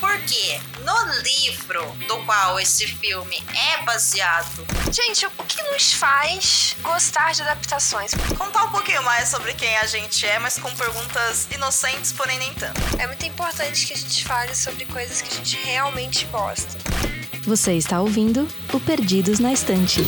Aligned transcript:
Porque 0.00 0.60
no 0.84 1.20
livro 1.22 1.84
do 2.08 2.24
qual 2.24 2.58
esse 2.58 2.86
filme 2.86 3.42
é 3.54 3.82
baseado, 3.84 4.66
Gente, 4.92 5.24
o 5.24 5.44
que 5.44 5.62
nos 5.70 5.92
faz 5.92 6.76
gostar 6.82 7.32
de 7.32 7.42
adaptações? 7.42 8.12
contar 8.36 8.64
um 8.64 8.72
pouquinho 8.72 9.02
mais 9.04 9.28
sobre 9.28 9.54
quem 9.54 9.76
a 9.76 9.86
gente 9.86 10.26
é, 10.26 10.38
mas 10.40 10.58
com 10.58 10.74
perguntas 10.74 11.46
inocentes, 11.54 12.12
porém 12.12 12.38
nem 12.38 12.52
tanto. 12.54 12.80
É 12.98 13.06
muito 13.06 13.24
importante 13.24 13.86
que 13.86 13.92
a 13.92 13.96
gente 13.96 14.24
fale 14.24 14.54
sobre 14.56 14.84
coisas 14.86 15.22
que 15.22 15.32
a 15.32 15.36
gente 15.36 15.56
realmente 15.58 16.24
gosta. 16.26 16.76
Você 17.42 17.74
está 17.74 18.00
ouvindo 18.00 18.48
o 18.72 18.80
Perdidos 18.80 19.38
na 19.38 19.52
Estante. 19.52 20.00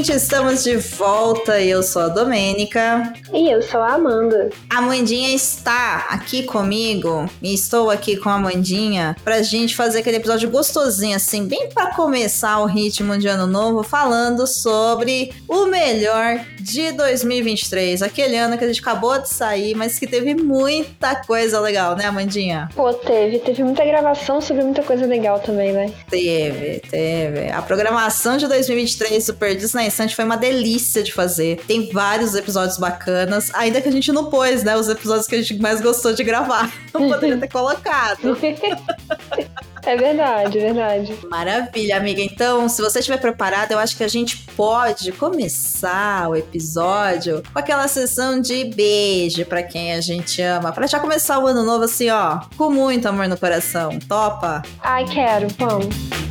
Ouvintes, 0.00 0.22
estamos 0.22 0.64
de 0.64 0.78
volta. 0.78 1.60
Eu 1.60 1.82
sou 1.82 2.00
a 2.00 2.08
Domênica. 2.08 3.12
E 3.34 3.50
eu 3.50 3.60
sou 3.60 3.82
a 3.82 3.96
Amanda. 3.96 4.48
A 4.70 4.80
Mandinha 4.80 5.28
está 5.34 6.06
aqui 6.08 6.42
comigo 6.42 7.28
e 7.42 7.52
estou 7.52 7.90
aqui 7.90 8.16
com 8.16 8.30
a 8.30 8.38
Mandinha 8.38 9.14
pra 9.22 9.42
gente 9.42 9.76
fazer 9.76 9.98
aquele 9.98 10.16
episódio 10.16 10.48
gostosinho, 10.48 11.16
assim, 11.16 11.46
bem 11.46 11.68
pra 11.68 11.94
começar 11.94 12.60
o 12.60 12.64
ritmo 12.64 13.18
de 13.18 13.28
ano 13.28 13.46
novo, 13.46 13.82
falando 13.82 14.46
sobre 14.46 15.34
o 15.46 15.66
melhor 15.66 16.40
de 16.60 16.92
2023. 16.92 18.02
Aquele 18.02 18.36
ano 18.36 18.56
que 18.58 18.64
a 18.64 18.66
gente 18.66 18.80
acabou 18.80 19.18
de 19.20 19.28
sair, 19.28 19.74
mas 19.74 19.98
que 19.98 20.06
teve 20.06 20.34
muita 20.34 21.16
coisa 21.16 21.60
legal, 21.60 21.96
né, 21.96 22.06
Amandinha? 22.06 22.68
Pô, 22.74 22.92
teve. 22.92 23.38
Teve 23.38 23.64
muita 23.64 23.84
gravação 23.84 24.40
sobre 24.40 24.62
muita 24.62 24.82
coisa 24.82 25.06
legal 25.06 25.40
também, 25.40 25.72
né? 25.72 25.92
Teve, 26.08 26.80
teve. 26.80 27.50
A 27.50 27.62
programação 27.62 28.36
de 28.36 28.46
2023 28.46 29.26
do 29.26 29.34
Perdidos 29.34 29.72
na 29.72 29.86
Estante 29.86 30.14
foi 30.14 30.24
uma 30.24 30.36
delícia 30.36 31.02
de 31.02 31.12
fazer. 31.12 31.60
Tem 31.66 31.90
vários 31.90 32.34
episódios 32.34 32.78
bacanas, 32.78 33.50
ainda 33.54 33.80
que 33.80 33.88
a 33.88 33.92
gente 33.92 34.12
não 34.12 34.26
pôs, 34.30 34.62
né? 34.62 34.76
Os 34.76 34.88
episódios 34.88 35.26
que 35.26 35.34
a 35.36 35.42
gente 35.42 35.60
mais 35.60 35.80
gostou 35.80 36.12
de 36.12 36.22
gravar. 36.24 36.70
Não 36.92 37.08
poderia 37.08 37.36
ter 37.36 37.48
colocado. 37.48 38.36
É 39.90 39.96
verdade, 39.96 40.56
é 40.56 40.72
verdade. 40.72 41.18
Maravilha, 41.28 41.96
amiga. 41.96 42.22
Então, 42.22 42.68
se 42.68 42.80
você 42.80 43.00
estiver 43.00 43.18
preparada, 43.18 43.74
eu 43.74 43.78
acho 43.80 43.96
que 43.96 44.04
a 44.04 44.08
gente 44.08 44.36
pode 44.54 45.10
começar 45.10 46.28
o 46.28 46.36
episódio 46.36 47.42
com 47.52 47.58
aquela 47.58 47.88
sessão 47.88 48.40
de 48.40 48.66
beijo 48.66 49.44
pra 49.46 49.64
quem 49.64 49.92
a 49.92 50.00
gente 50.00 50.40
ama. 50.40 50.70
Pra 50.70 50.86
já 50.86 51.00
começar 51.00 51.40
o 51.40 51.46
ano 51.48 51.64
novo 51.64 51.86
assim, 51.86 52.08
ó, 52.08 52.38
com 52.56 52.70
muito 52.70 53.08
amor 53.08 53.26
no 53.26 53.36
coração. 53.36 53.98
Topa? 54.08 54.62
Ai, 54.80 55.04
quero, 55.06 55.48
vamos. 55.58 56.29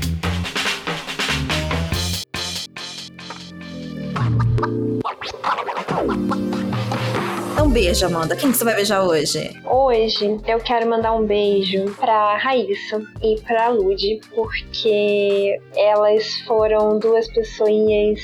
Então, 7.69 7.81
beijo, 7.83 8.05
Amanda. 8.05 8.35
Quem 8.35 8.51
que 8.51 8.57
você 8.57 8.63
vai 8.63 8.75
beijar 8.75 9.03
hoje? 9.03 9.55
Hoje 9.63 10.39
eu 10.47 10.59
quero 10.59 10.89
mandar 10.89 11.13
um 11.13 11.23
beijo 11.23 11.85
pra 11.99 12.35
Raíssa 12.37 13.01
e 13.21 13.39
pra 13.41 13.69
Lud, 13.69 14.19
porque 14.33 15.59
elas 15.75 16.39
foram 16.47 16.97
duas 16.97 17.27
pessoinhas 17.27 18.19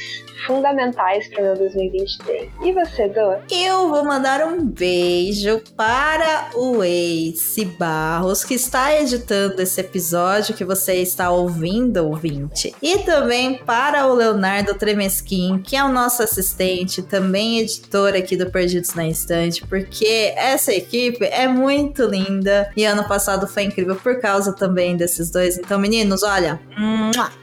fundamentais 0.45 1.27
para 1.29 1.43
meu 1.43 1.57
2023. 1.57 2.49
E 2.63 2.71
você, 2.71 3.07
Dô? 3.07 3.35
Eu 3.49 3.89
vou 3.89 4.03
mandar 4.03 4.45
um 4.47 4.65
beijo 4.65 5.61
para 5.75 6.49
o 6.55 6.83
Ace 6.83 7.65
Barros, 7.65 8.43
que 8.43 8.55
está 8.55 8.99
editando 8.99 9.61
esse 9.61 9.79
episódio 9.81 10.55
que 10.55 10.63
você 10.63 10.95
está 10.95 11.29
ouvindo, 11.29 12.05
ouvinte. 12.05 12.73
E 12.81 12.99
também 12.99 13.57
para 13.57 14.07
o 14.07 14.13
Leonardo 14.13 14.75
Tremesquim, 14.75 15.61
que 15.63 15.75
é 15.75 15.83
o 15.83 15.91
nosso 15.91 16.21
assistente, 16.21 17.01
também 17.01 17.59
editor 17.59 18.15
aqui 18.15 18.35
do 18.37 18.49
Perdidos 18.49 18.93
na 18.93 19.07
Estante, 19.07 19.34
porque 19.67 20.33
essa 20.35 20.73
equipe 20.73 21.25
é 21.25 21.47
muito 21.47 22.03
linda 22.05 22.71
e 22.75 22.85
ano 22.85 23.07
passado 23.07 23.47
foi 23.47 23.63
incrível 23.63 23.95
por 23.95 24.19
causa 24.19 24.53
também 24.53 24.95
desses 24.95 25.29
dois. 25.29 25.57
Então, 25.57 25.79
meninos, 25.79 26.23
olha, 26.23 26.59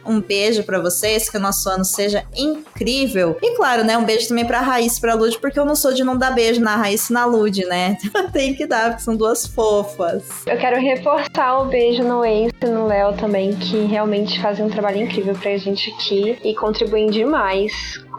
um 0.04 0.20
beijo 0.20 0.64
para 0.64 0.80
vocês, 0.80 1.28
que 1.28 1.36
o 1.36 1.40
nosso 1.40 1.68
ano 1.68 1.84
seja 1.84 2.24
incrível. 2.36 3.36
E 3.42 3.56
claro, 3.56 3.84
né, 3.84 3.96
um 3.96 4.04
beijo 4.04 4.28
também 4.28 4.46
pra 4.46 4.62
e 4.80 5.00
pra 5.00 5.14
Lud, 5.14 5.38
porque 5.38 5.58
eu 5.58 5.64
não 5.64 5.74
sou 5.74 5.92
de 5.92 6.04
não 6.04 6.16
dar 6.16 6.30
beijo 6.30 6.60
na 6.60 6.76
Raíssa 6.76 7.12
e 7.12 7.14
na 7.14 7.24
Lud, 7.24 7.64
né? 7.66 7.96
Tem 8.32 8.54
que 8.54 8.66
dar, 8.66 8.90
porque 8.90 9.02
são 9.02 9.16
duas 9.16 9.46
fofas. 9.46 10.24
Eu 10.46 10.56
quero 10.58 10.80
reforçar 10.80 11.60
o 11.60 11.66
beijo 11.66 12.02
no 12.02 12.24
Ace 12.24 12.54
e 12.62 12.66
no 12.66 12.86
Léo 12.86 13.14
também, 13.16 13.54
que 13.54 13.84
realmente 13.84 14.40
fazem 14.40 14.64
um 14.64 14.70
trabalho 14.70 15.02
incrível 15.02 15.34
pra 15.34 15.56
gente 15.56 15.90
aqui 15.90 16.38
e 16.42 16.54
contribuem 16.54 17.10
demais 17.10 17.72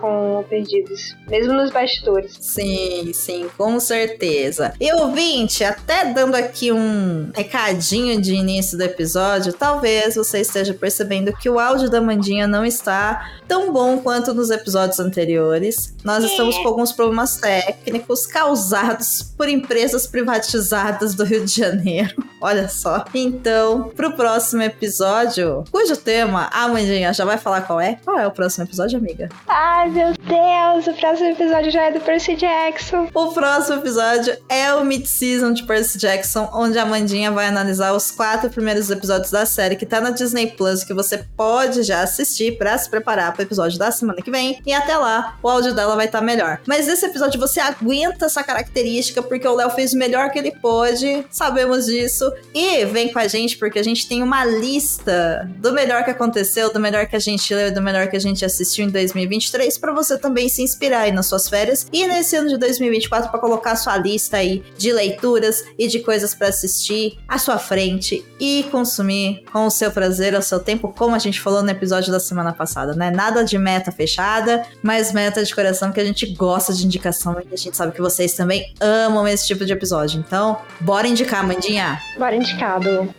com 0.03 0.43
Perdidos, 0.49 1.15
mesmo 1.29 1.53
nos 1.53 1.71
bastidores. 1.71 2.35
Sim, 2.37 3.13
sim, 3.13 3.49
com 3.57 3.79
certeza. 3.79 4.73
E 4.77 4.91
ouvinte, 4.91 5.63
até 5.63 6.11
dando 6.11 6.35
aqui 6.35 6.73
um 6.73 7.31
recadinho 7.33 8.21
de 8.21 8.33
início 8.33 8.77
do 8.77 8.83
episódio, 8.83 9.53
talvez 9.53 10.15
você 10.15 10.41
esteja 10.41 10.73
percebendo 10.73 11.31
que 11.31 11.49
o 11.49 11.57
áudio 11.57 11.89
da 11.89 12.01
Mandinha 12.01 12.45
não 12.45 12.65
está 12.65 13.31
tão 13.47 13.71
bom 13.71 13.97
quanto 13.99 14.33
nos 14.33 14.49
episódios 14.49 14.99
anteriores. 14.99 15.95
Nós 16.03 16.25
estamos 16.25 16.57
com 16.57 16.67
alguns 16.67 16.91
problemas 16.91 17.37
técnicos 17.37 18.27
causados 18.27 19.33
por 19.37 19.47
empresas 19.47 20.05
privatizadas 20.05 21.15
do 21.15 21.23
Rio 21.23 21.45
de 21.45 21.55
Janeiro. 21.55 22.13
Olha 22.41 22.67
só. 22.67 23.05
Então, 23.13 23.89
pro 23.95 24.11
próximo 24.17 24.63
episódio, 24.63 25.63
cujo 25.71 25.95
tema 25.95 26.49
a 26.51 26.67
Mandinha 26.67 27.13
já 27.13 27.23
vai 27.23 27.37
falar 27.37 27.61
qual 27.61 27.79
é. 27.79 27.97
Qual 28.03 28.19
é 28.19 28.27
o 28.27 28.31
próximo 28.31 28.65
episódio, 28.65 28.97
amiga? 28.97 29.29
Ai, 29.47 29.92
meu 29.93 30.11
Deus, 30.11 30.87
o 30.87 30.99
próximo 30.99 31.29
episódio 31.29 31.69
já 31.69 31.83
é 31.83 31.91
do 31.91 31.99
Percy 31.99 32.35
Jackson. 32.35 33.07
O 33.13 33.31
próximo 33.31 33.77
episódio 33.77 34.35
é 34.49 34.73
o 34.73 34.83
Mid-Season 34.83 35.53
de 35.53 35.63
Percy 35.63 35.99
Jackson, 35.99 36.49
onde 36.51 36.79
a 36.79 36.85
Mandinha 36.85 37.31
vai 37.31 37.45
analisar 37.45 37.93
os 37.93 38.09
quatro 38.09 38.49
primeiros 38.49 38.89
episódios 38.89 39.29
da 39.29 39.45
série 39.45 39.75
que 39.75 39.85
tá 39.85 40.01
na 40.01 40.09
Disney 40.09 40.47
Plus, 40.47 40.83
que 40.83 40.95
você 40.95 41.23
pode 41.37 41.83
já 41.83 42.01
assistir 42.01 42.57
para 42.57 42.75
se 42.75 42.89
preparar 42.89 43.33
pro 43.33 43.43
episódio 43.43 43.77
da 43.77 43.91
semana 43.91 44.19
que 44.19 44.31
vem. 44.31 44.59
E 44.65 44.73
até 44.73 44.97
lá, 44.97 45.37
o 45.43 45.47
áudio 45.47 45.75
dela 45.75 45.95
vai 45.95 46.07
estar 46.07 46.19
tá 46.19 46.25
melhor. 46.25 46.59
Mas 46.65 46.87
nesse 46.87 47.05
episódio 47.05 47.39
você 47.39 47.59
aguenta 47.59 48.25
essa 48.25 48.43
característica, 48.43 49.21
porque 49.21 49.47
o 49.47 49.53
Léo 49.53 49.69
fez 49.69 49.93
o 49.93 49.97
melhor 49.97 50.31
que 50.31 50.39
ele 50.39 50.53
pôde, 50.59 51.23
sabemos 51.29 51.85
disso. 51.85 52.33
E 52.51 52.83
vem 52.85 53.13
com 53.13 53.19
a 53.19 53.27
gente, 53.27 53.59
porque 53.59 53.77
a 53.77 53.83
gente 53.83 54.07
tem 54.07 54.23
uma 54.23 54.43
lista 54.43 55.47
do 55.57 55.71
melhor 55.71 56.03
que 56.03 56.09
aconteceu, 56.09 56.73
do 56.73 56.79
melhor 56.79 57.05
que 57.05 57.15
a 57.15 57.19
gente 57.19 57.53
leu 57.53 57.67
e 57.67 57.71
do 57.71 57.81
melhor 57.81 58.07
que 58.07 58.17
a 58.17 58.19
gente 58.19 58.43
assistiu 58.43 58.85
em 58.85 58.89
2023 58.89 59.82
para 59.83 59.91
você 59.91 60.17
também 60.17 60.47
se 60.47 60.61
inspirar 60.63 61.01
aí 61.01 61.11
nas 61.11 61.25
suas 61.25 61.49
férias 61.49 61.85
e 61.91 62.07
nesse 62.07 62.37
ano 62.37 62.47
de 62.47 62.57
2024 62.57 63.29
para 63.29 63.37
colocar 63.37 63.75
sua 63.75 63.97
lista 63.97 64.37
aí 64.37 64.63
de 64.77 64.93
leituras 64.93 65.61
e 65.77 65.89
de 65.89 65.99
coisas 65.99 66.33
para 66.33 66.47
assistir 66.47 67.19
à 67.27 67.37
sua 67.37 67.57
frente 67.57 68.25
e 68.39 68.65
consumir 68.71 69.43
com 69.51 69.65
o 69.65 69.69
seu 69.69 69.91
prazer, 69.91 70.35
ao 70.35 70.41
seu 70.41 70.61
tempo, 70.61 70.93
como 70.97 71.13
a 71.13 71.19
gente 71.19 71.41
falou 71.41 71.61
no 71.61 71.69
episódio 71.69 72.13
da 72.13 72.19
semana 72.21 72.53
passada, 72.53 72.95
né? 72.95 73.11
Nada 73.11 73.43
de 73.43 73.57
meta 73.57 73.91
fechada, 73.91 74.65
mas 74.81 75.11
meta 75.11 75.43
de 75.43 75.53
coração 75.53 75.91
que 75.91 75.99
a 75.99 76.05
gente 76.05 76.27
gosta 76.27 76.73
de 76.73 76.85
indicação 76.85 77.33
e 77.33 77.53
a 77.53 77.57
gente 77.57 77.75
sabe 77.75 77.91
que 77.91 78.01
vocês 78.01 78.31
também 78.31 78.73
amam 78.79 79.27
esse 79.27 79.45
tipo 79.45 79.65
de 79.65 79.73
episódio. 79.73 80.23
Então, 80.25 80.61
bora 80.79 81.09
indicar, 81.09 81.45
Mandinha. 81.45 81.99
Bora 82.17 82.37
indicado. 82.37 83.13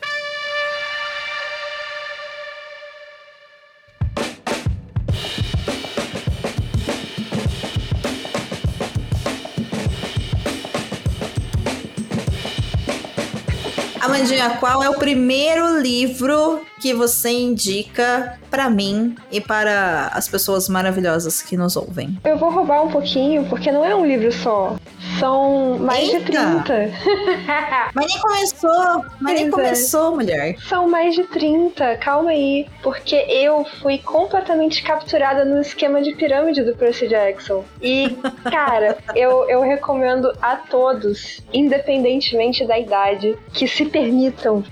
Amandinha, 14.15 14.51
qual 14.61 14.81
é 14.81 14.89
o 14.89 14.95
primeiro 14.95 15.81
livro 15.81 16.61
que 16.81 16.95
você 16.95 17.31
indica 17.31 18.39
para 18.49 18.71
mim 18.71 19.17
e 19.33 19.41
para 19.41 20.07
as 20.13 20.29
pessoas 20.29 20.69
maravilhosas 20.69 21.43
que 21.43 21.57
nos 21.57 21.77
ouvem? 21.77 22.17
Eu 22.25 22.39
vou 22.39 22.49
roubar 22.49 22.85
um 22.85 22.91
pouquinho, 22.91 23.45
porque 23.47 23.73
não 23.73 23.85
é 23.85 23.93
um 23.93 24.07
livro 24.07 24.31
só. 24.31 24.77
São 25.19 25.79
mais 25.79 26.09
Eita. 26.09 26.21
de 26.21 26.25
30. 26.27 26.91
Mas 27.93 28.07
nem 28.07 28.21
começou, 28.21 29.05
mas 29.21 29.35
nem 29.35 29.47
é. 29.47 29.51
começou, 29.51 30.15
mulher. 30.15 30.57
São 30.69 30.89
mais 30.89 31.15
de 31.15 31.25
30, 31.25 31.97
calma 31.97 32.31
aí. 32.31 32.67
Porque 32.83 33.15
eu 33.15 33.65
fui 33.81 33.99
completamente 33.99 34.83
capturada 34.83 35.45
no 35.45 35.61
esquema 35.61 36.03
de 36.03 36.15
pirâmide 36.15 36.63
do 36.63 36.75
Percy 36.75 37.07
Jackson. 37.07 37.65
E, 37.81 38.17
cara, 38.51 38.97
eu, 39.15 39.49
eu 39.49 39.61
recomendo 39.61 40.33
a 40.41 40.57
todos, 40.57 41.43
independentemente 41.53 42.67
da 42.67 42.79
idade, 42.79 43.37
que 43.53 43.69
se 43.69 43.85
permitam 43.85 44.04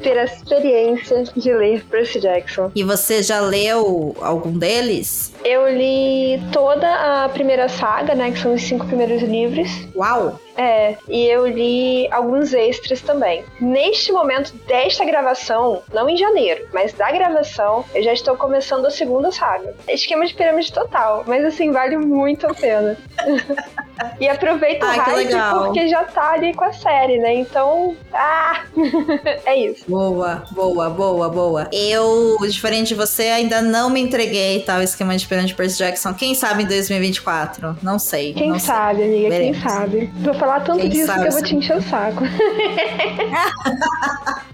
ter 0.02 0.18
a 0.18 0.24
experiência 0.24 1.24
de 1.36 1.52
ler 1.52 1.84
Percy 1.84 2.20
Jackson. 2.20 2.70
E 2.74 2.82
você 2.82 3.22
já 3.22 3.40
leu 3.40 4.14
algum 4.20 4.56
deles? 4.58 5.32
Eu 5.44 5.68
li 5.68 6.40
toda 6.52 7.24
a 7.24 7.28
primeira 7.28 7.68
saga, 7.68 8.14
né? 8.14 8.30
Que 8.30 8.38
são 8.38 8.54
os 8.54 8.62
cinco 8.62 8.86
primeiros 8.86 9.22
livros. 9.22 9.68
Uau! 9.94 10.38
É, 10.56 10.96
e 11.08 11.26
eu 11.26 11.46
li 11.46 12.08
alguns 12.10 12.52
extras 12.52 13.00
também. 13.00 13.44
Neste 13.60 14.12
momento 14.12 14.54
desta 14.66 15.04
gravação, 15.04 15.82
não 15.92 16.08
em 16.08 16.16
janeiro, 16.16 16.66
mas 16.72 16.92
da 16.92 17.10
gravação, 17.10 17.84
eu 17.94 18.02
já 18.02 18.12
estou 18.12 18.36
começando 18.36 18.86
a 18.86 18.90
segunda 18.90 19.30
saga. 19.30 19.74
Esquema 19.88 20.26
de 20.26 20.34
pirâmide 20.34 20.72
total, 20.72 21.24
mas 21.26 21.44
assim, 21.44 21.70
vale 21.70 21.96
muito 21.96 22.46
a 22.46 22.54
pena. 22.54 22.96
e 24.20 24.28
aproveita 24.28 24.86
Ai, 24.86 24.98
o 24.98 25.02
hype 25.02 25.64
porque 25.64 25.88
já 25.88 26.04
tá 26.04 26.32
ali 26.32 26.54
com 26.54 26.64
a 26.64 26.72
série, 26.72 27.18
né? 27.18 27.34
Então, 27.34 27.96
ah! 28.12 28.62
é 29.46 29.56
isso. 29.56 29.84
Boa, 29.88 30.44
boa, 30.50 30.90
boa, 30.90 31.28
boa. 31.28 31.68
Eu, 31.72 32.36
diferente 32.48 32.88
de 32.88 32.94
você, 32.94 33.24
ainda 33.24 33.62
não 33.62 33.90
me 33.90 34.00
entreguei 34.00 34.60
tal 34.60 34.76
tá, 34.76 34.84
esquema 34.84 35.16
de 35.16 35.26
pirâmide 35.26 35.52
de 35.52 35.56
Percy 35.56 35.78
Jackson. 35.78 36.14
Quem 36.14 36.34
sabe 36.34 36.62
em 36.62 36.66
2024? 36.66 37.78
Não 37.82 37.98
sei. 37.98 38.32
Quem 38.34 38.50
não 38.50 38.58
sei. 38.58 38.66
sabe, 38.66 39.02
amiga, 39.02 39.28
Veremos. 39.28 39.58
quem 39.58 39.70
sabe. 39.70 40.12
Falar 40.42 40.60
tanto 40.64 40.80
Quem 40.80 40.90
disso 40.90 41.06
sabe, 41.06 41.20
que 41.20 41.28
eu 41.28 41.32
vou 41.32 41.42
te 41.42 41.54
encher 41.54 41.76
o 41.76 41.82
saco. 41.82 42.24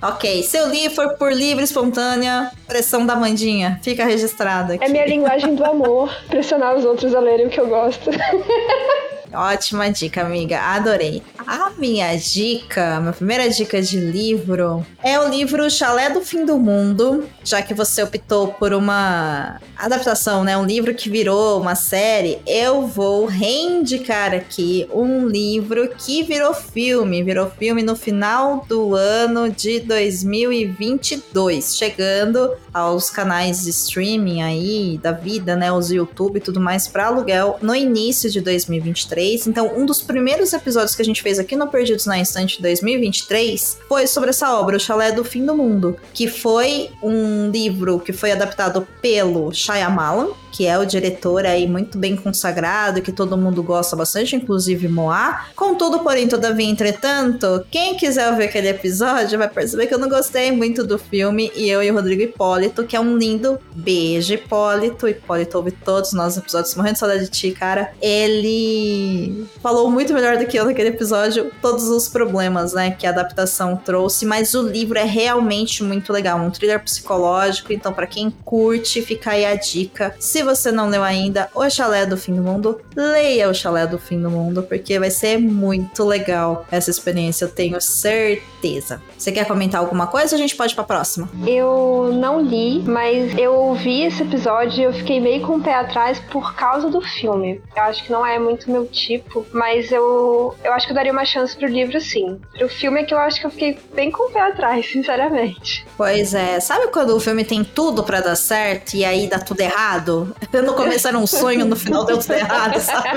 Ok, 0.01 0.45
se 0.45 0.57
eu 0.57 0.69
li 0.69 0.89
for 0.91 1.15
por 1.15 1.33
livre, 1.33 1.65
espontânea, 1.65 2.53
pressão 2.69 3.05
da 3.05 3.17
Mandinha. 3.17 3.81
Fica 3.83 4.05
registrado 4.05 4.75
aqui. 4.75 4.85
É 4.85 4.89
minha 4.89 5.05
linguagem 5.05 5.57
do 5.57 5.65
amor, 5.65 6.09
pressionar 6.29 6.77
os 6.77 6.85
outros 6.85 7.17
a 7.17 7.19
lerem 7.19 7.49
o 7.49 7.51
que 7.51 7.59
eu 7.59 7.67
gosto. 7.67 8.09
Ótima 9.33 9.91
dica, 9.91 10.23
amiga. 10.23 10.61
Adorei. 10.61 11.23
A 11.47 11.71
minha 11.79 12.15
dica, 12.17 13.01
minha 13.01 13.13
primeira 13.13 13.49
dica 13.49 13.81
de 13.81 13.99
livro 13.99 14.85
é 15.03 15.19
o 15.19 15.29
livro 15.29 15.71
Chalé 15.71 16.11
do 16.11 16.21
Fim 16.21 16.45
do 16.45 16.59
Mundo, 16.59 17.29
já 17.45 17.63
que 17.63 17.73
você 17.73 18.03
optou 18.03 18.49
por 18.49 18.73
uma 18.73 19.61
adaptação, 19.77 20.45
né? 20.45 20.57
Um 20.57 20.67
livro 20.67 20.95
que 20.95 21.09
virou 21.09 21.61
uma 21.61 21.75
série. 21.75 22.39
Eu 22.47 22.87
vou 22.87 23.27
reindicar 23.27 24.35
aqui 24.35 24.89
um 24.93 25.27
livro 25.27 25.89
que 25.97 26.23
virou 26.23 26.53
filme. 26.55 27.23
Virou 27.23 27.51
filme 27.51 27.83
no 27.83 27.97
final 27.97 28.65
do 28.69 28.95
ano 28.95 29.51
de 29.51 29.81
2022, 29.81 31.77
chegando 31.77 32.53
aos 32.73 33.11
canais 33.11 33.65
de 33.65 33.71
streaming 33.71 34.43
aí 34.43 34.99
da 35.03 35.13
vida, 35.13 35.57
né? 35.57 35.73
Os 35.73 35.91
YouTube 35.91 36.39
e 36.39 36.41
tudo 36.41 36.61
mais 36.61 36.89
para 36.89 37.07
aluguel 37.07 37.59
no 37.63 37.75
início 37.75 38.31
de 38.31 38.41
2023. 38.41 39.18
Então, 39.47 39.73
um 39.77 39.85
dos 39.85 40.03
primeiros 40.03 40.53
episódios 40.53 40.95
que 40.95 41.03
a 41.03 41.05
gente 41.05 41.23
fez 41.23 41.39
aqui 41.39 41.57
no 41.57 41.69
Perdidos 41.69 42.07
na 42.07 42.19
Instante 42.19 42.61
2023 42.61 43.79
foi 43.89 44.07
sobre 44.07 44.31
essa 44.31 44.55
obra, 44.55 44.77
O 44.77 44.81
Chalé 44.81 45.13
do 45.13 45.25
Fim 45.25 45.45
do 45.45 45.57
Mundo, 45.57 45.97
que 46.15 46.29
foi 46.29 46.91
um 47.03 47.51
livro 47.51 48.01
que 48.01 48.13
foi 48.13 48.33
adaptado 48.33 48.87
pelo 49.01 49.53
Shyamalan, 49.53 50.29
que 50.59 50.67
é 50.67 50.77
o 50.77 50.85
diretor 50.85 51.47
aí 51.47 51.69
muito 51.69 51.97
bem 51.97 52.17
consagrado, 52.17 53.01
que 53.01 53.13
todo 53.13 53.39
mundo 53.39 53.63
gosta 53.63 53.95
bastante, 53.95 54.35
inclusive 54.35 54.89
Moá. 54.89 55.47
Contudo, 55.55 56.01
porém, 56.01 56.27
todavia, 56.27 56.67
entretanto, 56.69 57.65
quem 57.71 57.97
quiser 57.97 58.35
ver 58.35 58.47
aquele 58.47 58.69
episódio 58.69 59.39
vai 59.39 59.49
perceber 59.49 59.87
que 59.87 59.95
eu 59.95 60.01
não 60.01 60.09
gostei 60.09 60.51
muito 60.51 60.83
do 60.83 60.99
filme 60.99 61.53
e 61.55 61.71
eu 61.71 61.81
e 61.81 61.89
o 61.89 61.95
Rodrigo 61.95 62.23
Hipólito, 62.23 62.85
que 62.85 62.97
é 62.97 63.01
um 63.01 63.17
lindo 63.17 63.57
beijo, 63.73 64.35
Hipólito. 64.35 65.07
Hipólito 65.07 65.59
ouve 65.59 65.71
todos 65.71 66.09
os 66.09 66.17
nossos 66.17 66.39
episódios, 66.39 66.75
morrendo 66.75 66.95
de 66.95 66.99
saudade 66.99 67.23
de 67.23 67.31
ti, 67.31 67.53
cara. 67.53 67.93
Ele 68.03 69.47
falou 69.63 69.89
muito 69.89 70.13
melhor 70.13 70.39
do 70.39 70.47
que 70.47 70.59
eu 70.59 70.65
naquele 70.65 70.89
episódio 70.89 71.53
todos 71.63 71.85
os 71.85 72.09
problemas, 72.09 72.73
né, 72.73 72.91
que 72.91 73.07
a 73.07 73.11
adaptação 73.11 73.77
trouxe, 73.77 74.27
mas 74.27 74.55
o 74.55 74.63
livro 74.63 74.99
é 74.99 75.05
realmente 75.05 75.85
muito 75.85 76.13
legal, 76.13 76.41
um 76.41 76.51
thriller 76.51 76.83
psicológico, 76.83 77.73
então 77.73 77.93
para 77.93 78.09
quem 78.09 78.29
curte, 78.45 79.01
fica 79.03 79.31
aí 79.31 79.47
a 79.47 79.55
dica. 79.55 80.17
Se 80.19 80.48
você 80.49 80.73
não 80.73 80.89
leu 80.89 81.03
ainda 81.03 81.49
O 81.55 81.69
Chalé 81.69 82.07
do 82.07 82.17
Fim 82.17 82.35
do 82.35 82.43
Mundo, 82.43 82.81
leia 82.97 83.49
O 83.49 83.55
Chalé 83.55 83.87
do 83.87 83.99
Fim 83.99 84.21
do 84.21 84.31
Mundo, 84.31 84.63
porque 84.63 84.99
vai 84.99 85.11
ser 85.11 85.39
muito 85.39 86.05
legal 86.05 86.67
essa 86.71 86.91
experiência, 86.91 87.45
eu 87.45 87.51
tenho 87.51 87.81
certeza. 87.81 89.03
Você 89.17 89.31
quer 89.31 89.47
comentar 89.47 89.81
alguma 89.81 90.07
coisa 90.07 90.35
ou 90.35 90.39
a 90.39 90.41
gente 90.41 90.57
pode 90.57 90.73
ir 90.73 90.75
pra 90.75 90.85
próxima? 90.85 91.29
Eu 91.47 92.11
não 92.15 92.41
li, 92.41 92.81
mas 92.81 93.37
eu 93.37 93.55
ouvi 93.55 94.03
esse 94.03 94.23
episódio 94.23 94.81
e 94.81 94.85
eu 94.85 94.93
fiquei 94.93 95.21
meio 95.21 95.47
com 95.47 95.57
o 95.57 95.63
pé 95.63 95.75
atrás 95.75 96.19
por 96.31 96.55
causa 96.55 96.89
do 96.89 97.01
filme. 97.01 97.61
Eu 97.77 97.83
acho 97.83 98.05
que 98.05 98.13
não 98.13 98.25
é 98.25 98.39
muito 98.39 98.71
meu 98.71 98.87
tipo, 98.87 99.47
mas 99.53 99.93
eu, 99.93 100.55
eu 100.65 100.73
acho 100.73 100.87
que 100.87 100.93
eu 100.93 100.97
daria 100.97 101.13
uma 101.13 101.25
chance 101.25 101.57
pro 101.57 101.67
livro 101.67 102.01
sim. 102.01 102.41
Pro 102.57 102.69
filme 102.69 103.01
é 103.01 103.05
que 103.05 103.13
eu 103.13 103.19
acho 103.19 103.41
que 103.41 103.47
eu 103.47 103.51
fiquei 103.51 103.79
bem 103.95 104.11
com 104.11 104.29
o 104.29 104.31
pé 104.31 104.41
atrás, 104.41 104.87
sinceramente. 104.91 105.87
Pois 105.97 106.35
é, 106.35 106.61
sabe 106.61 106.89
quando 106.89 107.15
o 107.15 107.21
filme 107.21 107.45
tem 107.45 107.63
tudo 107.65 108.03
pra 108.03 108.21
dar 108.21 108.37
certo 108.37 108.95
e 108.95 109.05
aí 109.05 109.27
dá 109.27 109.39
tudo 109.39 109.61
errado? 109.61 110.28
No 110.65 110.75
começo 110.75 111.09
era 111.09 111.19
um 111.19 111.27
sonho, 111.27 111.65
no 111.65 111.77
final 111.77 112.05
deu 112.05 112.19
tudo 112.19 112.33
errado, 112.33 112.81
sabe? 112.81 113.09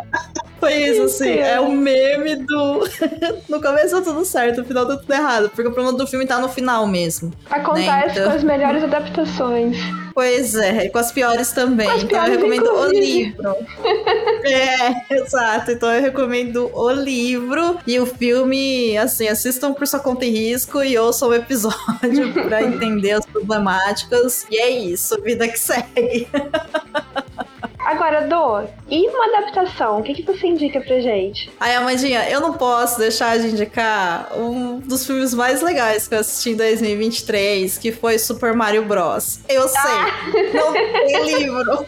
Foi 0.60 0.74
isso, 0.74 1.02
assim, 1.04 1.38
é 1.38 1.58
o 1.58 1.70
meme 2.30 2.46
do. 2.46 2.80
no 3.48 3.60
começo 3.60 3.94
deu 3.94 4.02
tudo 4.04 4.24
certo, 4.24 4.58
no 4.58 4.64
final 4.64 4.86
deu 4.86 4.98
tudo 4.98 5.12
errado. 5.12 5.50
Porque 5.50 5.68
o 5.68 5.72
problema 5.72 5.96
do 5.96 6.06
filme 6.06 6.26
tá 6.26 6.38
no 6.38 6.48
final 6.48 6.86
mesmo. 6.86 7.32
Acontece 7.48 8.18
então. 8.18 8.30
com 8.30 8.36
as 8.36 8.44
melhores 8.44 8.82
adaptações. 8.82 9.76
Pois 10.14 10.54
é, 10.54 10.86
e 10.86 10.90
com 10.90 10.98
as 10.98 11.12
piores 11.12 11.52
também. 11.52 11.88
As 11.88 12.02
então 12.02 12.18
eu 12.18 12.24
piores, 12.24 12.36
recomendo 12.36 12.66
o 12.66 12.86
inclusive. 12.86 13.00
livro. 13.00 13.56
é, 14.44 15.14
exato. 15.14 15.70
Então 15.72 15.92
eu 15.92 16.02
recomendo 16.02 16.70
o 16.74 16.90
livro 16.90 17.78
e 17.86 17.98
o 17.98 18.06
filme, 18.06 18.96
assim, 18.98 19.28
assistam 19.28 19.72
por 19.72 19.86
sua 19.86 20.00
conta 20.00 20.24
e 20.24 20.30
risco 20.30 20.82
e 20.82 20.98
ouçam 20.98 21.28
o 21.28 21.34
episódio 21.34 22.32
pra 22.32 22.62
entender 22.64 23.12
as 23.12 23.26
problemáticas. 23.26 24.46
E 24.50 24.56
é 24.56 24.70
isso, 24.70 25.20
vida 25.22 25.48
que 25.48 25.58
segue. 25.58 26.28
Agora, 27.90 28.20
Dô, 28.28 28.62
e 28.88 29.08
uma 29.08 29.36
adaptação? 29.36 29.98
O 29.98 30.02
que, 30.04 30.14
que 30.14 30.22
você 30.22 30.46
indica 30.46 30.80
pra 30.80 31.00
gente? 31.00 31.50
Aí, 31.58 31.74
Amandinha, 31.74 32.30
eu 32.30 32.40
não 32.40 32.52
posso 32.52 33.00
deixar 33.00 33.36
de 33.36 33.48
indicar 33.48 34.30
um 34.38 34.78
dos 34.78 35.04
filmes 35.04 35.34
mais 35.34 35.60
legais 35.60 36.06
que 36.06 36.14
eu 36.14 36.20
assisti 36.20 36.50
em 36.50 36.56
2023, 36.56 37.78
que 37.78 37.90
foi 37.90 38.16
Super 38.16 38.54
Mario 38.54 38.84
Bros. 38.84 39.40
Eu 39.48 39.66
sei, 39.66 40.52
não 40.54 40.72
tem 40.72 41.34
livro. 41.42 41.84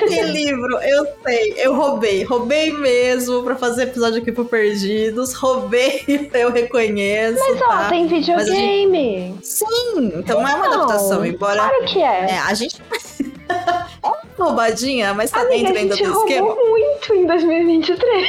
Tem 0.00 0.22
livro, 0.24 0.78
eu 0.82 1.06
sei. 1.24 1.54
Eu 1.56 1.74
roubei. 1.74 2.22
Roubei 2.22 2.72
mesmo 2.72 3.42
pra 3.44 3.56
fazer 3.56 3.84
episódio 3.84 4.20
aqui 4.20 4.30
pro 4.30 4.44
Perdidos. 4.44 5.32
Roubei, 5.32 6.04
eu 6.34 6.52
reconheço. 6.52 7.38
Mas 7.40 7.62
ó, 7.62 7.66
tá? 7.66 7.88
tem 7.88 8.02
Mas 8.04 8.12
a 8.12 8.16
videogame. 8.36 9.38
Sim, 9.42 10.12
então 10.16 10.42
não 10.42 10.48
é 10.48 10.54
uma 10.54 10.66
adaptação, 10.66 11.24
embora. 11.24 11.56
Claro 11.56 11.84
que 11.86 12.02
é. 12.02 12.32
É, 12.32 12.38
a 12.40 12.52
gente. 12.52 12.76
Oh! 14.08 14.25
É 14.38 14.42
roubadinha, 14.42 15.14
mas 15.14 15.30
tá 15.30 15.40
Amiga, 15.40 15.72
dentro 15.72 15.78
ainda 15.78 15.96
do 15.96 16.02
esquema. 16.20 16.46
roubou 16.48 16.66
muito 16.70 17.14
em 17.14 17.26
2023. 17.26 18.26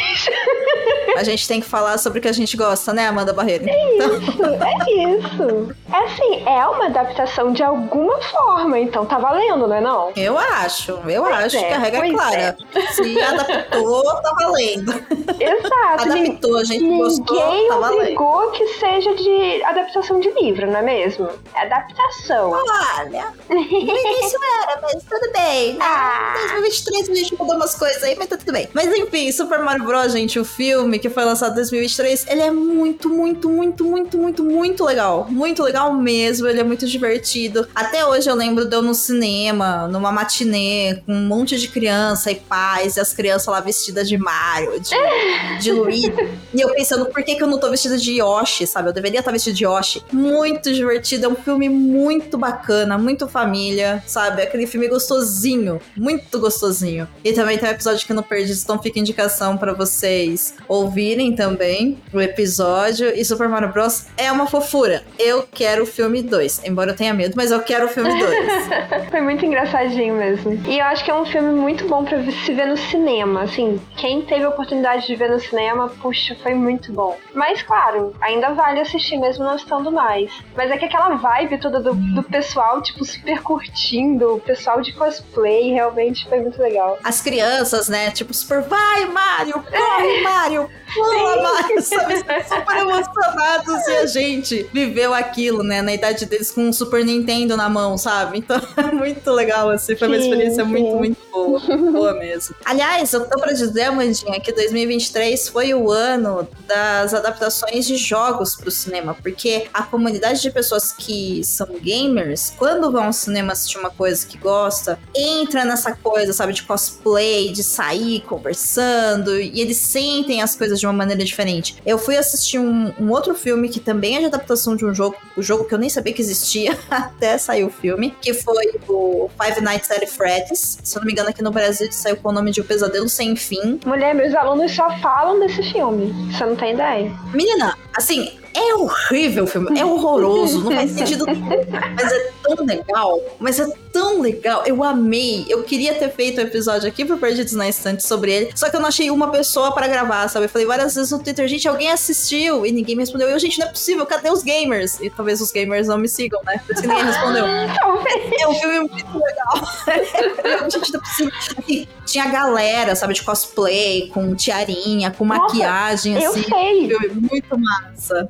A 1.18 1.24
gente 1.24 1.48
tem 1.48 1.60
que 1.62 1.68
falar 1.68 1.98
sobre 1.98 2.20
o 2.20 2.22
que 2.22 2.28
a 2.28 2.32
gente 2.34 2.56
gosta, 2.56 2.94
né, 2.94 3.08
Amanda 3.08 3.34
Barreira? 3.34 3.66
Então, 3.68 4.18
Isso, 4.18 4.44
é 4.46 4.94
isso. 5.18 5.76
É 5.92 5.98
assim, 6.04 6.44
é 6.46 6.66
uma 6.68 6.86
adaptação 6.86 7.52
de 7.54 7.64
alguma 7.64 8.22
forma, 8.22 8.78
então 8.80 9.06
tá 9.06 9.18
valendo, 9.18 9.68
não 9.68 9.76
é 9.76 9.82
não? 9.82 10.12
eu 10.16 10.38
acho, 10.38 10.92
eu 11.08 11.24
Pois 11.24 11.36
acho 11.46 11.58
é, 11.58 11.64
que 11.64 11.74
a 11.74 11.78
regra 11.80 12.08
é 12.08 12.12
clara. 12.12 12.58
Se 12.92 13.22
adaptou, 13.22 14.04
tá 14.04 14.34
valendo. 14.40 14.92
Exato. 15.40 16.04
Adaptou, 16.12 16.58
a 16.58 16.64
gente 16.64 16.84
gostou, 16.98 17.36
Ninguém 17.52 17.68
tá 17.68 17.78
valendo. 17.78 18.02
obrigou 18.02 18.52
que 18.52 18.68
seja 18.68 19.16
de 19.16 19.64
adaptação 19.64 20.20
de 20.20 20.30
livro, 20.32 20.68
não 20.70 20.78
é 20.78 20.82
mesmo? 20.84 21.28
É 21.56 21.62
adaptação. 21.62 22.52
Olha, 22.52 23.34
no 23.50 23.56
início 23.58 24.40
era, 24.62 24.80
mas 24.82 25.04
tudo 25.04 25.32
bem. 25.34 25.74
Né? 25.74 25.86
Ah. 25.98 26.36
Em 26.38 26.48
2023 26.48 27.10
a 27.10 27.16
gente 27.16 27.36
mudou 27.36 27.56
umas 27.56 27.74
coisas 27.74 28.04
aí, 28.04 28.16
mas 28.16 28.28
tá 28.28 28.38
tudo 28.38 28.52
bem. 28.52 28.70
Mas 28.72 28.94
enfim, 28.96 29.32
Super 29.32 29.60
Mario 29.60 29.84
Bros, 29.84 30.12
gente, 30.12 30.40
o 30.40 30.46
filme 30.46 31.00
que 31.00 31.10
foi 31.10 31.26
lançado 31.26 31.54
em 31.54 31.56
2023, 31.56 32.28
ele 32.30 32.42
é 32.42 32.52
muito, 32.52 33.10
muito, 33.10 33.50
muito, 33.50 33.84
muito, 33.84 34.18
muito, 34.18 34.44
muito 34.44 34.86
legal. 34.86 35.26
Muito 35.28 35.64
legal 35.64 35.92
mesmo, 35.94 36.48
ele 36.48 36.60
é 36.60 36.64
muito 36.64 36.86
divertido. 36.86 37.68
Até 37.74 38.06
hoje 38.06 38.30
eu 38.30 38.36
lembro 38.36 38.66
de 38.66 38.76
eu 38.76 38.82
no 38.84 38.94
cinema, 38.94 39.88
numa 39.88 40.12
matinê, 40.12 41.02
com 41.04 41.14
um 41.14 41.26
monte 41.26 41.58
de 41.58 41.68
criança 41.68 42.32
e 42.32 42.36
pais, 42.36 42.98
e 42.98 43.00
as 43.00 43.12
crianças 43.12 43.48
lá 43.48 43.60
vestidas 43.60 44.08
de 44.08 44.18
Mario, 44.18 44.80
de, 44.80 44.92
de 45.60 45.72
Luigi. 45.72 46.14
E 46.54 46.62
eu 46.62 46.70
pensando, 46.76 47.08
por 47.08 47.24
que, 47.24 47.36
que 47.36 47.42
eu 47.42 47.48
não 47.48 47.58
tô 47.58 47.72
vestida 47.72 47.98
de 47.98 48.22
Yoshi, 48.22 48.68
sabe? 48.68 48.90
Eu 48.90 48.94
deveria 48.94 49.20
estar 49.20 49.32
vestida 49.32 49.56
de 49.56 49.66
Yoshi. 49.66 50.04
Muito 50.12 50.72
divertido, 50.72 51.26
é 51.26 51.30
um 51.30 51.36
filme 51.36 51.68
muito 51.68 52.38
bacana, 52.38 52.98
muito 53.00 53.28
família, 53.28 54.04
sabe? 54.06 54.44
Aquele 54.44 54.68
filme 54.68 54.88
gostosinho, 54.88 55.82
muito 55.96 56.40
gostosinho. 56.40 57.08
E 57.24 57.34
também 57.34 57.58
tem 57.58 57.70
um 57.70 57.72
episódio 57.72 58.06
que 58.06 58.12
eu 58.12 58.16
não 58.16 58.24
perdi, 58.24 58.54
então 58.54 58.82
fica 58.82 59.00
indicação 59.00 59.58
pra 59.58 59.74
vocês 59.74 60.56
ouvirem 60.68 61.36
também 61.36 61.98
o 62.14 62.22
episódio. 62.22 63.10
E 63.16 63.24
Super 63.24 63.48
Mario 63.48 63.70
Bros. 63.70 64.08
é 64.18 64.32
uma 64.32 64.48
fofura. 64.48 65.04
Eu 65.20 65.48
quero 65.52 65.84
o 65.84 65.86
filme 65.86 66.22
2, 66.22 66.64
embora 66.66 66.92
eu 66.92 66.96
tenha 66.96 67.14
medo, 67.14 67.34
mas 67.36 67.52
eu 67.52 67.60
quero 67.62 67.86
o 67.86 67.90
filme 67.90 68.10
2. 68.10 69.10
Foi 69.10 69.22
muito 69.22 69.46
engraçadinho 69.46 70.16
mesmo. 70.16 70.60
E 70.68 70.80
eu 70.80 70.86
acho 70.86 71.04
que 71.04 71.12
é 71.12 71.16
um 71.16 71.26
filme 71.26 71.52
muito 71.54 71.88
bom 71.88 72.04
pra 72.04 72.20
se 72.24 72.54
ver 72.54 72.68
no 72.68 72.78
cinema. 72.78 73.44
Assim, 73.44 73.80
quem 73.96 74.22
teve 74.22 74.44
a 74.44 74.50
oportunidade 74.50 75.08
de 75.08 75.16
ver 75.16 75.30
no 75.30 75.40
cinema, 75.40 75.90
puxa, 76.02 76.36
foi 76.42 76.54
muito 76.54 76.92
bom. 76.92 77.18
Mas, 77.34 77.62
claro, 77.62 78.14
ainda 78.22 78.54
vale 78.54 78.80
assistir 78.80 79.18
mesmo 79.18 79.44
não 79.44 79.56
estando 79.56 79.92
mais. 79.92 80.32
Mas 80.56 80.72
é 80.72 80.78
que 80.78 80.86
aquela 80.86 81.16
vibe 81.16 81.58
toda 81.60 81.80
do, 81.80 81.94
do 81.94 82.24
pessoal, 82.24 82.82
tipo, 82.82 83.04
super 83.06 83.42
curtindo, 83.42 84.36
o 84.36 84.40
pessoal 84.40 84.82
de 84.82 84.94
cosplay, 84.94 85.72
realmente 85.78 86.28
foi 86.28 86.42
muito 86.42 86.60
legal. 86.60 86.98
As 87.04 87.22
crianças, 87.22 87.88
né? 87.88 88.10
Tipo, 88.10 88.34
super, 88.34 88.62
vai, 88.64 89.06
Mario, 89.06 89.54
corre, 89.54 90.22
Mario, 90.24 90.70
pula, 90.94 91.42
Mario, 91.44 91.82
sabe? 91.84 92.16
Super 92.18 92.78
emocionados 92.78 93.88
e 93.88 93.92
a 93.98 94.06
gente 94.08 94.70
viveu 94.74 95.14
aquilo, 95.14 95.62
né? 95.62 95.84
Na 95.84 95.94
idade 95.94 96.26
deles 96.26 96.50
com 96.50 96.62
um 96.62 96.74
Super 96.74 97.06
Nintendo 97.06 97.56
na 97.56 97.70
mão, 97.70 97.96
sabe? 97.96 98.40
Então 98.40 98.60
é 98.76 98.92
muito 98.92 99.30
legal, 99.32 99.70
assim. 99.70 99.96
Foi 99.96 100.08
uma 100.08 100.18
Sim, 100.18 100.24
experiência 100.24 100.64
sim. 100.64 100.70
muito, 100.70 100.96
muito 100.96 101.18
boa. 101.32 101.60
Boa 101.92 102.14
mesmo. 102.16 102.56
Aliás, 102.66 103.14
eu 103.14 103.30
tô 103.30 103.40
pra 103.40 103.54
dizer, 103.54 103.84
Amandinha, 103.84 104.40
que 104.40 104.52
2023 104.52 105.50
foi 105.50 105.76
o 105.76 105.92
ano 105.92 106.48
das 106.66 107.14
adaptações 107.14 107.86
de 107.86 107.98
jogos 107.98 108.56
pro 108.56 108.72
cinema, 108.72 109.16
porque 109.22 109.68
a 109.72 109.84
comunidade 109.84 110.42
de 110.42 110.50
pessoas 110.50 110.92
que 110.92 111.44
são 111.44 111.68
gamers, 111.80 112.52
quando 112.58 112.92
vão 112.92 113.06
ao 113.06 113.14
cinema 113.14 113.54
assistir 113.54 113.78
uma 113.78 113.92
coisa 113.92 114.26
que 114.26 114.38
gosta, 114.38 114.98
entra 115.16 115.67
nessa 115.68 115.96
coisa, 115.96 116.34
sabe, 116.34 116.54
de 116.54 116.64
cosplay, 116.64 117.52
de 117.52 117.64
sair 117.64 118.22
conversando, 118.22 119.40
e 119.40 119.60
eles 119.62 119.78
sentem 119.78 120.42
as 120.42 120.56
coisas 120.56 120.80
de 120.80 120.86
uma 120.86 120.94
maneira 120.94 121.24
diferente. 121.24 121.78
Eu 121.86 121.98
fui 121.98 122.18
assistir 122.18 122.60
um, 122.60 122.94
um 123.00 123.12
outro 123.12 123.36
filme 123.36 123.70
que 123.70 123.80
também 123.80 124.16
é 124.16 124.20
de 124.20 124.26
adaptação 124.26 124.76
de 124.76 124.86
um 124.86 124.94
jogo, 124.94 125.16
o 125.36 125.42
jogo 125.42 125.66
que 125.66 125.74
eu 125.74 125.78
nem 125.78 125.90
sabia 125.90 126.14
que 126.14 126.22
existia 126.22 126.78
até 126.90 127.38
sair 127.38 127.64
o 127.64 127.70
filme, 127.70 128.16
que 128.22 128.34
foi 128.34 128.80
o 128.88 129.30
Five 129.42 129.62
Nights 129.62 129.92
at 129.92 130.08
Freddy's. 130.08 130.80
Se 130.84 130.98
eu 130.98 131.02
não 131.02 131.06
me 131.06 131.12
engano, 131.12 131.30
aqui 131.30 131.42
no 131.42 131.52
Brasil 131.52 131.92
saiu 131.92 132.18
com 132.18 132.30
o 132.30 132.32
nome 132.32 132.52
de 132.52 132.62
O 132.62 132.64
Pesadelo 132.64 133.10
Sem 133.10 133.36
Fim. 133.36 133.80
Mulher, 133.86 134.16
meus 134.16 134.34
alunos 134.34 134.72
só 134.74 134.90
falam 135.00 135.40
desse 135.40 135.64
filme. 135.72 136.14
Você 136.32 136.46
não 136.46 136.56
tem 136.56 136.74
ideia. 136.74 137.12
Menina, 137.34 137.78
assim, 137.96 138.38
é 138.58 138.76
horrível 138.76 139.44
o 139.44 139.48
filme, 139.48 139.80
é 139.80 139.86
horroroso, 139.86 140.64
não 140.64 140.72
faz 140.72 140.92
sentido 140.92 141.26
nenhum, 141.28 141.50
mas 141.96 142.12
é 142.12 142.32
tão 142.44 142.66
legal, 142.66 143.22
mas 143.40 143.60
é 143.60 143.68
tão 143.92 144.22
legal, 144.22 144.64
eu 144.66 144.84
amei, 144.84 145.46
eu 145.48 145.64
queria 145.64 145.94
ter 145.94 146.10
feito 146.10 146.40
um 146.40 146.44
episódio 146.44 146.88
aqui 146.88 147.06
pro 147.06 147.18
Perdidos 147.18 147.54
na 147.54 147.68
Estante 147.70 148.04
sobre 148.04 148.32
ele, 148.32 148.52
só 148.56 148.70
que 148.70 148.76
eu 148.76 148.80
não 148.80 148.88
achei 148.88 149.12
uma 149.12 149.30
pessoa 149.30 149.72
pra 149.72 149.88
gravar, 149.88 150.28
sabe, 150.28 150.46
eu 150.46 150.50
falei 150.50 150.68
várias 150.68 150.96
vezes 150.96 151.12
no 151.12 151.20
Twitter, 151.20 151.48
gente, 151.48 151.68
alguém 151.68 151.92
assistiu, 151.92 152.66
e 152.66 152.72
ninguém 152.72 152.96
me 152.96 153.04
respondeu, 153.04 153.30
eu, 153.30 153.40
gente, 153.40 153.60
não 153.60 153.68
é 153.68 153.70
possível, 153.70 154.06
cadê 154.06 154.30
os 154.30 154.44
gamers? 154.44 155.00
E 155.00 155.10
talvez 155.10 155.40
os 155.42 155.52
gamers 155.52 155.88
não 155.88 155.98
me 155.98 156.08
sigam, 156.08 156.40
né, 156.46 156.60
por 156.66 156.74
isso 156.74 156.82
que 156.82 156.88
ninguém 156.88 157.06
respondeu. 157.06 157.46
É 157.46 158.48
um 158.48 158.54
filme 158.56 158.80
muito 158.80 159.20
legal. 159.20 159.68
Gente, 160.70 160.94
não 160.94 161.00
é 161.00 161.04
possível. 161.04 161.32
Assim, 161.58 161.88
tinha 162.06 162.28
galera, 162.28 162.96
sabe, 162.96 163.14
de 163.14 163.24
cosplay, 163.24 164.10
com 164.14 164.36
tiarinha, 164.36 165.12
com 165.12 165.26
Nossa, 165.26 165.44
maquiagem, 165.44 166.22
Eu 166.22 166.32
assim. 166.32 166.44
sei. 166.44 166.88
Filme 166.88 167.28
muito 167.30 167.60
massa. 167.60 168.30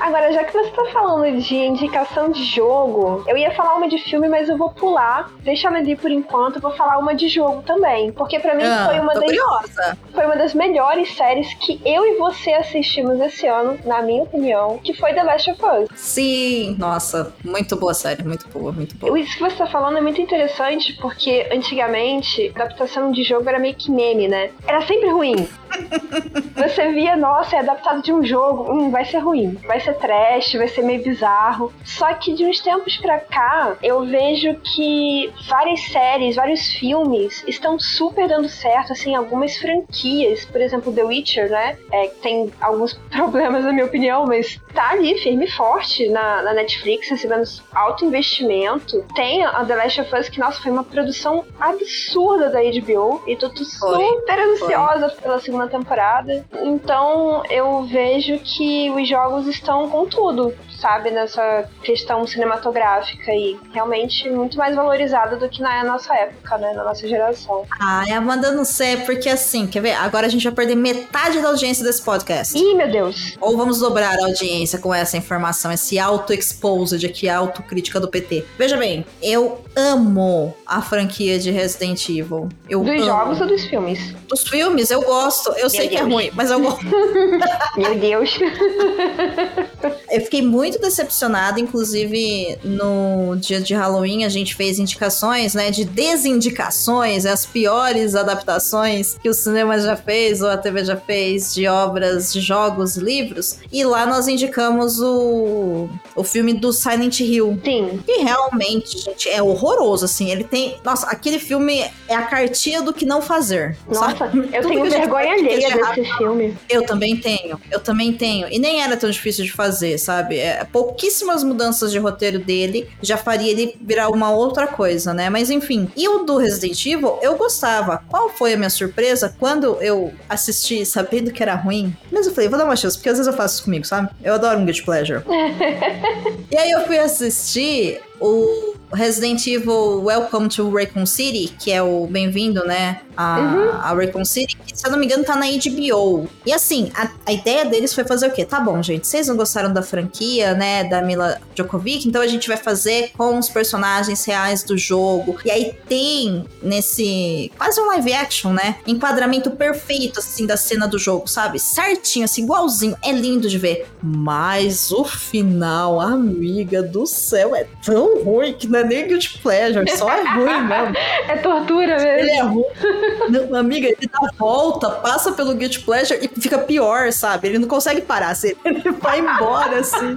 Agora, 0.00 0.32
já 0.32 0.44
que 0.44 0.52
você 0.52 0.70
tá 0.70 0.84
falando 0.92 1.38
de 1.40 1.54
indicação 1.56 2.28
de 2.30 2.42
jogo, 2.44 3.24
eu 3.26 3.36
ia 3.36 3.50
falar 3.52 3.74
uma 3.76 3.88
de 3.88 3.98
filme, 3.98 4.28
mas 4.28 4.48
eu 4.48 4.56
vou 4.56 4.70
pular. 4.70 5.30
Deixa 5.40 5.68
eu 5.68 5.74
ali 5.74 5.96
por 5.96 6.10
enquanto, 6.10 6.60
vou 6.60 6.72
falar 6.72 6.98
uma 6.98 7.14
de 7.14 7.28
jogo 7.28 7.62
também. 7.62 8.12
Porque 8.12 8.38
pra 8.38 8.54
mim 8.54 8.64
Ah, 8.64 8.86
foi, 8.86 9.00
uma 9.00 9.14
das, 9.14 9.24
curiosa. 9.24 9.98
foi 10.12 10.26
uma 10.26 10.36
das 10.36 10.54
melhores 10.54 11.14
séries 11.16 11.52
que 11.54 11.80
eu 11.84 12.04
e 12.04 12.18
você 12.18 12.52
assistimos 12.52 13.18
esse 13.20 13.46
ano, 13.46 13.78
na 13.84 14.02
minha 14.02 14.22
opinião, 14.22 14.78
que 14.82 14.92
foi 14.94 15.14
The 15.14 15.22
Last 15.22 15.50
of 15.52 15.60
Us. 15.64 15.88
Sim, 15.94 16.76
nossa, 16.78 17.32
muito 17.44 17.76
boa 17.76 17.94
série, 17.94 18.22
muito 18.22 18.46
boa, 18.48 18.72
muito 18.72 18.94
boa. 18.96 19.18
Isso 19.18 19.36
que 19.36 19.42
você 19.42 19.56
tá 19.56 19.66
falando 19.66 19.98
é 19.98 20.00
muito 20.00 20.20
interessante, 20.20 20.92
porque 21.00 21.48
antigamente 21.52 22.52
a 22.56 22.62
adaptação 22.64 23.10
de 23.10 23.22
jogo 23.22 23.48
era 23.48 23.58
meio 23.58 23.74
que 23.74 23.90
meme, 23.90 24.28
né? 24.28 24.50
Era 24.66 24.80
sempre 24.82 25.08
ruim. 25.10 25.48
Você 26.56 26.92
via, 26.92 27.16
nossa, 27.16 27.56
é 27.56 27.58
adaptado 27.58 28.00
de 28.02 28.12
um 28.12 28.22
jogo, 28.22 28.72
hum, 28.72 28.90
vai 28.90 29.03
ser 29.04 29.18
ruim, 29.18 29.58
vai 29.66 29.80
ser 29.80 29.94
trash, 29.94 30.54
vai 30.54 30.68
ser 30.68 30.82
meio 30.82 31.02
bizarro. 31.02 31.72
Só 31.84 32.12
que 32.14 32.34
de 32.34 32.44
uns 32.44 32.60
tempos 32.60 32.96
pra 32.96 33.18
cá, 33.18 33.76
eu 33.82 34.04
vejo 34.04 34.54
que 34.56 35.32
várias 35.48 35.80
séries, 35.86 36.36
vários 36.36 36.72
filmes 36.74 37.44
estão 37.46 37.78
super 37.78 38.28
dando 38.28 38.48
certo, 38.48 38.92
assim, 38.92 39.14
algumas 39.14 39.56
franquias, 39.56 40.44
por 40.44 40.60
exemplo, 40.60 40.92
The 40.92 41.04
Witcher, 41.04 41.50
né? 41.50 41.76
É, 41.92 42.08
tem 42.22 42.52
alguns 42.60 42.94
problemas, 43.10 43.64
na 43.64 43.72
minha 43.72 43.86
opinião, 43.86 44.26
mas 44.26 44.60
tá 44.72 44.90
ali 44.90 45.18
firme 45.18 45.46
e 45.46 45.50
forte 45.50 46.08
na, 46.08 46.42
na 46.42 46.52
Netflix, 46.54 47.08
recebendo 47.08 47.44
alto 47.72 48.04
investimento. 48.04 49.04
Tem 49.14 49.44
a 49.44 49.64
The 49.64 49.74
Last 49.74 50.00
of 50.00 50.16
Us, 50.16 50.28
que, 50.28 50.40
nossa, 50.40 50.60
foi 50.60 50.72
uma 50.72 50.84
produção 50.84 51.44
absurda 51.60 52.50
da 52.50 52.60
HBO, 52.60 53.22
e 53.26 53.36
tô, 53.36 53.48
tô 53.48 53.64
Foi, 53.64 54.04
super 54.04 54.38
ansiosa 54.38 55.08
pela 55.22 55.38
segunda 55.38 55.68
temporada. 55.68 56.44
Então 56.62 57.42
eu 57.50 57.82
vejo 57.84 58.38
que 58.38 58.90
os 58.94 59.08
jogos 59.08 59.46
estão 59.46 59.88
com 59.88 60.06
tudo, 60.06 60.54
sabe, 60.84 61.10
nessa 61.10 61.64
questão 61.82 62.26
cinematográfica 62.26 63.32
e 63.32 63.58
realmente 63.72 64.28
muito 64.28 64.58
mais 64.58 64.76
valorizada 64.76 65.34
do 65.34 65.48
que 65.48 65.62
na 65.62 65.82
nossa 65.82 66.14
época, 66.14 66.58
né, 66.58 66.74
na 66.74 66.84
nossa 66.84 67.08
geração. 67.08 67.64
Ai, 67.80 68.12
Amanda, 68.12 68.50
não 68.52 68.66
sei, 68.66 68.98
porque 68.98 69.30
assim, 69.30 69.66
quer 69.66 69.80
ver? 69.80 69.92
Agora 69.94 70.26
a 70.26 70.28
gente 70.28 70.44
vai 70.44 70.52
perder 70.52 70.74
metade 70.74 71.40
da 71.40 71.48
audiência 71.48 71.82
desse 71.82 72.02
podcast. 72.02 72.58
Ih, 72.58 72.74
meu 72.74 72.90
Deus! 72.90 73.34
Ou 73.40 73.56
vamos 73.56 73.78
dobrar 73.80 74.14
a 74.18 74.26
audiência 74.26 74.78
com 74.78 74.92
essa 74.94 75.16
informação, 75.16 75.72
esse 75.72 75.98
auto-exposed 75.98 77.06
aqui, 77.06 77.30
a 77.30 77.38
autocrítica 77.38 77.98
do 77.98 78.06
PT. 78.08 78.44
Veja 78.58 78.76
bem, 78.76 79.06
eu 79.22 79.64
amo 79.74 80.54
a 80.66 80.82
franquia 80.82 81.38
de 81.38 81.50
Resident 81.50 82.06
Evil. 82.10 82.50
Eu 82.68 82.80
Dos 82.80 82.90
amo. 82.90 83.04
jogos 83.04 83.40
ou 83.40 83.46
dos 83.46 83.64
filmes? 83.64 84.14
Dos 84.28 84.46
filmes, 84.46 84.90
eu 84.90 85.00
gosto. 85.00 85.50
Eu 85.52 85.70
sei 85.70 85.88
que 85.88 85.96
é 85.96 86.00
Deus. 86.00 86.12
ruim, 86.12 86.30
mas 86.34 86.50
eu 86.50 86.60
gosto. 86.60 86.84
Meu 87.78 87.94
Deus! 87.98 88.38
Eu 90.10 90.20
fiquei 90.20 90.42
muito 90.42 90.78
decepcionada, 90.80 91.58
inclusive 91.60 92.58
no 92.64 93.36
dia 93.36 93.60
de 93.60 93.74
Halloween 93.74 94.24
a 94.24 94.28
gente 94.28 94.54
fez 94.54 94.78
indicações, 94.78 95.54
né, 95.54 95.70
de 95.70 95.84
desindicações, 95.84 97.26
as 97.26 97.46
piores 97.46 98.14
adaptações 98.14 99.16
que 99.22 99.28
o 99.28 99.34
cinema 99.34 99.78
já 99.78 99.96
fez 99.96 100.40
ou 100.42 100.48
a 100.48 100.56
TV 100.56 100.84
já 100.84 100.96
fez 100.96 101.54
de 101.54 101.66
obras, 101.66 102.32
de 102.32 102.40
jogos, 102.40 102.96
livros, 102.96 103.58
e 103.72 103.84
lá 103.84 104.06
nós 104.06 104.28
indicamos 104.28 105.00
o, 105.00 105.88
o 106.14 106.24
filme 106.24 106.52
do 106.54 106.72
Silent 106.72 107.20
Hill. 107.20 107.58
Sim, 107.64 108.00
E 108.06 108.22
realmente, 108.22 108.98
gente, 108.98 109.28
é 109.28 109.42
horroroso, 109.42 110.04
assim. 110.04 110.30
Ele 110.30 110.44
tem. 110.44 110.76
Nossa, 110.84 111.06
aquele 111.06 111.38
filme 111.38 111.84
é 112.08 112.14
a 112.14 112.22
cartinha 112.22 112.82
do 112.82 112.92
que 112.92 113.04
não 113.04 113.20
fazer. 113.22 113.76
nossa, 113.88 114.16
sabe? 114.16 114.38
eu 114.52 114.62
Tudo 114.62 114.68
tenho 114.68 114.82
que 114.84 114.90
vergonha 114.90 115.32
alheia 115.32 115.66
errado, 115.68 115.94
desse 115.96 116.16
filme. 116.16 116.56
eu 116.68 116.84
também 116.84 117.16
tenho, 117.16 117.60
eu 117.70 117.80
também 117.80 118.12
tenho. 118.12 118.48
E 118.50 118.58
nem 118.58 118.82
era 118.82 118.96
tão 118.96 119.10
difícil 119.10 119.44
de 119.44 119.52
fazer, 119.52 119.73
sabe? 119.98 120.38
É, 120.38 120.64
pouquíssimas 120.64 121.42
mudanças 121.42 121.90
de 121.90 121.98
roteiro 121.98 122.38
dele 122.38 122.88
já 123.02 123.16
faria 123.16 123.50
ele 123.50 123.76
virar 123.80 124.08
uma 124.08 124.30
outra 124.30 124.66
coisa, 124.66 125.12
né? 125.12 125.30
Mas 125.30 125.50
enfim. 125.50 125.90
E 125.96 126.08
o 126.08 126.24
do 126.24 126.36
Resident 126.36 126.84
Evil, 126.86 127.18
eu 127.22 127.36
gostava. 127.36 128.02
Qual 128.08 128.28
foi 128.28 128.54
a 128.54 128.56
minha 128.56 128.70
surpresa 128.70 129.34
quando 129.38 129.76
eu 129.80 130.12
assisti 130.28 130.84
sabendo 130.84 131.30
que 131.30 131.42
era 131.42 131.54
ruim? 131.54 131.96
Mas 132.10 132.26
eu 132.26 132.34
falei, 132.34 132.48
vou 132.48 132.58
dar 132.58 132.64
uma 132.64 132.76
chance, 132.76 132.96
porque 132.96 133.08
às 133.08 133.18
vezes 133.18 133.30
eu 133.30 133.36
faço 133.36 133.54
isso 133.54 133.64
comigo, 133.64 133.84
sabe? 133.84 134.10
Eu 134.22 134.34
adoro 134.34 134.58
um 134.58 134.64
guilty 134.64 134.82
pleasure. 134.82 135.22
e 136.50 136.56
aí 136.56 136.70
eu 136.70 136.86
fui 136.86 136.98
assistir 136.98 138.00
o 138.20 138.73
Resident 138.94 139.46
Evil 139.46 140.02
Welcome 140.02 140.48
to 140.48 140.70
Raccoon 140.70 141.04
City, 141.04 141.52
que 141.58 141.72
é 141.72 141.82
o 141.82 142.06
bem-vindo, 142.06 142.64
né? 142.64 143.00
A, 143.16 143.90
a 143.90 143.94
Raccoon 143.94 144.24
City, 144.24 144.56
que, 144.56 144.76
se 144.76 144.86
eu 144.86 144.90
não 144.90 144.98
me 144.98 145.06
engano, 145.06 145.24
tá 145.24 145.36
na 145.36 145.46
HBO. 145.46 146.28
E 146.46 146.52
assim, 146.52 146.90
a, 146.94 147.10
a 147.26 147.32
ideia 147.32 147.64
deles 147.64 147.92
foi 147.92 148.04
fazer 148.04 148.28
o 148.28 148.32
quê? 148.32 148.44
Tá 148.44 148.60
bom, 148.60 148.82
gente, 148.82 149.06
vocês 149.06 149.28
não 149.28 149.36
gostaram 149.36 149.72
da 149.72 149.82
franquia, 149.82 150.54
né? 150.54 150.84
Da 150.84 151.02
Mila 151.02 151.40
Djokovic, 151.54 152.08
então 152.08 152.22
a 152.22 152.26
gente 152.26 152.48
vai 152.48 152.56
fazer 152.56 153.10
com 153.16 153.38
os 153.38 153.48
personagens 153.48 154.24
reais 154.24 154.62
do 154.62 154.76
jogo. 154.76 155.36
E 155.44 155.50
aí 155.50 155.74
tem 155.88 156.44
nesse. 156.62 157.52
quase 157.56 157.80
um 157.80 157.86
live 157.86 158.12
action, 158.12 158.52
né? 158.52 158.76
Enquadramento 158.86 159.50
perfeito, 159.50 160.20
assim, 160.20 160.46
da 160.46 160.56
cena 160.56 160.86
do 160.86 160.98
jogo, 160.98 161.28
sabe? 161.28 161.58
Certinho, 161.58 162.24
assim, 162.24 162.42
igualzinho. 162.42 162.96
É 163.02 163.12
lindo 163.12 163.48
de 163.48 163.58
ver. 163.58 163.86
Mas 164.02 164.90
o 164.90 165.04
final, 165.04 166.00
amiga 166.00 166.82
do 166.82 167.06
céu, 167.06 167.54
é 167.54 167.66
tão 167.84 168.22
ruim 168.22 168.52
que 168.52 168.66
não 168.66 168.78
é 168.78 168.83
nem 168.84 169.06
guilty 169.06 169.38
pleasure, 169.38 169.88
só 169.96 170.10
é 170.10 170.22
ruim 170.34 170.60
mesmo. 170.64 170.94
É 171.28 171.36
tortura 171.38 171.94
Ele 172.18 172.30
mesmo. 172.32 172.38
é 172.38 172.42
ruim. 172.42 173.48
Não, 173.50 173.58
amiga, 173.58 173.88
ele 173.88 174.10
dá 174.10 174.18
a 174.18 174.36
volta, 174.36 174.90
passa 174.90 175.32
pelo 175.32 175.54
Guilty 175.54 175.80
Pleasure 175.80 176.18
e 176.22 176.40
fica 176.40 176.58
pior, 176.58 177.10
sabe? 177.12 177.48
Ele 177.48 177.58
não 177.58 177.68
consegue 177.68 178.00
parar, 178.02 178.30
assim, 178.30 178.52
ele 178.64 178.90
vai 178.92 179.20
embora, 179.20 179.78
assim. 179.80 180.16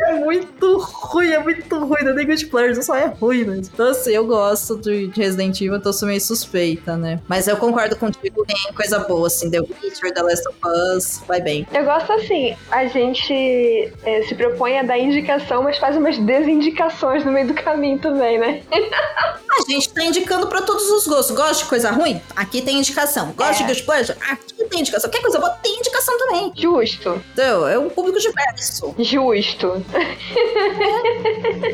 É 0.00 0.14
muito 0.14 0.78
ruim, 0.78 1.30
é 1.30 1.38
muito 1.38 1.78
ruim. 1.78 2.02
Não 2.02 2.14
tem 2.14 2.26
Good 2.26 2.46
Pleasure, 2.46 2.82
só 2.82 2.96
é 2.96 3.06
ruim 3.06 3.44
mesmo. 3.44 3.70
Então, 3.72 3.88
assim, 3.88 4.10
eu 4.12 4.26
gosto 4.26 4.76
de 4.78 5.10
Resident 5.14 5.60
Evil, 5.60 5.76
então 5.76 5.92
sou 5.92 6.08
meio 6.08 6.20
suspeita, 6.20 6.96
né? 6.96 7.20
Mas 7.28 7.46
eu 7.46 7.56
concordo 7.56 7.94
contigo, 7.96 8.44
tem 8.46 8.72
coisa 8.74 8.98
boa, 9.00 9.26
assim, 9.26 9.50
The 9.50 9.60
Witcher, 9.60 10.12
The 10.14 10.22
Last 10.22 10.48
of 10.48 10.58
Us, 10.96 11.22
vai 11.26 11.40
bem. 11.40 11.66
Eu 11.72 11.84
gosto 11.84 12.12
assim, 12.12 12.56
a 12.70 12.86
gente 12.86 13.92
é, 14.04 14.22
se 14.22 14.34
propõe 14.34 14.78
a 14.78 14.82
dar 14.82 14.98
indicação, 14.98 15.62
mas 15.62 15.78
faz 15.78 15.96
umas 15.96 16.18
desindicações 16.18 17.24
no 17.24 17.32
meio 17.32 17.48
do 17.48 17.54
caminho 17.54 17.97
também, 17.98 18.38
né? 18.38 18.62
A 18.72 19.70
gente 19.70 19.88
tá 19.92 20.02
indicando 20.04 20.46
pra 20.46 20.62
todos 20.62 20.88
os 20.90 21.06
gostos. 21.06 21.34
Gosta 21.36 21.62
de 21.64 21.68
coisa 21.68 21.90
ruim? 21.90 22.20
Aqui 22.36 22.62
tem 22.62 22.78
indicação. 22.78 23.32
Gosta 23.36 23.64
É. 23.64 23.66
de 23.66 23.82
Pleasure? 23.82 24.18
Aqui 24.30 24.64
tem 24.64 24.80
indicação. 24.80 25.10
Quer 25.10 25.20
coisa 25.20 25.38
boa? 25.38 25.50
Tem 25.62 25.76
indicação 25.78 26.16
também. 26.18 26.52
Justo, 26.56 27.20
Então, 27.32 27.66
é 27.68 27.78
um 27.78 27.88
público 27.90 28.18
diverso. 28.20 28.94
justo. 28.98 29.84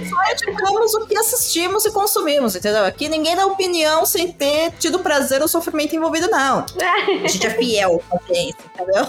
Só 0.09 0.33
indicamos 0.33 0.95
o 0.95 1.07
que 1.07 1.16
assistimos 1.16 1.85
e 1.85 1.90
consumimos, 1.93 2.54
entendeu? 2.57 2.85
Aqui 2.85 3.09
ninguém 3.09 3.37
dá 3.37 3.47
opinião 3.47 4.04
sem 4.07 4.33
ter 4.33 4.73
tido 4.78 4.99
prazer 5.00 5.43
ou 5.43 5.49
sofrimento 5.49 5.95
envolvido, 5.95 6.28
não. 6.31 6.64
A 7.25 7.28
gente 7.28 7.47
é 7.47 7.50
fiel 7.50 8.02
à 8.11 8.14
audiência, 8.16 8.57
entendeu? 8.75 9.07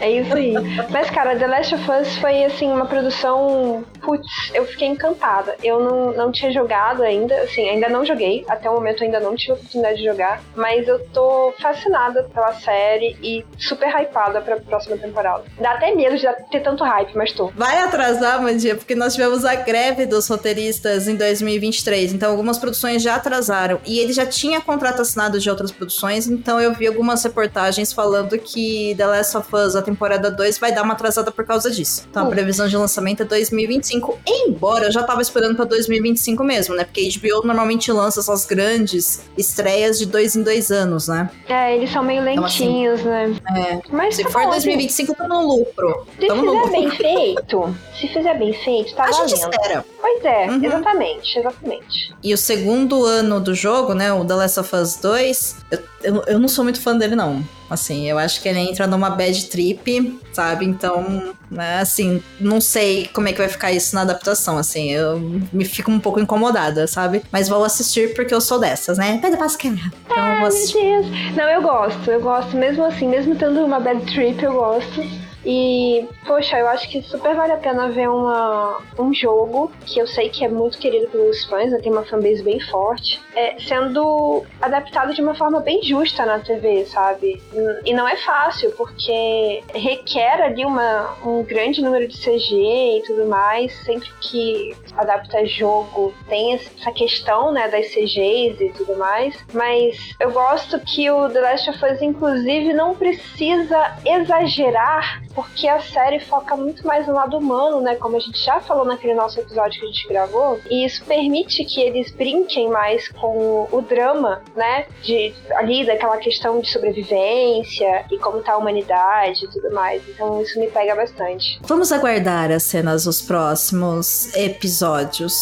É 0.00 0.10
isso 0.10 0.34
aí. 0.34 0.54
Mas, 0.90 1.10
cara, 1.10 1.36
The 1.36 1.46
Last 1.46 1.74
of 1.74 1.90
Us 1.90 2.16
foi, 2.18 2.44
assim, 2.44 2.70
uma 2.70 2.86
produção. 2.86 3.84
Putz, 4.00 4.50
eu 4.52 4.66
fiquei 4.66 4.88
encantada. 4.88 5.56
Eu 5.62 5.80
não, 5.80 6.12
não 6.12 6.32
tinha 6.32 6.52
jogado 6.52 7.02
ainda, 7.02 7.34
assim, 7.42 7.68
ainda 7.68 7.88
não 7.88 8.04
joguei. 8.04 8.44
Até 8.48 8.68
o 8.68 8.74
momento 8.74 9.02
ainda 9.02 9.20
não 9.20 9.34
tive 9.34 9.52
a 9.52 9.54
oportunidade 9.54 9.98
de 9.98 10.04
jogar. 10.04 10.42
Mas 10.54 10.86
eu 10.86 10.98
tô 11.08 11.54
fascinada 11.60 12.24
pela 12.24 12.52
série 12.54 13.16
e 13.22 13.44
super 13.58 13.88
hypada 13.88 14.40
pra 14.40 14.56
próxima 14.56 14.96
temporada. 14.96 15.44
Dá 15.58 15.72
até 15.72 15.94
medo 15.94 16.16
de 16.16 16.26
ter 16.50 16.60
tanto 16.60 16.84
hype, 16.84 17.16
mas 17.16 17.32
tô. 17.32 17.46
Vai 17.56 17.78
atrasar, 17.78 18.42
Mandia, 18.42 18.74
porque 18.74 18.94
nós 18.94 19.14
tivemos 19.14 19.44
a 19.44 19.54
greve 19.54 20.06
dos 20.06 20.28
roteiristas 20.28 21.08
em 21.08 21.16
2023. 21.16 22.12
Então, 22.12 22.30
algumas 22.30 22.58
produções 22.58 23.02
já 23.02 23.14
atrasaram. 23.14 23.80
E 23.86 23.98
ele 23.98 24.12
já 24.12 24.26
tinha 24.26 24.60
contrato 24.60 25.00
assinado 25.00 25.38
de 25.38 25.48
outras 25.48 25.72
produções. 25.72 26.26
Então, 26.26 26.60
eu 26.60 26.74
vi 26.74 26.86
algumas 26.86 27.22
reportagens 27.22 27.92
falando 27.92 28.38
que 28.38 28.73
The 28.96 29.06
Last 29.06 29.36
of 29.36 29.48
Us, 29.54 29.76
a 29.76 29.82
temporada 29.82 30.30
2, 30.30 30.58
vai 30.58 30.72
dar 30.74 30.82
uma 30.82 30.94
atrasada 30.94 31.30
por 31.30 31.44
causa 31.44 31.70
disso. 31.70 32.06
Então, 32.10 32.24
a 32.24 32.28
Uh. 32.28 32.30
previsão 32.30 32.66
de 32.68 32.76
lançamento 32.76 33.22
é 33.22 33.24
2025. 33.26 34.18
Embora 34.26 34.86
eu 34.86 34.92
já 34.92 35.02
tava 35.02 35.20
esperando 35.22 35.56
pra 35.56 35.64
2025 35.64 36.42
mesmo, 36.44 36.74
né? 36.74 36.84
Porque 36.84 37.00
a 37.00 37.18
HBO 37.18 37.46
normalmente 37.46 37.90
lança 37.92 38.20
essas 38.20 38.44
grandes 38.44 39.22
estreias 39.36 39.98
de 39.98 40.06
dois 40.06 40.34
em 40.36 40.42
dois 40.42 40.70
anos, 40.70 41.08
né? 41.08 41.30
É, 41.48 41.76
eles 41.76 41.90
são 41.92 42.02
meio 42.02 42.26
Então, 42.28 42.44
assim, 42.44 42.64
lentinhos, 42.66 43.02
né? 43.04 43.36
É. 43.56 43.80
Mas 43.90 44.16
Se 44.16 44.24
tá 44.24 44.30
for 44.30 44.42
bom, 44.44 44.50
2025, 44.50 45.14
tá 45.14 45.28
no 45.28 45.46
lucro. 45.46 46.06
Se 46.18 46.26
Tamo 46.26 46.40
fizer 46.40 46.52
lucro. 46.52 46.70
bem 46.72 46.90
feito, 46.90 47.76
se 48.00 48.08
fizer 48.08 48.38
bem 48.38 48.52
feito, 48.52 48.94
tá 48.94 49.04
A 49.04 49.12
gente 49.12 49.34
valendo. 49.38 49.52
espera. 49.54 49.84
Pois 50.00 50.24
é, 50.24 50.46
Uhum. 50.50 50.64
exatamente, 50.64 51.38
exatamente. 51.38 52.14
E 52.22 52.34
o 52.34 52.38
segundo 52.38 53.04
ano 53.04 53.40
do 53.40 53.54
jogo, 53.54 53.94
né, 53.94 54.12
o 54.12 54.24
The 54.24 54.34
Last 54.34 54.60
of 54.60 54.76
Us 54.76 54.96
2, 54.96 55.56
eu, 55.70 55.78
eu, 56.02 56.22
eu 56.26 56.38
não 56.38 56.48
sou 56.48 56.64
muito 56.64 56.80
fã 56.80 56.96
dele, 56.96 57.14
não. 57.16 57.42
Assim, 57.74 58.08
eu 58.08 58.18
acho 58.18 58.40
que 58.40 58.48
ele 58.48 58.60
entra 58.60 58.86
numa 58.86 59.10
bad 59.10 59.46
trip, 59.46 60.20
sabe? 60.32 60.64
Então, 60.64 61.34
né, 61.50 61.80
assim, 61.80 62.22
não 62.40 62.60
sei 62.60 63.08
como 63.12 63.28
é 63.28 63.32
que 63.32 63.38
vai 63.38 63.48
ficar 63.48 63.72
isso 63.72 63.94
na 63.94 64.02
adaptação, 64.02 64.56
assim. 64.56 64.90
Eu 64.90 65.20
me 65.52 65.64
fico 65.64 65.90
um 65.90 66.00
pouco 66.00 66.20
incomodada, 66.20 66.86
sabe? 66.86 67.22
Mas 67.30 67.48
vou 67.48 67.64
assistir 67.64 68.14
porque 68.14 68.34
eu 68.34 68.40
sou 68.40 68.58
dessas, 68.58 68.98
né? 68.98 69.18
Pedro 69.20 69.38
Pascal. 69.38 69.72
Então 70.06 70.28
eu 70.32 70.38
vou 70.38 70.48
assistir. 70.48 70.78
Deus. 70.78 71.06
Não, 71.36 71.48
eu 71.48 71.62
gosto, 71.62 72.10
eu 72.10 72.20
gosto. 72.20 72.56
Mesmo 72.56 72.84
assim, 72.84 73.08
mesmo 73.08 73.36
tendo 73.36 73.64
uma 73.64 73.80
bad 73.80 74.04
trip, 74.12 74.42
eu 74.42 74.54
gosto. 74.54 75.23
E, 75.44 76.08
poxa, 76.26 76.58
eu 76.58 76.68
acho 76.68 76.88
que 76.88 77.02
super 77.02 77.34
vale 77.34 77.52
a 77.52 77.56
pena 77.56 77.88
ver 77.88 78.08
uma, 78.08 78.80
um 78.98 79.12
jogo 79.12 79.70
que 79.86 79.98
eu 79.98 80.06
sei 80.06 80.28
que 80.28 80.44
é 80.44 80.48
muito 80.48 80.78
querido 80.78 81.08
pelos 81.08 81.44
fãs, 81.44 81.70
né, 81.70 81.78
tem 81.78 81.92
uma 81.92 82.04
fanbase 82.04 82.42
bem 82.42 82.60
forte, 82.60 83.20
é, 83.34 83.58
sendo 83.58 84.44
adaptado 84.60 85.12
de 85.14 85.20
uma 85.20 85.34
forma 85.34 85.60
bem 85.60 85.82
justa 85.82 86.24
na 86.24 86.38
TV, 86.38 86.84
sabe? 86.86 87.42
E 87.84 87.92
não 87.92 88.08
é 88.08 88.16
fácil, 88.16 88.70
porque 88.72 89.62
requer 89.74 90.42
ali 90.42 90.64
uma, 90.64 91.14
um 91.24 91.42
grande 91.42 91.82
número 91.82 92.08
de 92.08 92.16
CG 92.16 92.98
e 92.98 93.02
tudo 93.06 93.26
mais. 93.26 93.72
Sempre 93.84 94.08
que 94.20 94.74
adapta 94.96 95.44
jogo, 95.46 96.14
tem 96.28 96.54
essa 96.54 96.92
questão, 96.92 97.52
né, 97.52 97.68
das 97.68 97.88
CGs 97.88 98.62
e 98.64 98.72
tudo 98.76 98.96
mais. 98.96 99.36
Mas 99.52 99.96
eu 100.20 100.30
gosto 100.32 100.78
que 100.80 101.10
o 101.10 101.28
The 101.28 101.40
Last 101.40 101.70
of 101.70 101.84
Us, 101.84 102.02
inclusive, 102.02 102.72
não 102.72 102.94
precisa 102.94 103.96
exagerar, 104.04 105.22
porque 105.34 105.68
a 105.68 105.80
série 105.80 106.20
foca 106.20 106.56
muito 106.56 106.86
mais 106.86 107.06
no 107.06 107.14
lado 107.14 107.36
humano, 107.38 107.80
né, 107.80 107.96
como 107.96 108.16
a 108.16 108.20
gente 108.20 108.38
já 108.42 108.60
falou 108.60 108.84
naquele 108.84 109.14
nosso 109.14 109.40
episódio 109.40 109.80
que 109.80 109.86
a 109.86 109.88
gente 109.88 110.08
gravou. 110.08 110.60
E 110.70 110.84
isso 110.84 111.04
permite 111.04 111.64
que 111.64 111.80
eles 111.80 112.10
brinquem 112.12 112.68
mais 112.68 113.08
com 113.08 113.68
o 113.70 113.82
drama, 113.82 114.42
né, 114.54 114.86
de 115.02 115.34
ali 115.56 115.84
daquela 115.84 116.16
questão 116.18 116.60
de 116.60 116.70
sobrevivência 116.70 118.04
e 118.10 118.18
como 118.18 118.42
tá 118.42 118.52
a 118.52 118.56
humanidade 118.56 119.44
e 119.44 119.48
tudo 119.48 119.72
mais. 119.72 120.02
Então 120.08 120.40
isso 120.42 120.58
me 120.58 120.68
pega 120.68 120.94
bastante. 120.94 121.58
Vamos 121.62 121.92
aguardar 121.92 122.50
as 122.50 122.62
cenas 122.62 123.04
dos 123.04 123.20
próximos 123.20 124.34
episódios. 124.34 125.34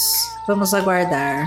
Vamos 0.47 0.75
aguardar. 0.75 1.47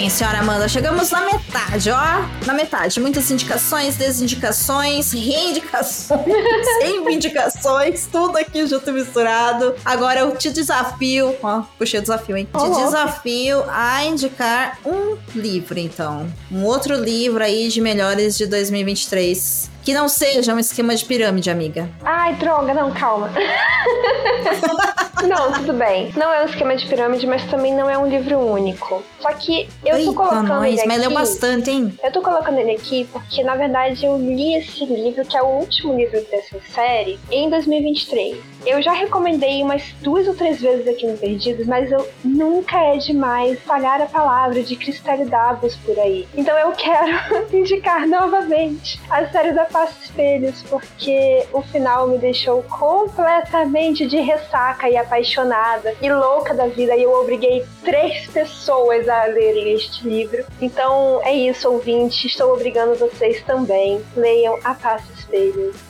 Bem, 0.00 0.08
senhora 0.08 0.38
Amanda, 0.38 0.66
chegamos 0.66 1.10
na 1.10 1.20
metade, 1.20 1.90
ó. 1.90 2.46
Na 2.46 2.54
metade. 2.54 2.98
Muitas 2.98 3.30
indicações, 3.30 3.96
desindicações, 3.96 5.12
reindicações, 5.12 6.24
reivindicações, 6.80 8.06
tudo 8.10 8.38
aqui 8.38 8.66
junto 8.66 8.90
misturado. 8.92 9.74
Agora 9.84 10.20
eu 10.20 10.34
te 10.36 10.50
desafio, 10.50 11.36
ó, 11.42 11.64
puxei 11.76 12.00
o 12.00 12.02
desafio, 12.02 12.34
hein? 12.34 12.48
Ó, 12.54 12.70
Te 12.70 12.82
desafio 12.82 13.62
a 13.68 14.02
indicar 14.04 14.78
um 14.86 15.18
livro, 15.34 15.78
então. 15.78 16.26
Um 16.50 16.64
outro 16.64 16.94
livro 16.94 17.44
aí 17.44 17.68
de 17.68 17.82
melhores 17.82 18.38
de 18.38 18.46
2023. 18.46 19.68
Que 19.82 19.92
não 19.92 20.08
seja 20.08 20.54
um 20.54 20.58
esquema 20.58 20.94
de 20.94 21.04
pirâmide, 21.04 21.50
amiga. 21.50 21.90
Ai, 22.02 22.34
droga, 22.36 22.72
não, 22.72 22.90
calma. 22.92 23.30
não, 25.22 25.52
tudo 25.52 25.72
bem. 25.72 26.12
Não 26.16 26.32
é 26.32 26.42
um 26.42 26.46
esquema 26.46 26.76
de 26.76 26.86
pirâmide, 26.86 27.26
mas 27.26 27.44
também 27.50 27.74
não 27.74 27.88
é 27.88 27.98
um 27.98 28.06
livro 28.06 28.38
único. 28.38 29.02
Só 29.20 29.32
que 29.32 29.68
eu 29.84 29.92
tô 29.92 29.96
Eita, 29.96 30.12
colocando 30.12 30.48
nós, 30.48 30.78
ele 30.78 30.86
mas 30.86 30.98
leu 30.98 31.06
aqui... 31.06 31.14
bastante, 31.14 31.70
hein? 31.70 31.98
Eu 32.02 32.12
tô 32.12 32.22
colocando 32.22 32.58
ele 32.58 32.72
aqui 32.72 33.08
porque, 33.12 33.42
na 33.42 33.54
verdade, 33.54 34.04
eu 34.04 34.16
li 34.16 34.54
esse 34.54 34.84
livro, 34.84 35.24
que 35.24 35.36
é 35.36 35.42
o 35.42 35.46
último 35.46 35.94
livro 35.94 36.20
dessa 36.30 36.58
série, 36.72 37.18
em 37.30 37.48
2023. 37.50 38.49
Eu 38.66 38.82
já 38.82 38.92
recomendei 38.92 39.62
umas 39.62 39.82
duas 40.00 40.28
ou 40.28 40.34
três 40.34 40.60
vezes 40.60 40.86
aqui 40.86 41.06
no 41.06 41.16
Perdidos, 41.16 41.66
mas 41.66 41.90
eu 41.90 42.06
nunca 42.24 42.78
é 42.78 42.96
demais 42.96 43.60
falhar 43.62 44.00
a 44.00 44.06
palavra 44.06 44.62
de 44.62 44.76
Cristal 44.76 45.24
Davos 45.26 45.76
por 45.76 45.98
aí. 45.98 46.26
Então 46.34 46.56
eu 46.58 46.72
quero 46.72 47.12
indicar 47.52 48.06
novamente 48.06 49.00
a 49.10 49.26
série 49.28 49.52
da 49.52 49.66
Face 49.66 50.04
Espelhos, 50.04 50.62
porque 50.64 51.44
o 51.52 51.62
final 51.62 52.08
me 52.08 52.18
deixou 52.18 52.62
completamente 52.64 54.06
de 54.06 54.18
ressaca 54.18 54.88
e 54.88 54.96
apaixonada 54.96 55.94
e 56.00 56.12
louca 56.12 56.54
da 56.54 56.66
vida, 56.66 56.96
e 56.96 57.02
eu 57.02 57.12
obriguei 57.12 57.64
três 57.82 58.26
pessoas 58.28 59.08
a 59.08 59.24
lerem 59.24 59.72
este 59.72 60.06
livro. 60.06 60.44
Então 60.60 61.20
é 61.22 61.32
isso, 61.32 61.68
ouvinte. 61.68 62.26
Estou 62.26 62.52
obrigando 62.52 62.94
vocês 62.96 63.42
também. 63.42 64.00
Leiam 64.16 64.58
A 64.64 64.74
Face 64.74 65.19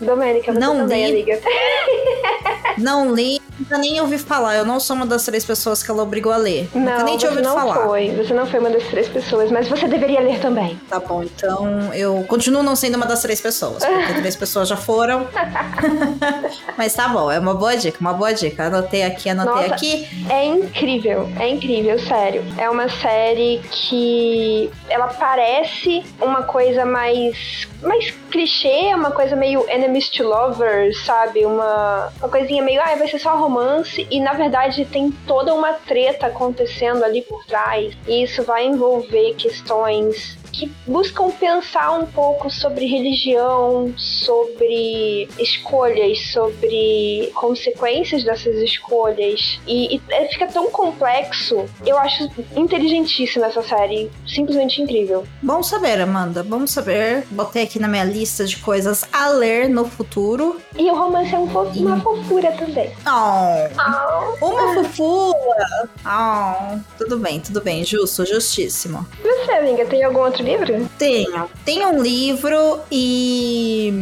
Domênica, 0.01 0.53
você 0.53 0.59
Não 0.59 0.77
também, 0.77 1.11
li. 1.11 1.23
amiga. 1.23 1.41
Não 2.79 3.15
li, 3.15 3.41
nunca 3.59 3.77
nem 3.77 4.01
ouvi 4.01 4.17
falar. 4.17 4.57
Eu 4.57 4.65
não 4.65 4.81
sou 4.81 4.97
uma 4.97 5.05
das 5.05 5.25
três 5.25 5.45
pessoas 5.45 5.83
que 5.83 5.91
ela 5.91 6.03
obrigou 6.03 6.33
a 6.33 6.37
ler. 6.39 6.69
nunca 6.75 6.99
Não, 6.99 7.05
nem 7.05 7.19
tinha 7.19 7.31
você 7.31 7.39
ouvido 7.39 7.55
não 7.55 7.55
falar. 7.55 7.87
foi. 7.87 8.11
Você 8.13 8.33
não 8.33 8.47
foi 8.47 8.61
uma 8.61 8.71
das 8.71 8.85
três 8.85 9.07
pessoas, 9.09 9.51
mas 9.51 9.69
você 9.69 9.87
deveria 9.87 10.21
ler 10.21 10.41
também. 10.41 10.81
Tá 10.89 10.99
bom, 10.99 11.23
então 11.23 11.93
eu 11.93 12.25
continuo 12.27 12.63
não 12.63 12.75
sendo 12.75 12.95
uma 12.95 13.05
das 13.05 13.21
três 13.21 13.39
pessoas, 13.41 13.85
porque 13.85 14.15
três 14.15 14.35
pessoas 14.37 14.67
já 14.69 14.77
foram. 14.79 15.27
Mas 16.79 16.95
tá 16.95 17.09
bom, 17.09 17.31
é 17.31 17.39
uma 17.39 17.53
boa 17.55 17.77
dica, 17.77 17.99
uma 18.01 18.13
boa 18.15 18.33
dica. 18.33 18.65
Anotei 18.67 19.03
aqui, 19.03 19.29
anotei 19.29 19.63
Nossa. 19.63 19.75
aqui. 19.75 20.09
É 20.31 20.47
incrível, 20.47 21.29
é 21.39 21.49
incrível, 21.49 21.99
sério. 21.99 22.43
É 22.57 22.71
uma 22.71 22.89
série 22.89 23.61
que 23.71 24.71
ela 24.89 25.09
parece 25.09 26.03
uma 26.21 26.43
coisa 26.45 26.85
mais 26.87 27.69
mais 27.83 28.11
clichê, 28.31 28.95
uma 28.95 29.11
coisa 29.11 29.30
meio 29.37 29.69
enemies 29.69 30.09
to 30.09 30.25
lovers, 30.25 31.05
sabe? 31.05 31.45
Uma, 31.45 32.13
uma 32.19 32.29
coisinha 32.29 32.63
meio, 32.63 32.81
ah, 32.81 32.95
vai 32.97 33.09
ser 33.09 33.19
só 33.19 33.37
romance 33.37 34.07
e 34.11 34.21
na 34.21 34.33
verdade 34.33 34.85
tem 34.85 35.11
toda 35.27 35.55
uma 35.55 35.73
treta 35.73 36.27
acontecendo 36.27 37.05
ali 37.05 37.23
por 37.23 37.45
trás. 37.45 37.97
E 38.07 38.23
isso 38.23 38.43
vai 38.43 38.67
envolver 38.67 39.35
questões 39.35 40.40
que 40.53 40.71
buscam 40.87 41.31
pensar 41.31 41.93
um 41.93 42.07
pouco 42.07 42.51
sobre 42.51 42.87
religião, 42.87 43.93
sobre 43.97 45.29
escolhas, 45.39 46.19
sobre 46.33 47.31
consequências 47.35 48.25
dessas 48.25 48.57
escolhas. 48.57 49.61
E, 49.67 49.97
e 49.97 50.03
é, 50.11 50.27
fica 50.29 50.47
tão 50.47 50.71
complexo. 50.71 51.67
Eu 51.85 51.99
acho 51.99 52.31
inteligentíssima 52.57 53.47
essa 53.47 53.63
série. 53.63 54.11
Simplesmente 54.27 54.81
incrível. 54.81 55.25
Bom 55.43 55.63
saber, 55.63 56.01
Amanda. 56.01 56.43
Bom 56.43 56.67
saber. 56.67 57.25
Botei 57.31 57.65
aqui 57.65 57.79
na 57.79 57.89
minha 57.89 58.05
lista 58.05 58.45
de 58.45 58.57
coisas 58.57 59.05
a 59.13 59.29
ler 59.29 59.69
no 59.69 59.85
futuro. 59.85 60.61
E 60.77 60.91
o 60.91 60.95
romance 60.95 61.35
é 61.35 61.39
um 61.39 61.51
uma 61.51 62.01
fofura 62.01 62.53
também. 62.53 62.93
Oh, 63.07 64.47
uma 64.47 64.75
fofura. 64.75 65.91
Oh, 66.07 66.79
tudo 66.97 67.19
bem, 67.19 67.41
tudo 67.41 67.61
bem. 67.61 67.85
Justo, 67.85 68.25
justíssimo. 68.25 69.07
E 69.23 69.45
você, 69.45 69.53
amiga, 69.53 69.85
tem 69.87 70.05
algum 70.05 70.21
outro 70.21 70.40
livro? 70.41 70.89
Tenho. 70.99 71.51
Tem 71.65 71.87
um 71.87 72.03
livro 72.03 72.81
e 72.91 73.93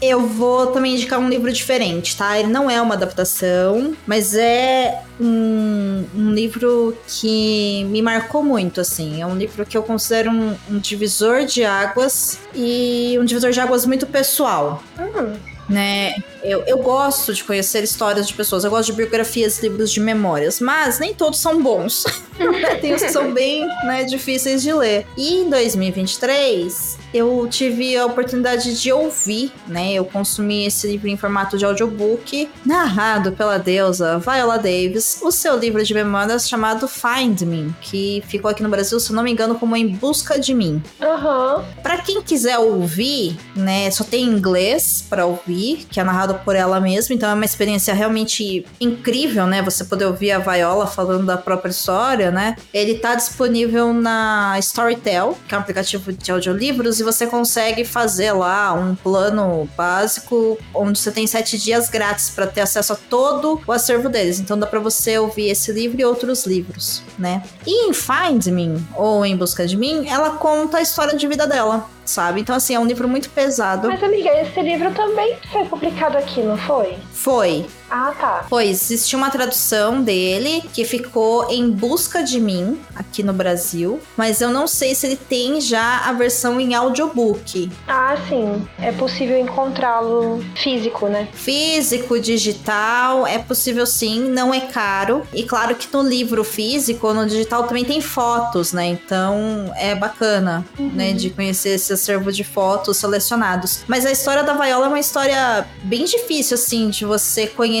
eu 0.00 0.20
vou 0.26 0.68
também 0.68 0.94
indicar 0.94 1.18
um 1.18 1.28
livro 1.28 1.52
diferente, 1.52 2.16
tá? 2.16 2.38
Ele 2.38 2.48
não 2.48 2.70
é 2.70 2.80
uma 2.80 2.94
adaptação, 2.94 3.94
mas 4.06 4.34
é 4.34 5.02
um, 5.20 6.04
um 6.14 6.32
livro 6.32 6.96
que 7.06 7.84
me 7.84 8.00
marcou 8.02 8.42
muito, 8.42 8.80
assim. 8.80 9.20
É 9.20 9.26
um 9.26 9.36
livro 9.36 9.64
que 9.66 9.76
eu 9.76 9.82
considero 9.82 10.30
um, 10.30 10.56
um 10.70 10.78
divisor 10.78 11.44
de 11.44 11.64
águas 11.64 12.38
e 12.54 13.16
um 13.20 13.24
divisor 13.24 13.50
de 13.50 13.60
águas 13.60 13.84
muito 13.86 14.06
pessoal. 14.06 14.82
Hum. 14.98 15.34
Né? 15.68 16.14
Eu, 16.42 16.62
eu 16.66 16.78
gosto 16.78 17.32
de 17.34 17.42
conhecer 17.44 17.82
histórias 17.82 18.28
de 18.28 18.34
pessoas, 18.34 18.64
eu 18.64 18.70
gosto 18.70 18.86
de 18.86 18.92
biografias, 18.92 19.58
livros 19.62 19.90
de 19.90 20.00
memórias, 20.00 20.60
mas 20.60 20.98
nem 20.98 21.14
todos 21.14 21.38
são 21.38 21.62
bons. 21.62 22.04
Tem 22.80 22.94
os 22.94 23.02
que 23.02 23.10
são 23.10 23.32
bem 23.32 23.66
né, 23.84 24.04
difíceis 24.04 24.62
de 24.62 24.72
ler. 24.72 25.06
E 25.16 25.34
em 25.38 25.50
2023, 25.50 26.98
eu 27.12 27.46
tive 27.50 27.96
a 27.96 28.06
oportunidade 28.06 28.80
de 28.80 28.92
ouvir, 28.92 29.52
né? 29.66 29.94
Eu 29.94 30.04
consumi 30.04 30.66
esse 30.66 30.86
livro 30.86 31.08
em 31.08 31.16
formato 31.16 31.58
de 31.58 31.64
audiobook, 31.64 32.48
narrado 32.64 33.32
pela 33.32 33.58
deusa 33.58 34.18
Viola 34.18 34.56
Davis, 34.56 35.20
o 35.22 35.30
seu 35.32 35.58
livro 35.58 35.82
de 35.82 35.94
memórias 35.94 36.48
chamado 36.48 36.86
Find 36.86 37.42
Me, 37.42 37.74
que 37.80 38.22
ficou 38.26 38.50
aqui 38.50 38.62
no 38.62 38.68
Brasil, 38.68 39.00
se 39.00 39.12
não 39.12 39.22
me 39.22 39.32
engano, 39.32 39.56
como 39.56 39.76
Em 39.76 39.88
Busca 39.88 40.38
de 40.38 40.54
Mim. 40.54 40.82
Aham. 41.00 41.64
Pra 41.82 41.98
quem 41.98 42.22
quiser 42.22 42.58
ouvir, 42.58 43.36
né, 43.56 43.90
só 43.90 44.04
tem 44.04 44.24
inglês 44.24 45.04
pra 45.08 45.26
ouvir, 45.26 45.86
que 45.90 45.98
é 45.98 46.04
narrado 46.04 46.27
por 46.34 46.56
ela 46.56 46.80
mesma, 46.80 47.14
então 47.14 47.28
é 47.28 47.34
uma 47.34 47.44
experiência 47.44 47.94
realmente 47.94 48.64
incrível, 48.80 49.46
né? 49.46 49.62
Você 49.62 49.84
poder 49.84 50.06
ouvir 50.06 50.32
a 50.32 50.38
Viola 50.38 50.86
falando 50.86 51.26
da 51.26 51.36
própria 51.36 51.70
história, 51.70 52.30
né? 52.30 52.56
Ele 52.72 52.94
tá 52.94 53.14
disponível 53.14 53.92
na 53.92 54.56
Storytel, 54.58 55.36
que 55.46 55.54
é 55.54 55.58
um 55.58 55.60
aplicativo 55.60 56.12
de 56.12 56.30
audiolivros, 56.30 57.00
e 57.00 57.02
você 57.02 57.26
consegue 57.26 57.84
fazer 57.84 58.32
lá 58.32 58.72
um 58.72 58.94
plano 58.94 59.68
básico 59.76 60.58
onde 60.74 60.98
você 60.98 61.10
tem 61.10 61.26
sete 61.26 61.58
dias 61.58 61.88
grátis 61.88 62.30
para 62.30 62.46
ter 62.46 62.60
acesso 62.60 62.92
a 62.92 62.96
todo 62.96 63.60
o 63.66 63.72
acervo 63.72 64.08
deles. 64.08 64.40
Então 64.40 64.58
dá 64.58 64.66
para 64.66 64.80
você 64.80 65.18
ouvir 65.18 65.48
esse 65.48 65.72
livro 65.72 66.00
e 66.00 66.04
outros 66.04 66.46
livros, 66.46 67.02
né? 67.18 67.42
E 67.66 67.88
em 67.88 67.92
Find 67.92 68.46
Me, 68.46 68.82
ou 68.96 69.24
Em 69.24 69.36
Busca 69.36 69.66
de 69.66 69.76
Mim, 69.76 70.06
ela 70.08 70.30
conta 70.30 70.78
a 70.78 70.82
história 70.82 71.16
de 71.16 71.26
vida 71.26 71.46
dela 71.46 71.88
sabe? 72.08 72.40
Então, 72.40 72.56
assim, 72.56 72.74
é 72.74 72.80
um 72.80 72.86
livro 72.86 73.06
muito 73.06 73.28
pesado. 73.30 73.88
Mas, 73.88 74.02
amiga, 74.02 74.30
esse 74.40 74.60
livro 74.62 74.90
também 74.94 75.36
foi 75.52 75.64
publicado 75.66 76.16
aqui, 76.16 76.40
não 76.40 76.56
foi? 76.56 76.96
Foi. 77.12 77.66
Ah, 77.90 78.12
tá. 78.18 78.46
Pois, 78.48 78.90
existe 78.90 79.16
uma 79.16 79.30
tradução 79.30 80.02
dele 80.02 80.62
que 80.72 80.84
ficou 80.84 81.50
em 81.50 81.70
busca 81.70 82.22
de 82.22 82.40
mim 82.40 82.80
aqui 82.94 83.22
no 83.22 83.32
Brasil, 83.32 84.00
mas 84.16 84.40
eu 84.40 84.50
não 84.50 84.66
sei 84.66 84.94
se 84.94 85.06
ele 85.06 85.16
tem 85.16 85.60
já 85.60 86.02
a 86.06 86.12
versão 86.12 86.60
em 86.60 86.74
audiobook. 86.74 87.70
Ah, 87.86 88.16
sim. 88.28 88.66
É 88.78 88.92
possível 88.92 89.38
encontrá-lo 89.38 90.44
físico, 90.56 91.06
né? 91.06 91.28
Físico, 91.32 92.20
digital, 92.20 93.26
é 93.26 93.38
possível 93.38 93.86
sim, 93.86 94.28
não 94.28 94.52
é 94.52 94.60
caro. 94.60 95.22
E 95.32 95.42
claro 95.42 95.74
que 95.74 95.88
no 95.92 96.02
livro 96.02 96.44
físico, 96.44 97.12
no 97.12 97.26
digital 97.26 97.64
também 97.64 97.84
tem 97.84 98.00
fotos, 98.00 98.72
né? 98.72 98.86
Então 98.86 99.72
é 99.76 99.94
bacana, 99.94 100.64
né, 100.78 101.12
de 101.12 101.30
conhecer 101.30 101.70
esse 101.70 101.92
acervo 101.92 102.30
de 102.32 102.44
fotos 102.44 102.96
selecionados. 102.96 103.84
Mas 103.86 104.04
a 104.04 104.10
história 104.10 104.42
da 104.42 104.54
Viola 104.54 104.86
é 104.86 104.88
uma 104.88 104.98
história 104.98 105.66
bem 105.84 106.04
difícil, 106.04 106.54
assim, 106.54 106.90
de 106.90 107.04
você 107.04 107.46
conhecer, 107.46 107.77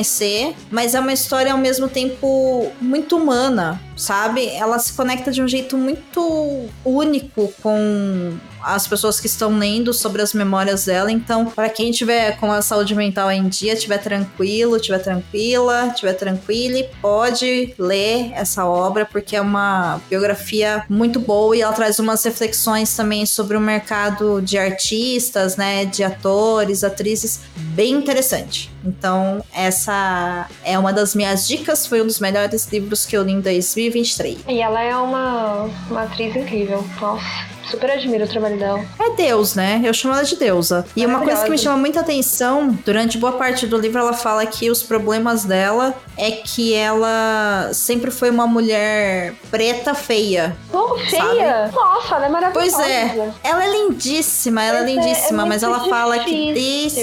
mas 0.70 0.94
é 0.94 1.00
uma 1.00 1.12
história 1.12 1.52
ao 1.52 1.58
mesmo 1.58 1.88
tempo 1.88 2.70
muito 2.80 3.16
humana, 3.16 3.80
sabe? 3.96 4.46
Ela 4.48 4.78
se 4.78 4.92
conecta 4.92 5.30
de 5.30 5.42
um 5.42 5.48
jeito 5.48 5.76
muito 5.76 6.68
único 6.84 7.52
com 7.62 8.36
as 8.62 8.86
pessoas 8.86 9.20
que 9.20 9.26
estão 9.26 9.58
lendo 9.58 9.92
sobre 9.92 10.22
as 10.22 10.32
memórias 10.32 10.84
dela. 10.84 11.10
Então, 11.10 11.46
para 11.46 11.68
quem 11.68 11.90
tiver 11.90 12.36
com 12.38 12.50
a 12.50 12.62
saúde 12.62 12.94
mental 12.94 13.30
em 13.30 13.48
dia, 13.48 13.76
tiver 13.76 13.98
tranquilo, 13.98 14.78
tiver 14.78 14.98
tranquila, 14.98 15.92
tiver 15.94 16.14
tranquila, 16.14 16.84
pode 17.00 17.74
ler 17.78 18.32
essa 18.34 18.66
obra 18.66 19.04
porque 19.04 19.36
é 19.36 19.40
uma 19.40 20.00
biografia 20.08 20.84
muito 20.88 21.18
boa 21.20 21.56
e 21.56 21.60
ela 21.60 21.72
traz 21.72 21.98
umas 21.98 22.22
reflexões 22.24 22.94
também 22.94 23.24
sobre 23.26 23.56
o 23.56 23.60
mercado 23.60 24.40
de 24.40 24.58
artistas, 24.58 25.56
né, 25.56 25.84
de 25.84 26.02
atores, 26.02 26.84
atrizes, 26.84 27.40
bem 27.56 27.92
interessante. 27.94 28.70
Então, 28.84 29.44
essa 29.52 30.48
é 30.64 30.78
uma 30.78 30.92
das 30.92 31.14
minhas 31.14 31.46
dicas, 31.46 31.86
foi 31.86 32.00
um 32.02 32.06
dos 32.06 32.20
melhores 32.20 32.66
livros 32.72 33.04
que 33.04 33.16
eu 33.16 33.22
li 33.22 33.32
em 33.32 33.40
2023. 33.40 34.38
E 34.48 34.60
ela 34.60 34.80
é 34.80 34.96
uma, 34.96 35.68
uma 35.90 36.02
atriz 36.02 36.34
incrível. 36.34 36.84
Nossa. 37.00 37.57
Super 37.70 37.90
admiro 37.90 38.24
o 38.24 38.28
trabalho 38.28 38.58
dela. 38.58 38.84
É 38.98 39.10
Deus, 39.10 39.54
né? 39.54 39.80
Eu 39.84 39.92
chamo 39.92 40.14
ela 40.14 40.24
de 40.24 40.36
deusa. 40.36 40.86
E 40.96 41.04
uma 41.04 41.20
coisa 41.20 41.44
que 41.44 41.50
me 41.50 41.58
chama 41.58 41.76
muita 41.76 42.00
atenção, 42.00 42.78
durante 42.84 43.18
boa 43.18 43.32
parte 43.32 43.66
do 43.66 43.76
livro, 43.76 43.98
ela 43.98 44.12
fala 44.12 44.44
que 44.46 44.70
os 44.70 44.82
problemas 44.82 45.44
dela 45.44 45.94
é 46.16 46.30
que 46.30 46.74
ela 46.74 47.70
sempre 47.72 48.10
foi 48.10 48.30
uma 48.30 48.46
mulher 48.46 49.34
preta 49.50 49.94
feia. 49.94 50.56
Oh, 50.72 50.96
feia? 50.98 51.70
Nossa, 51.74 52.16
ela 52.16 52.26
é 52.26 52.28
maravilhosa. 52.28 52.76
Pois 52.76 52.88
é. 52.88 53.32
Ela 53.44 53.64
é 53.64 53.70
lindíssima, 53.70 54.62
ela 54.62 54.80
Mas 54.80 54.88
é 54.88 54.90
é- 54.90 54.94
lindíssima, 54.94 55.42
é 55.42 55.46
mas 55.46 55.62
ela 55.62 55.88
fala 55.88 56.18
que 56.20 56.52
desde. 56.54 57.02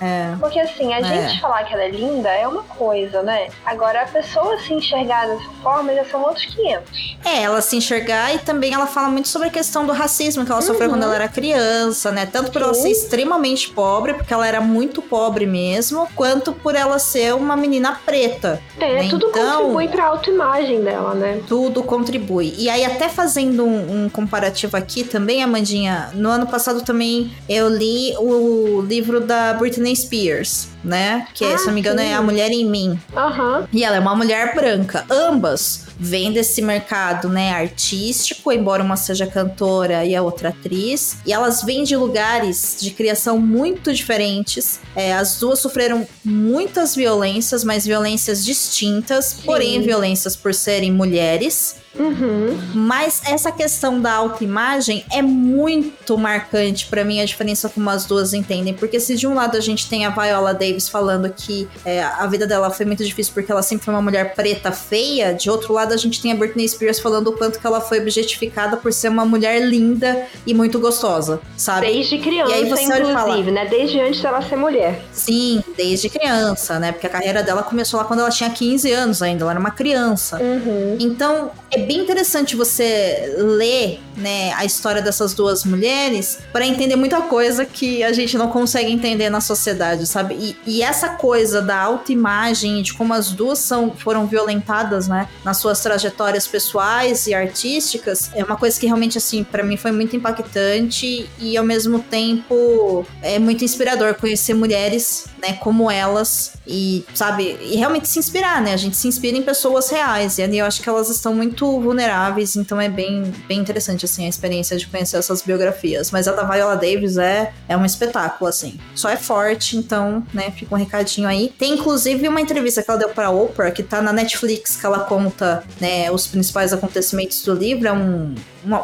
É. 0.00 0.34
Porque 0.38 0.60
assim, 0.60 0.92
a 0.92 0.98
É. 0.98 1.28
gente 1.28 1.40
falar 1.40 1.64
que 1.64 1.72
ela 1.72 1.82
é 1.84 1.90
linda 1.90 2.28
é 2.28 2.46
uma 2.46 2.62
coisa, 2.62 3.22
né? 3.22 3.48
Agora, 3.64 4.02
a 4.02 4.06
pessoa 4.06 4.58
se 4.58 4.72
enxergar 4.74 5.26
dessa 5.26 5.48
forma 5.62 5.94
já 5.94 6.04
são 6.04 6.22
outros 6.22 6.44
500. 6.46 7.16
É, 7.24 7.42
ela 7.42 7.60
se 7.60 7.76
enxergar 7.76 8.34
e 8.34 8.38
também 8.38 8.74
ela 8.74 8.86
fala 8.86 9.08
muito 9.08 9.28
sobre 9.28 9.48
a 9.48 9.50
questão 9.50 9.86
do 9.86 9.92
racismo 9.92 10.44
que 10.44 10.52
ela 10.52 10.60
sofreu 10.62 10.90
quando 10.90 11.02
ela 11.02 11.14
era 11.14 11.28
criança, 11.28 12.10
né? 12.12 12.26
Tanto 12.26 12.50
por 12.52 12.62
ela 12.62 12.74
Sim. 12.74 12.82
ser 12.82 12.90
extremamente 12.90 13.70
pobre, 13.70 14.14
porque 14.14 14.32
ela 14.32 14.46
era 14.46 14.60
muito 14.60 15.00
pobre 15.00 15.46
mesmo, 15.46 16.06
quanto 16.14 16.52
por 16.52 16.74
ela 16.74 16.98
ser 16.98 17.34
uma 17.34 17.56
menina 17.56 17.98
preta. 18.04 18.60
É, 18.78 19.02
né? 19.02 19.08
tudo 19.08 19.28
Então, 19.28 19.58
contribui 19.60 19.88
pra 19.88 20.06
autoimagem 20.06 20.82
dela, 20.82 21.14
né? 21.14 21.40
tudo 21.48 21.82
contribui. 21.82 22.54
E 22.58 22.68
aí, 22.68 22.84
até 22.84 23.08
fazendo 23.08 23.64
um, 23.64 24.04
um 24.04 24.08
comparativo 24.08 24.76
aqui 24.76 25.04
também, 25.04 25.42
Amandinha, 25.42 26.10
no 26.14 26.28
ano 26.28 26.46
passado 26.46 26.82
também 26.82 27.32
eu 27.48 27.68
li 27.68 28.14
o 28.18 28.82
livro 28.82 29.20
da 29.20 29.54
Britney 29.54 29.85
Spears, 29.94 30.68
né? 30.82 31.26
Que, 31.34 31.44
Ah, 31.44 31.58
se 31.58 31.66
não 31.66 31.74
me 31.74 31.80
engano, 31.80 32.00
sim. 32.00 32.06
é 32.06 32.14
A 32.14 32.22
Mulher 32.22 32.50
em 32.50 32.64
Mim. 32.64 32.98
Aham. 33.14 33.68
E 33.72 33.84
ela 33.84 33.96
é 33.96 34.00
uma 34.00 34.14
mulher 34.14 34.54
branca. 34.54 35.04
Ambas 35.10 35.86
vêm 35.98 36.30
desse 36.32 36.60
mercado, 36.60 37.28
né, 37.28 37.52
artístico, 37.52 38.52
embora 38.52 38.82
uma 38.82 38.96
seja 38.96 39.26
cantora 39.26 40.04
e 40.04 40.14
a 40.14 40.22
outra 40.22 40.50
atriz. 40.50 41.16
E 41.24 41.32
elas 41.32 41.62
vêm 41.62 41.84
de 41.84 41.96
lugares 41.96 42.76
de 42.80 42.90
criação 42.90 43.38
muito 43.38 43.92
diferentes. 43.94 44.78
É, 44.94 45.14
as 45.14 45.38
duas 45.38 45.58
sofreram 45.58 46.06
muitas 46.24 46.94
violências, 46.94 47.64
mas 47.64 47.86
violências 47.86 48.44
distintas, 48.44 49.32
porém 49.32 49.80
violências 49.82 50.36
por 50.36 50.52
serem 50.54 50.92
mulheres. 50.92 51.76
Uhum. 51.98 52.58
Mas 52.74 53.22
essa 53.26 53.50
questão 53.52 54.00
da 54.00 54.12
autoimagem 54.12 55.04
é 55.12 55.22
muito 55.22 56.16
marcante 56.18 56.86
pra 56.86 57.04
mim 57.04 57.20
a 57.20 57.24
diferença 57.24 57.68
como 57.68 57.88
as 57.90 58.04
duas 58.04 58.32
entendem. 58.34 58.74
Porque 58.74 58.98
se 59.00 59.16
de 59.16 59.26
um 59.26 59.34
lado 59.34 59.56
a 59.56 59.60
gente 59.60 59.88
tem 59.88 60.04
a 60.06 60.10
Viola 60.10 60.52
Davis 60.52 60.88
falando 60.88 61.28
que 61.30 61.68
é, 61.84 62.02
a 62.02 62.26
vida 62.26 62.46
dela 62.46 62.70
foi 62.70 62.86
muito 62.86 63.04
difícil 63.04 63.32
porque 63.34 63.50
ela 63.50 63.62
sempre 63.62 63.84
foi 63.84 63.94
uma 63.94 64.02
mulher 64.02 64.34
preta 64.34 64.72
feia, 64.72 65.32
de 65.32 65.48
outro 65.50 65.72
lado 65.72 65.92
a 65.92 65.96
gente 65.96 66.20
tem 66.20 66.32
a 66.32 66.34
Britney 66.34 66.68
Spears 66.68 66.98
falando 67.00 67.28
o 67.28 67.32
quanto 67.32 67.58
que 67.58 67.66
ela 67.66 67.80
foi 67.80 68.00
objetificada 68.00 68.76
por 68.76 68.92
ser 68.92 69.08
uma 69.08 69.24
mulher 69.24 69.60
linda 69.62 70.26
e 70.46 70.52
muito 70.54 70.78
gostosa, 70.78 71.40
sabe? 71.56 71.86
Desde 71.86 72.18
criança, 72.18 72.50
E 72.52 72.54
aí 72.54 72.68
você 72.68 72.92
olha 72.92 73.02
e 73.02 73.12
fala- 73.12 73.20
inclusive, 73.30 73.50
né? 73.50 73.66
Desde 73.66 74.00
antes 74.00 74.20
dela 74.20 74.42
ser 74.42 74.56
mulher. 74.56 75.02
Sim, 75.12 75.62
desde 75.76 76.08
criança, 76.08 76.78
né? 76.78 76.92
Porque 76.92 77.06
a 77.06 77.10
carreira 77.10 77.42
dela 77.42 77.62
começou 77.62 77.98
lá 77.98 78.04
quando 78.04 78.20
ela 78.20 78.30
tinha 78.30 78.50
15 78.50 78.90
anos 78.92 79.22
ainda, 79.22 79.42
ela 79.44 79.52
era 79.52 79.60
uma 79.60 79.70
criança. 79.70 80.38
Uhum. 80.40 80.96
Então, 81.00 81.50
é 81.70 81.78
bem 81.86 81.98
interessante 81.98 82.56
você 82.56 83.34
ler 83.38 84.00
né, 84.16 84.52
a 84.54 84.64
história 84.64 85.02
dessas 85.02 85.34
duas 85.34 85.64
mulheres 85.64 86.38
para 86.52 86.66
entender 86.66 86.96
muita 86.96 87.20
coisa 87.22 87.64
que 87.64 88.02
a 88.02 88.12
gente 88.12 88.36
não 88.38 88.48
consegue 88.48 88.90
entender 88.90 89.28
na 89.30 89.40
sociedade, 89.40 90.06
sabe? 90.06 90.34
E, 90.34 90.56
e 90.66 90.82
essa 90.82 91.10
coisa 91.10 91.60
da 91.60 91.78
autoimagem, 91.78 92.82
de 92.82 92.94
como 92.94 93.12
as 93.12 93.30
duas 93.30 93.58
são, 93.58 93.92
foram 93.92 94.26
violentadas, 94.26 95.08
né, 95.08 95.28
nas 95.44 95.58
suas 95.58 95.80
trajetórias 95.80 96.46
pessoais 96.46 97.26
e 97.26 97.34
artísticas, 97.34 98.30
é 98.34 98.42
uma 98.42 98.56
coisa 98.56 98.78
que 98.78 98.86
realmente, 98.86 99.18
assim, 99.18 99.44
para 99.44 99.62
mim 99.62 99.76
foi 99.76 99.92
muito 99.92 100.16
impactante 100.16 101.28
e 101.38 101.56
ao 101.56 101.64
mesmo 101.64 101.98
tempo 102.00 103.06
é 103.22 103.38
muito 103.38 103.64
inspirador 103.64 104.14
conhecer 104.14 104.54
mulheres, 104.54 105.26
né, 105.40 105.54
como 105.54 105.90
elas 105.90 106.52
e, 106.66 107.04
sabe, 107.14 107.56
e 107.60 107.76
realmente 107.76 108.08
se 108.08 108.18
inspirar, 108.18 108.60
né? 108.60 108.72
A 108.72 108.76
gente 108.76 108.96
se 108.96 109.06
inspira 109.06 109.36
em 109.36 109.42
pessoas 109.42 109.88
reais 109.88 110.38
e 110.38 110.42
ali 110.42 110.58
eu 110.58 110.66
acho 110.66 110.82
que 110.82 110.88
elas 110.88 111.08
estão 111.08 111.34
muito 111.34 111.80
vulneráveis, 111.80 112.56
então 112.56 112.80
é 112.80 112.88
bem, 112.88 113.32
bem 113.46 113.60
interessante, 113.60 114.05
assim, 114.06 114.26
a 114.26 114.28
experiência 114.28 114.76
de 114.76 114.86
conhecer 114.86 115.16
essas 115.16 115.42
biografias. 115.42 116.10
Mas 116.10 116.26
a 116.26 116.32
da 116.32 116.44
Viola 116.44 116.76
Davis 116.76 117.16
é, 117.16 117.52
é 117.68 117.76
um 117.76 117.84
espetáculo, 117.84 118.48
assim. 118.48 118.78
Só 118.94 119.08
é 119.08 119.16
forte, 119.16 119.76
então, 119.76 120.24
né, 120.32 120.50
fica 120.50 120.74
um 120.74 120.78
recadinho 120.78 121.28
aí. 121.28 121.52
Tem 121.58 121.74
inclusive 121.74 122.28
uma 122.28 122.40
entrevista 122.40 122.82
que 122.82 122.90
ela 122.90 122.98
deu 122.98 123.10
pra 123.10 123.30
Oprah, 123.30 123.70
que 123.70 123.82
tá 123.82 124.00
na 124.00 124.12
Netflix, 124.12 124.76
que 124.76 124.86
ela 124.86 125.00
conta, 125.00 125.62
né, 125.80 126.10
os 126.10 126.26
principais 126.26 126.72
acontecimentos 126.72 127.42
do 127.42 127.54
livro. 127.54 127.86
É 127.86 127.92
um, 127.92 128.34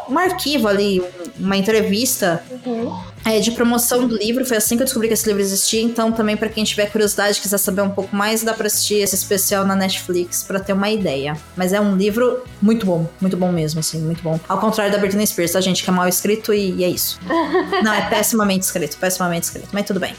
um 0.09 0.17
arquivo 0.17 0.67
ali, 0.67 1.03
uma 1.39 1.57
entrevista 1.57 2.43
Uhum. 2.65 3.12
É, 3.25 3.39
de 3.39 3.51
promoção 3.51 4.07
do 4.07 4.17
livro. 4.17 4.45
Foi 4.45 4.57
assim 4.57 4.75
que 4.75 4.83
eu 4.83 4.85
descobri 4.85 5.07
que 5.07 5.13
esse 5.13 5.25
livro 5.27 5.41
existia. 5.41 5.81
Então, 5.81 6.11
também 6.11 6.35
para 6.35 6.49
quem 6.49 6.63
tiver 6.63 6.87
curiosidade, 6.87 7.39
quiser 7.39 7.57
saber 7.57 7.81
um 7.81 7.89
pouco 7.89 8.15
mais, 8.15 8.43
dá 8.43 8.53
pra 8.53 8.67
assistir 8.67 8.95
esse 8.95 9.15
especial 9.15 9.65
na 9.65 9.75
Netflix 9.75 10.43
para 10.43 10.59
ter 10.59 10.73
uma 10.73 10.89
ideia. 10.89 11.37
Mas 11.55 11.73
é 11.73 11.79
um 11.79 11.95
livro 11.95 12.43
muito 12.61 12.85
bom, 12.85 13.09
muito 13.21 13.37
bom 13.37 13.51
mesmo, 13.51 13.79
assim, 13.79 13.99
muito 14.01 14.21
bom. 14.21 14.39
Ao 14.47 14.59
contrário 14.59 14.91
da 14.91 14.97
Britney 14.97 15.25
Spears, 15.25 15.51
tá, 15.51 15.61
gente? 15.61 15.83
Que 15.83 15.89
é 15.89 15.93
mal 15.93 16.07
escrito 16.07 16.53
e, 16.53 16.75
e 16.75 16.83
é 16.83 16.89
isso. 16.89 17.19
Não, 17.83 17.93
é 17.93 18.09
pessimamente 18.09 18.65
escrito, 18.65 18.97
pessimamente 18.97 19.45
escrito. 19.45 19.69
Mas 19.71 19.85
tudo 19.85 19.99
bem. 19.99 20.13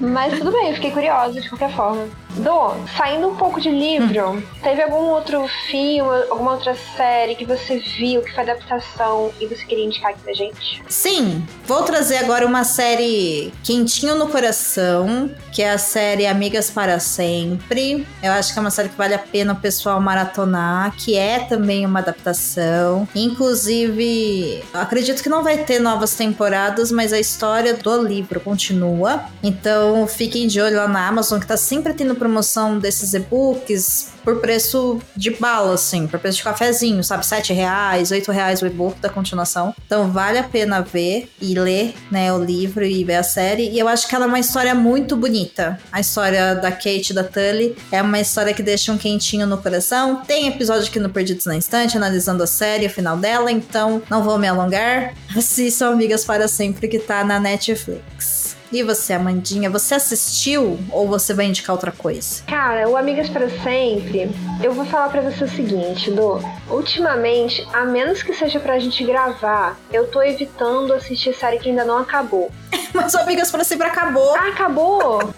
Mas 0.00 0.38
tudo 0.38 0.52
bem, 0.52 0.70
eu 0.70 0.74
fiquei 0.74 0.90
curiosa 0.90 1.40
de 1.40 1.48
qualquer 1.48 1.74
forma. 1.74 2.06
Dô, 2.36 2.74
saindo 2.96 3.28
um 3.28 3.36
pouco 3.36 3.60
de 3.60 3.70
livro, 3.70 4.42
teve 4.62 4.82
algum 4.82 5.10
outro 5.10 5.48
filme, 5.70 6.10
alguma 6.30 6.52
outra 6.52 6.74
série 6.96 7.34
que 7.34 7.44
você 7.44 7.78
viu 7.78 8.22
que 8.22 8.32
foi 8.34 8.42
adaptação 8.42 9.30
e 9.40 9.46
você 9.46 9.64
queria 9.64 9.84
indicar 9.84 10.10
aqui 10.10 10.20
pra 10.20 10.32
gente? 10.34 10.82
Sim, 10.88 11.46
vou 11.64 11.82
trazer 11.82 12.18
agora 12.18 12.46
uma 12.46 12.64
série 12.64 13.52
quentinho 13.62 14.16
no 14.16 14.28
coração, 14.28 15.30
que 15.52 15.62
é 15.62 15.70
a 15.70 15.78
série 15.78 16.26
Amigas 16.26 16.70
para 16.70 16.98
Sempre. 17.00 18.06
Eu 18.22 18.32
acho 18.32 18.52
que 18.52 18.58
é 18.58 18.60
uma 18.60 18.70
série 18.70 18.88
que 18.88 18.96
vale 18.96 19.14
a 19.14 19.18
pena 19.18 19.54
o 19.54 19.56
pessoal 19.56 20.00
maratonar, 20.00 20.94
que 20.96 21.16
é 21.16 21.40
também 21.40 21.86
uma 21.86 22.00
adaptação. 22.00 23.08
Inclusive, 23.14 24.62
acredito 24.74 25.22
que 25.22 25.28
não 25.28 25.42
vai 25.42 25.58
ter 25.58 25.78
novas 25.78 26.14
temporadas, 26.14 26.92
mas 26.92 27.12
a 27.12 27.18
história 27.18 27.74
do 27.74 28.02
livro 28.02 28.40
continua. 28.40 29.24
Então, 29.42 30.06
fiquem 30.06 30.46
de 30.46 30.60
olho 30.60 30.76
lá 30.76 30.88
na 30.88 31.08
Amazon, 31.08 31.40
que 31.40 31.46
tá 31.46 31.56
sempre 31.56 31.94
tendo 31.94 32.14
promoção 32.26 32.78
desses 32.78 33.14
e-books 33.14 34.08
por 34.24 34.40
preço 34.40 34.98
de 35.16 35.30
bala, 35.30 35.74
assim, 35.74 36.08
por 36.08 36.18
preço 36.18 36.38
de 36.38 36.44
cafezinho, 36.44 37.02
sabe? 37.04 37.24
Sete 37.24 37.52
reais, 37.52 38.10
oito 38.10 38.32
reais 38.32 38.60
o 38.60 38.66
e-book 38.66 39.00
da 39.00 39.08
continuação. 39.08 39.72
Então 39.86 40.10
vale 40.10 40.38
a 40.38 40.42
pena 40.42 40.80
ver 40.80 41.30
e 41.40 41.54
ler, 41.54 41.94
né, 42.10 42.32
o 42.32 42.42
livro 42.42 42.84
e 42.84 43.04
ver 43.04 43.14
a 43.14 43.22
série. 43.22 43.70
E 43.70 43.78
eu 43.78 43.86
acho 43.86 44.08
que 44.08 44.14
ela 44.14 44.24
é 44.24 44.28
uma 44.28 44.40
história 44.40 44.74
muito 44.74 45.16
bonita. 45.16 45.78
A 45.92 46.00
história 46.00 46.56
da 46.56 46.72
Kate 46.72 47.14
da 47.14 47.22
Tully 47.22 47.76
é 47.92 48.02
uma 48.02 48.18
história 48.18 48.52
que 48.52 48.62
deixa 48.62 48.92
um 48.92 48.98
quentinho 48.98 49.46
no 49.46 49.58
coração. 49.58 50.22
Tem 50.26 50.48
episódio 50.48 50.88
aqui 50.88 50.98
no 50.98 51.08
Perdidos 51.08 51.46
na 51.46 51.54
Instante, 51.54 51.96
analisando 51.96 52.42
a 52.42 52.46
série, 52.48 52.86
o 52.86 52.90
final 52.90 53.16
dela, 53.16 53.52
então 53.52 54.02
não 54.10 54.24
vou 54.24 54.38
me 54.38 54.48
alongar. 54.48 55.14
Assistam 55.36 55.92
Amigas 55.92 56.24
para 56.24 56.48
Sempre, 56.48 56.88
que 56.88 56.98
tá 56.98 57.22
na 57.22 57.38
Netflix. 57.38 58.45
E 58.76 58.82
você, 58.82 59.14
Amandinha, 59.14 59.70
você 59.70 59.94
assistiu 59.94 60.78
ou 60.92 61.08
você 61.08 61.32
vai 61.32 61.46
indicar 61.46 61.74
outra 61.74 61.90
coisa? 61.90 62.42
Cara, 62.46 62.86
o 62.86 62.94
Amigas 62.94 63.26
para 63.26 63.48
Sempre, 63.48 64.30
eu 64.62 64.70
vou 64.74 64.84
falar 64.84 65.08
pra 65.08 65.22
você 65.22 65.44
o 65.44 65.48
seguinte, 65.48 66.10
Dô. 66.10 66.40
Ultimamente, 66.68 67.66
a 67.72 67.86
menos 67.86 68.22
que 68.22 68.34
seja 68.34 68.60
pra 68.60 68.78
gente 68.78 69.02
gravar, 69.02 69.78
eu 69.90 70.08
tô 70.08 70.22
evitando 70.22 70.92
assistir 70.92 71.32
série 71.32 71.58
que 71.58 71.70
ainda 71.70 71.86
não 71.86 71.96
acabou. 71.96 72.52
Mas 72.92 73.14
o 73.14 73.18
Amigas 73.18 73.50
para 73.50 73.64
Sempre 73.64 73.86
acabou. 73.86 74.34
Ah, 74.36 74.48
acabou? 74.48 75.32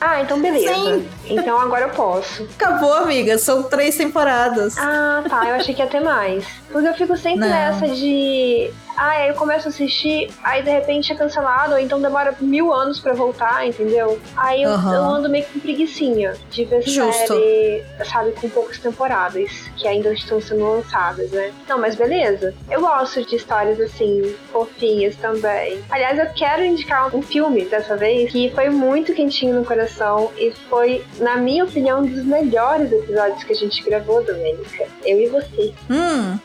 Ah, 0.00 0.20
então 0.20 0.40
beleza. 0.40 0.72
Sim. 0.72 1.08
Então 1.24 1.58
agora 1.58 1.86
eu 1.86 1.90
posso. 1.90 2.44
Acabou, 2.54 2.92
amiga. 2.92 3.38
São 3.38 3.62
três 3.62 3.96
temporadas. 3.96 4.76
Ah, 4.78 5.24
tá. 5.28 5.48
Eu 5.48 5.54
achei 5.56 5.74
que 5.74 5.80
ia 5.82 5.88
ter 5.88 6.00
mais. 6.00 6.44
Porque 6.70 6.86
eu 6.86 6.94
fico 6.94 7.16
sempre 7.16 7.40
Não. 7.40 7.48
nessa 7.48 7.88
de. 7.88 8.70
Ah, 8.96 9.10
aí 9.10 9.28
eu 9.28 9.34
começo 9.34 9.68
a 9.68 9.70
assistir, 9.70 10.30
aí 10.42 10.62
de 10.62 10.70
repente 10.70 11.12
é 11.12 11.16
cancelado, 11.16 11.72
ou 11.74 11.78
então 11.78 12.00
demora 12.00 12.34
mil 12.40 12.72
anos 12.72 13.00
pra 13.00 13.12
voltar, 13.12 13.66
entendeu? 13.66 14.18
Aí 14.36 14.62
eu, 14.62 14.70
Aham. 14.70 14.94
eu 14.94 15.04
ando 15.04 15.28
meio 15.28 15.44
com 15.46 15.58
preguicinha 15.60 16.34
de 16.50 16.64
ver 16.64 16.82
Justo. 16.82 17.26
série, 17.26 17.84
sabe, 18.04 18.32
com 18.32 18.48
poucas 18.48 18.78
temporadas, 18.78 19.50
que 19.76 19.88
ainda 19.88 20.12
estão 20.12 20.40
sendo 20.40 20.64
lançadas, 20.64 21.30
né? 21.32 21.52
Não, 21.68 21.78
mas 21.78 21.94
beleza. 21.94 22.54
Eu 22.70 22.80
gosto 22.80 23.24
de 23.24 23.36
histórias 23.36 23.80
assim, 23.80 24.34
fofinhas 24.52 25.16
também. 25.16 25.82
Aliás, 25.90 26.18
eu 26.18 26.26
quero 26.34 26.64
indicar 26.64 27.14
um 27.14 27.22
filme 27.22 27.64
dessa 27.64 27.96
vez 27.96 28.30
que 28.30 28.50
foi 28.54 28.68
muito 28.70 29.12
quentinho 29.12 29.54
no 29.54 29.64
coração 29.64 30.30
e 30.36 30.52
foi, 30.68 31.04
na 31.18 31.36
minha 31.36 31.64
opinião, 31.64 32.00
um 32.00 32.06
dos 32.06 32.24
melhores 32.24 32.92
episódios 32.92 33.42
que 33.44 33.52
a 33.52 33.56
gente 33.56 33.82
gravou, 33.82 34.22
Domênica. 34.22 34.86
Eu 35.04 35.20
e 35.20 35.26
você 35.28 35.72
Hum. 35.90 36.38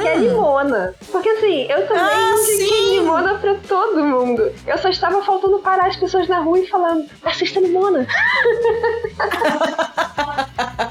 Que 0.00 0.08
é 0.08 0.16
Hum. 0.16 0.20
Limona. 0.20 0.94
Porque 1.10 1.28
assim, 1.28 1.62
eu 1.70 1.86
também 1.86 2.02
Ah, 2.02 2.34
indiquei 2.38 2.66
sim! 2.68 2.98
Limona 3.00 3.34
pra 3.34 3.54
todo 3.68 4.02
mundo. 4.02 4.52
Eu 4.66 4.78
só 4.78 4.88
estava 4.88 5.22
faltando 5.22 5.58
parar 5.60 5.86
as 5.86 5.96
pessoas 5.96 6.26
na 6.28 6.40
rua 6.40 6.58
e 6.58 6.66
falando, 6.66 7.06
assista 7.24 7.60
Limona. 7.60 8.06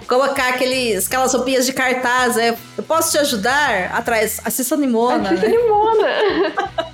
Colocar 0.08 0.50
aqueles, 0.50 1.08
aquelas 1.08 1.34
roupinhas 1.34 1.66
de 1.66 1.74
cartaz. 1.74 2.38
É, 2.38 2.56
eu 2.78 2.84
posso 2.84 3.12
te 3.12 3.18
ajudar? 3.20 3.92
Atrás, 3.94 4.40
assista 4.46 4.76
Nimona. 4.76 5.30
Assista 5.30 5.48
Limona. 5.48 6.08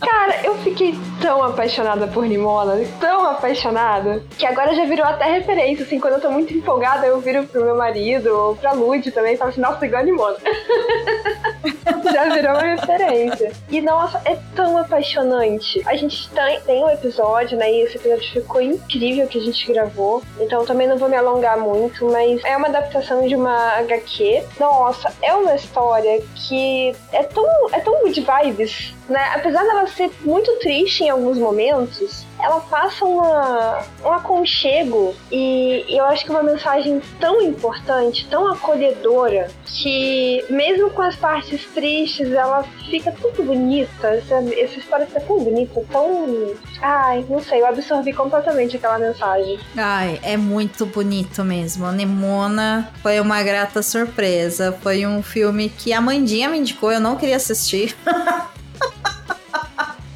Cara, 0.00 0.40
eu 0.44 0.56
fiquei 0.58 0.94
tão 1.20 1.42
apaixonada 1.42 2.06
por 2.06 2.26
Nimona, 2.26 2.84
tão 3.00 3.26
apaixonada, 3.26 4.22
que 4.36 4.46
agora 4.46 4.74
já 4.74 4.84
virou 4.84 5.06
até 5.06 5.24
referência, 5.24 5.84
assim, 5.84 5.98
quando 5.98 6.14
eu 6.14 6.20
tô 6.20 6.30
muito 6.30 6.52
empolgada, 6.52 7.06
eu 7.06 7.20
viro 7.20 7.44
pro 7.44 7.64
meu 7.64 7.76
marido, 7.76 8.28
ou 8.28 8.56
pra 8.56 8.72
Lud 8.72 9.10
também, 9.10 9.34
e 9.34 9.36
falo 9.36 9.50
assim, 9.50 9.60
nossa, 9.60 9.86
igual 9.86 10.02
a 10.02 10.04
Nimona. 10.04 10.36
já 12.12 12.24
virou 12.34 12.52
uma 12.52 12.62
referência. 12.62 13.52
E 13.70 13.80
nossa, 13.80 14.20
é 14.24 14.38
tão 14.54 14.76
apaixonante. 14.76 15.82
A 15.86 15.96
gente 15.96 16.28
tem, 16.30 16.60
tem 16.60 16.84
um 16.84 16.90
episódio, 16.90 17.56
né, 17.56 17.70
e 17.72 17.80
esse 17.82 17.96
episódio 17.96 18.30
ficou 18.32 18.60
incrível 18.60 19.26
que 19.26 19.38
a 19.38 19.42
gente 19.42 19.72
gravou, 19.72 20.22
então 20.40 20.64
também 20.64 20.86
não 20.86 20.98
vou 20.98 21.08
me 21.08 21.16
alongar 21.16 21.58
muito, 21.58 22.06
mas 22.10 22.42
é 22.44 22.56
uma 22.56 22.68
adaptação 22.68 23.26
de 23.26 23.34
uma 23.34 23.78
HQ. 23.78 24.44
Nossa, 24.60 25.12
é 25.22 25.34
uma 25.34 25.54
história 25.54 26.22
que 26.34 26.94
é 27.12 27.22
tão, 27.22 27.46
é 27.72 27.80
tão 27.80 28.00
good 28.02 28.20
vibes, 28.20 28.94
né? 29.08 29.32
Apesar 29.34 29.62
dela 29.64 29.85
ser 29.88 30.10
muito 30.22 30.50
triste 30.58 31.04
em 31.04 31.10
alguns 31.10 31.38
momentos, 31.38 32.24
ela 32.38 32.60
passa 32.60 33.04
uma, 33.04 33.82
um 34.04 34.12
aconchego 34.12 35.14
e, 35.30 35.84
eu 35.88 36.04
acho 36.04 36.24
que 36.24 36.30
é 36.30 36.34
uma 36.34 36.42
mensagem 36.42 37.00
tão 37.18 37.40
importante, 37.40 38.26
tão 38.28 38.46
acolhedora, 38.52 39.48
que 39.64 40.44
mesmo 40.50 40.90
com 40.90 41.02
as 41.02 41.16
partes 41.16 41.64
tristes, 41.74 42.30
ela 42.32 42.62
fica 42.90 43.12
tudo 43.12 43.42
bonita. 43.42 44.08
Essa, 44.08 44.36
essa 44.58 44.78
história 44.78 45.06
fica 45.06 45.20
tão 45.20 45.38
bonita, 45.40 45.82
tão. 45.90 46.54
Ai, 46.80 47.24
não 47.28 47.42
sei, 47.42 47.60
eu 47.60 47.66
absorvi 47.66 48.12
completamente 48.12 48.76
aquela 48.76 48.98
mensagem. 48.98 49.58
Ai, 49.76 50.20
é 50.22 50.36
muito 50.36 50.86
bonito 50.86 51.44
mesmo. 51.44 51.90
Nimona 51.92 52.90
foi 53.02 53.18
uma 53.20 53.42
grata 53.42 53.82
surpresa. 53.82 54.76
Foi 54.82 55.06
um 55.06 55.22
filme 55.22 55.68
que 55.68 55.92
a 55.92 56.00
Mandinha 56.00 56.48
me 56.48 56.58
indicou, 56.58 56.92
eu 56.92 57.00
não 57.00 57.16
queria 57.16 57.36
assistir. 57.36 57.96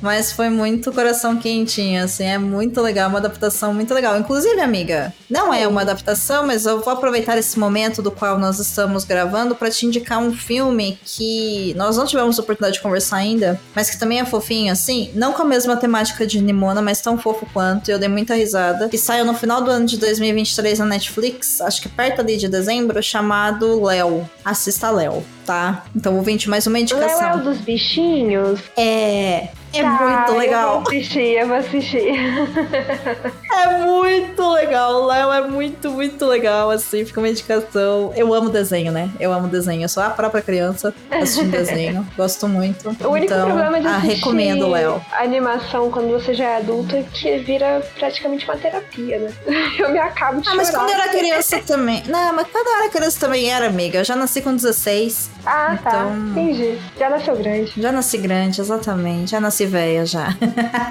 Mas 0.01 0.33
foi 0.33 0.49
muito 0.49 0.93
coração 0.93 1.37
quentinho, 1.37 2.05
assim, 2.05 2.25
é 2.25 2.39
muito 2.39 2.81
legal, 2.81 3.09
uma 3.09 3.19
adaptação 3.19 3.75
muito 3.75 3.93
legal. 3.93 4.19
Inclusive, 4.19 4.61
amiga, 4.61 5.13
não 5.29 5.53
é 5.53 5.67
uma 5.67 5.83
adaptação, 5.83 6.47
mas 6.47 6.67
eu 6.67 6.81
vou 6.81 6.93
aproveitar 6.93 7.37
esse 7.39 7.59
momento 7.59 8.01
do 8.01 8.11
qual 8.11 8.39
nós 8.39 8.59
estamos 8.59 9.05
gravando 9.05 9.55
para 9.55 9.71
te 9.71 9.87
indicar 9.87 10.19
um 10.19 10.33
filme 10.33 10.99
que 11.05 11.75
nós 11.77 11.97
não 11.97 12.07
tivemos 12.07 12.39
oportunidade 12.39 12.75
de 12.75 12.83
conversar 12.83 13.17
ainda, 13.17 13.61
mas 13.75 13.91
que 13.91 13.99
também 13.99 14.21
é 14.21 14.25
fofinho, 14.25 14.73
assim, 14.73 15.11
não 15.15 15.33
com 15.33 15.43
a 15.43 15.45
mesma 15.45 15.77
temática 15.77 16.27
de 16.27 16.41
Nimona, 16.41 16.81
mas 16.81 17.01
tão 17.01 17.19
fofo 17.19 17.47
quanto, 17.53 17.89
e 17.89 17.93
eu 17.93 17.99
dei 17.99 18.09
muita 18.09 18.35
risada, 18.35 18.89
que 18.89 18.99
saiu 18.99 19.25
no 19.25 19.35
final 19.35 19.63
do 19.63 19.71
ano 19.71 19.87
de 19.87 19.99
2023 19.99 20.79
na 20.79 20.87
Netflix, 20.87 21.61
acho 21.61 21.83
que 21.83 21.89
perto 21.89 22.21
ali 22.21 22.37
de 22.37 22.49
dezembro, 22.49 23.03
chamado 23.03 23.83
Léo. 23.83 24.29
Assista 24.45 24.91
Léo, 24.91 25.25
tá? 25.45 25.85
Então, 25.95 26.17
ouvinte, 26.17 26.49
mais 26.49 26.67
uma 26.67 26.79
Léo 26.79 26.81
é 26.81 26.83
indicação. 26.83 27.37
o 27.37 27.43
dos 27.45 27.59
bichinhos. 27.59 28.61
É. 28.77 29.49
É 29.73 29.83
Tá, 29.83 29.91
muito 29.91 30.33
Eu 30.33 30.39
legal. 30.39 30.69
vou 30.81 30.89
assistir, 30.89 31.39
eu 31.39 31.47
vou 31.49 31.57
assistir. 31.57 32.13
É 33.53 33.79
muito 33.85 34.49
legal. 34.53 35.05
Léo 35.07 35.33
é 35.33 35.41
muito, 35.49 35.91
muito 35.91 36.25
legal, 36.25 36.71
assim. 36.71 37.05
Fica 37.05 37.21
uma 37.21 37.29
indicação. 37.29 38.13
Eu 38.17 38.33
amo 38.33 38.49
desenho, 38.49 38.91
né? 38.93 39.11
Eu 39.19 39.33
amo 39.33 39.49
desenho. 39.49 39.83
Eu 39.83 39.89
sou 39.89 40.03
a 40.03 40.09
própria 40.09 40.41
criança 40.41 40.95
assistindo 41.11 41.51
desenho. 41.51 42.07
Gosto 42.17 42.49
muito. 42.49 42.89
O 42.89 43.11
único 43.11 43.33
então, 43.33 43.47
problema 43.47 43.81
de 43.81 43.87
ah, 43.87 43.99
recomendo, 43.99 44.69
Léo. 44.69 45.05
animação 45.13 45.91
quando 45.91 46.11
você 46.13 46.33
já 46.33 46.45
é 46.45 46.57
adulto 46.59 46.95
é 46.97 47.03
que 47.03 47.39
vira 47.39 47.83
praticamente 47.99 48.45
uma 48.47 48.57
terapia, 48.57 49.19
né? 49.19 49.33
Eu 49.79 49.91
me 49.91 49.99
acabo 49.99 50.41
de 50.41 50.49
Ah, 50.49 50.55
mas 50.55 50.71
quando 50.71 50.89
eu 50.89 50.95
era 50.95 51.09
criança 51.09 51.59
também. 51.67 52.03
Não, 52.07 52.33
mas 52.33 52.47
quando 52.51 52.67
eu 52.67 52.77
era 52.83 52.89
criança 52.89 53.21
também 53.21 53.51
era, 53.51 53.67
amiga. 53.67 53.99
Eu 53.99 54.05
já 54.05 54.15
nasci 54.17 54.41
com 54.41 54.55
16. 54.55 55.29
Ah, 55.45 55.77
tá. 55.83 55.91
Então- 55.91 56.17
Entendi. 56.31 56.79
Já 56.99 57.11
nasceu 57.11 57.37
grande. 57.37 57.73
Já 57.77 57.93
nasci 57.93 58.17
grande, 58.19 58.61
exatamente. 58.61 59.31
Já 59.33 59.41
nasci 59.41 59.60
velha 59.67 60.05
já. 60.07 60.35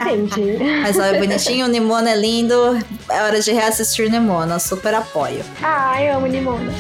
Entendi. 0.02 0.58
Mas 0.82 0.98
ó, 0.98 1.04
é 1.04 1.18
bonitinho, 1.20 1.66
o 1.66 1.70
Nimona 1.70 2.12
é 2.12 2.16
lindo. 2.16 2.56
É 3.10 3.22
hora 3.24 3.40
de 3.42 3.52
reassistir 3.52 4.10
Nimona. 4.10 4.60
Super 4.60 4.94
apoio. 4.94 5.44
ah, 5.64 6.02
eu 6.02 6.18
amo 6.18 6.28
Nimona. 6.28 6.72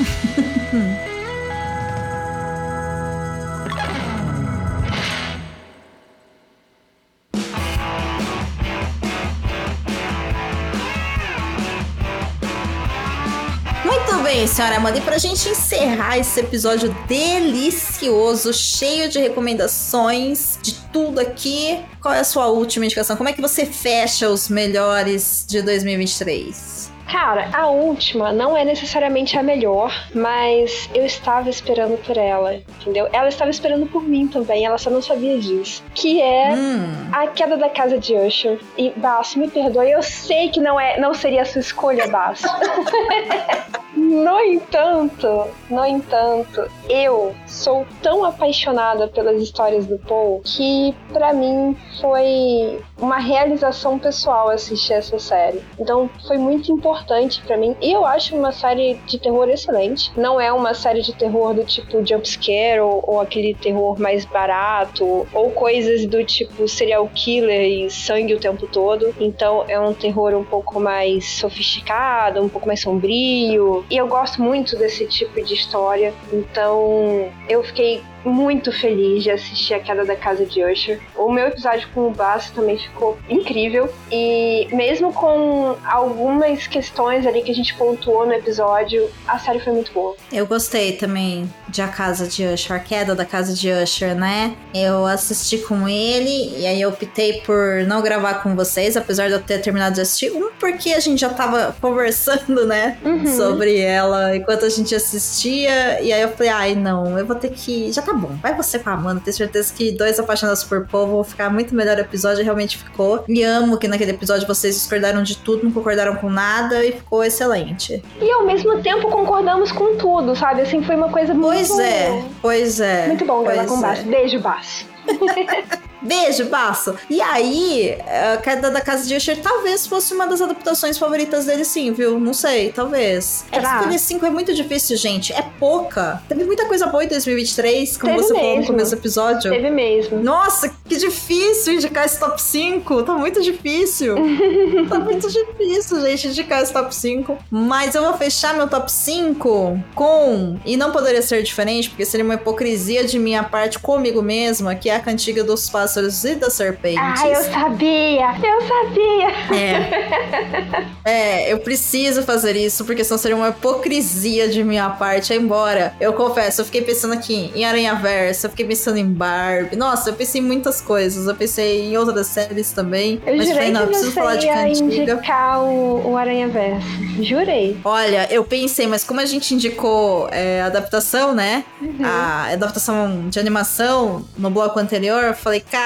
Muito 13.85 14.21
bem, 14.23 14.45
senhora 14.45 14.77
Amanda. 14.77 14.97
E 14.97 15.01
pra 15.01 15.17
gente 15.17 15.47
encerrar 15.49 16.17
esse 16.17 16.39
episódio 16.39 16.95
delicioso, 17.07 18.53
cheio 18.53 19.09
de 19.09 19.19
recomendações 19.19 20.59
de 20.61 20.73
tudo 20.91 21.19
aqui, 21.19 21.79
qual 22.01 22.13
é 22.13 22.19
a 22.19 22.23
sua 22.23 22.47
última 22.47 22.85
indicação? 22.85 23.15
Como 23.15 23.29
é 23.29 23.33
que 23.33 23.41
você 23.41 23.65
fecha 23.65 24.29
os 24.29 24.49
melhores 24.49 25.45
de 25.47 25.61
2023? 25.61 26.89
Cara, 27.11 27.49
a 27.53 27.67
última 27.69 28.31
não 28.31 28.55
é 28.55 28.63
necessariamente 28.63 29.35
a 29.35 29.41
melhor, 29.41 29.91
mas 30.13 30.87
eu 30.93 31.03
estava 31.03 31.49
esperando 31.49 31.97
por 32.03 32.15
ela, 32.15 32.53
entendeu? 32.53 33.09
Ela 33.11 33.29
estava 33.29 33.49
esperando 33.49 33.87
por 33.87 34.03
mim 34.03 34.27
também, 34.27 34.63
ela 34.63 34.77
só 34.77 34.91
não 34.91 35.01
sabia 35.01 35.39
disso. 35.39 35.83
Que 35.95 36.21
é 36.21 36.51
Hum, 36.53 37.09
a 37.11 37.25
queda 37.25 37.57
da 37.57 37.67
casa 37.67 37.97
de 37.97 38.13
Usher. 38.13 38.59
E 38.77 38.91
Basso, 38.95 39.39
me 39.39 39.49
perdoe, 39.49 39.89
eu 39.89 40.03
sei 40.03 40.49
que 40.49 40.59
não 40.61 40.79
é, 40.79 40.99
não 40.99 41.15
seria 41.15 41.41
a 41.41 41.45
sua 41.45 41.61
escolha, 41.61 42.07
Basso. 42.07 42.45
no 44.09 44.39
entanto, 44.39 45.45
no 45.69 45.85
entanto, 45.85 46.67
eu 46.89 47.33
sou 47.45 47.85
tão 48.01 48.25
apaixonada 48.25 49.07
pelas 49.07 49.41
histórias 49.41 49.85
do 49.85 49.99
Paul 49.99 50.41
que 50.43 50.95
pra 51.13 51.31
mim 51.31 51.77
foi 52.01 52.79
uma 52.97 53.17
realização 53.17 53.99
pessoal 53.99 54.49
assistir 54.49 54.93
essa 54.93 55.19
série. 55.19 55.61
Então 55.79 56.09
foi 56.27 56.37
muito 56.37 56.71
importante 56.71 57.41
pra 57.43 57.55
mim. 57.55 57.75
E 57.81 57.91
eu 57.91 58.05
acho 58.05 58.35
uma 58.35 58.51
série 58.51 58.95
de 59.05 59.19
terror 59.19 59.47
excelente. 59.49 60.11
Não 60.17 60.41
é 60.41 60.51
uma 60.51 60.73
série 60.73 61.01
de 61.01 61.13
terror 61.13 61.53
do 61.53 61.63
tipo 61.63 62.05
jumpscare 62.05 62.79
ou, 62.79 63.03
ou 63.05 63.21
aquele 63.21 63.53
terror 63.53 63.99
mais 63.99 64.25
barato 64.25 65.27
ou 65.33 65.51
coisas 65.51 66.05
do 66.05 66.23
tipo 66.23 66.67
serial 66.67 67.07
killer 67.13 67.85
e 67.85 67.89
sangue 67.89 68.33
o 68.33 68.39
tempo 68.39 68.67
todo. 68.67 69.13
Então 69.19 69.65
é 69.67 69.79
um 69.79 69.93
terror 69.93 70.33
um 70.33 70.43
pouco 70.43 70.79
mais 70.79 71.25
sofisticado, 71.39 72.41
um 72.41 72.49
pouco 72.49 72.67
mais 72.67 72.81
sombrio. 72.81 73.85
E 73.89 73.98
eu 73.99 74.07
gosto 74.07 74.41
muito 74.41 74.77
desse 74.77 75.05
tipo 75.05 75.41
de 75.43 75.53
história. 75.53 76.13
Então 76.31 77.31
eu 77.47 77.63
fiquei 77.63 78.01
muito 78.23 78.71
feliz 78.71 79.23
de 79.23 79.31
assistir 79.31 79.73
a 79.73 79.79
queda 79.79 80.05
da 80.05 80.15
casa 80.15 80.45
de 80.45 80.63
Usher. 80.63 80.99
O 81.15 81.31
meu 81.31 81.47
episódio 81.47 81.87
com 81.93 82.07
o 82.07 82.11
Basso 82.11 82.53
também 82.53 82.77
ficou 82.77 83.17
incrível. 83.29 83.89
E 84.11 84.67
mesmo 84.71 85.13
com 85.13 85.75
algumas 85.85 86.67
questões 86.67 87.25
ali 87.25 87.41
que 87.41 87.51
a 87.51 87.55
gente 87.55 87.73
pontuou 87.75 88.25
no 88.25 88.33
episódio, 88.33 89.09
a 89.27 89.37
série 89.39 89.59
foi 89.59 89.73
muito 89.73 89.91
boa. 89.91 90.15
eu 90.31 90.45
gostei 90.45 90.93
também 90.93 91.51
de 91.67 91.81
A 91.81 91.87
Casa 91.87 92.27
de 92.27 92.45
Usher, 92.45 92.75
a 92.75 92.79
queda 92.79 93.15
da 93.15 93.25
Casa 93.25 93.53
de 93.53 93.71
Usher, 93.71 94.15
né? 94.15 94.55
Eu 94.73 95.05
assisti 95.05 95.59
com 95.59 95.87
ele 95.87 96.57
e 96.57 96.65
aí 96.65 96.81
eu 96.81 96.89
optei 96.89 97.41
por 97.41 97.83
não 97.85 98.01
gravar 98.01 98.35
com 98.35 98.55
vocês, 98.55 98.97
apesar 98.97 99.27
de 99.27 99.33
eu 99.33 99.41
ter 99.41 99.59
terminado 99.61 99.95
de 99.95 100.01
assistir. 100.01 100.31
Um, 100.31 100.49
porque 100.59 100.93
a 100.93 100.99
gente 100.99 101.19
já 101.19 101.29
tava 101.29 101.75
conversando, 101.81 102.65
né? 102.65 102.97
Uhum. 103.03 103.25
Sobre 103.25 103.79
ela 103.79 104.35
enquanto 104.35 104.65
a 104.65 104.69
gente 104.69 104.93
assistia. 104.95 106.01
E 106.01 106.11
aí 106.11 106.21
eu 106.21 106.29
falei, 106.29 106.51
ai, 106.51 106.75
não, 106.75 107.17
eu 107.17 107.25
vou 107.25 107.35
ter 107.35 107.51
que. 107.51 107.91
Já 107.91 108.01
tá 108.01 108.13
bom, 108.19 108.35
vai 108.41 108.55
você 108.55 108.77
com 108.77 108.89
a 108.89 108.93
Amanda. 108.93 109.21
Tenho 109.23 109.35
certeza 109.35 109.73
que 109.73 109.91
dois 109.91 110.19
apaixonados 110.19 110.63
por 110.63 110.85
povo 110.87 111.13
vão 111.13 111.23
ficar 111.23 111.49
muito 111.49 111.73
melhor 111.73 111.97
o 111.97 112.01
episódio. 112.01 112.43
Realmente 112.43 112.77
ficou. 112.77 113.23
E 113.27 113.43
amo 113.43 113.77
que 113.77 113.87
naquele 113.87 114.11
episódio 114.11 114.47
vocês 114.47 114.75
discordaram 114.75 115.23
de 115.23 115.37
tudo, 115.37 115.63
não 115.63 115.71
concordaram 115.71 116.15
com 116.15 116.29
nada 116.29 116.85
e 116.85 116.91
ficou 116.91 117.23
excelente. 117.23 118.03
E 118.21 118.31
ao 118.31 118.45
mesmo 118.45 118.81
tempo 118.81 119.09
concordamos 119.09 119.71
com 119.71 119.97
tudo, 119.97 120.35
sabe? 120.35 120.61
Assim, 120.61 120.83
foi 120.83 120.95
uma 120.95 121.09
coisa 121.09 121.33
muito. 121.33 121.47
Pois 121.47 121.79
é, 121.79 122.23
pois 122.41 122.79
é. 122.79 123.07
Muito 123.07 123.25
bom 123.25 123.43
gravar 123.43 123.65
pois 123.65 123.69
com 123.69 123.75
o 123.75 123.79
é. 123.79 123.81
Basso. 123.89 124.03
Beijo, 124.03 124.39
Basso. 124.39 124.85
Beijo, 126.01 126.45
Baço. 126.45 126.95
E 127.09 127.21
aí, 127.21 127.97
a 128.33 128.37
queda 128.37 128.69
da 128.71 128.81
Casa 128.81 129.07
de 129.07 129.15
Usher 129.15 129.39
talvez 129.41 129.85
fosse 129.85 130.13
uma 130.13 130.27
das 130.27 130.41
adaptações 130.41 130.97
favoritas 130.97 131.45
dele, 131.45 131.65
sim, 131.65 131.91
viu? 131.91 132.19
Não 132.19 132.33
sei, 132.33 132.71
talvez. 132.71 133.45
É 133.51 133.55
Será? 133.59 133.77
escolher 133.77 133.99
5 133.99 134.25
é 134.25 134.29
muito 134.29 134.53
difícil, 134.53 134.95
gente. 134.97 135.33
É 135.33 135.43
pouca. 135.59 136.21
Teve 136.27 136.43
muita 136.45 136.65
coisa 136.65 136.87
boa 136.87 137.03
em 137.03 137.07
2023, 137.07 137.97
como 137.97 138.13
Teve 138.13 138.23
você 138.23 138.33
falou 138.33 138.49
no 138.49 138.57
mesmo. 138.57 138.67
começo 138.73 138.91
do 138.91 138.97
episódio. 138.99 139.51
Teve 139.51 139.69
mesmo. 139.69 140.19
Nossa, 140.21 140.69
que 140.69 140.97
difícil 140.97 141.73
indicar 141.73 142.05
esse 142.05 142.19
top 142.19 142.41
5. 142.41 143.03
Tá 143.03 143.13
muito 143.13 143.41
difícil. 143.41 144.15
tá 144.89 144.99
muito 144.99 145.27
difícil, 145.27 146.01
gente, 146.01 146.27
indicar 146.29 146.61
esse 146.61 146.71
top 146.73 146.93
5. 146.93 147.37
Mas 147.49 147.95
eu 147.95 148.03
vou 148.03 148.13
fechar 148.13 148.53
meu 148.53 148.67
top 148.67 148.91
5 148.91 149.79
com. 149.95 150.57
E 150.65 150.77
não 150.77 150.91
poderia 150.91 151.21
ser 151.21 151.43
diferente, 151.43 151.89
porque 151.89 152.05
seria 152.05 152.23
uma 152.23 152.35
hipocrisia 152.35 153.05
de 153.05 153.19
minha 153.19 153.43
parte 153.43 153.79
comigo 153.79 154.21
mesma, 154.21 154.75
que 154.75 154.89
é 154.89 154.95
a 154.95 154.99
cantiga 154.99 155.43
dos 155.43 155.69
pássaros 155.89 156.23
e 156.23 156.35
das 156.35 156.53
serpentes. 156.53 156.99
Ah, 157.01 157.27
eu 157.27 157.43
sabia! 157.43 158.27
Eu 158.43 158.61
sabia! 158.61 159.29
É. 159.55 160.89
É, 161.03 161.51
eu 161.51 161.59
preciso 161.59 162.21
fazer 162.23 162.55
isso, 162.55 162.85
porque 162.85 163.03
senão 163.03 163.17
seria 163.17 163.35
uma 163.35 163.49
hipocrisia 163.49 164.47
de 164.47 164.63
minha 164.63 164.89
parte. 164.91 165.33
Embora, 165.33 165.93
eu 165.99 166.13
confesso, 166.13 166.61
eu 166.61 166.65
fiquei 166.65 166.81
pensando 166.81 167.15
aqui 167.15 167.51
em 167.55 167.65
Aranha 167.65 167.95
Versa, 167.95 168.45
eu 168.45 168.51
fiquei 168.51 168.65
pensando 168.65 168.97
em 168.97 169.05
Barbie. 169.05 169.75
Nossa, 169.75 170.11
eu 170.11 170.13
pensei 170.13 170.39
em 170.39 170.43
muitas 170.43 170.81
coisas. 170.81 171.25
Eu 171.25 171.35
pensei 171.35 171.87
em 171.87 171.97
outras 171.97 172.27
séries 172.27 172.71
também. 172.71 173.19
Eu 173.25 173.37
mas 173.37 173.47
jurei 173.47 173.53
falei, 173.53 173.71
não, 173.71 173.81
eu 173.81 173.87
preciso 173.87 174.11
falar 174.11 174.35
de 174.35 174.47
cantiga. 174.47 175.13
indicar 175.13 175.63
o, 175.63 176.11
o 176.11 176.17
Aranha 176.17 176.47
Verso. 176.47 176.87
Jurei. 177.23 177.79
Olha, 177.83 178.27
eu 178.31 178.43
pensei, 178.43 178.85
mas 178.85 179.03
como 179.03 179.19
a 179.19 179.25
gente 179.25 179.53
indicou 179.55 180.29
é, 180.31 180.61
adaptação, 180.61 181.33
né? 181.33 181.63
Uhum. 181.81 181.97
A 182.03 182.51
adaptação 182.53 183.29
de 183.29 183.39
animação 183.39 184.25
no 184.37 184.49
bloco 184.49 184.79
anterior, 184.79 185.23
eu 185.23 185.33
falei, 185.33 185.59
cara, 185.59 185.78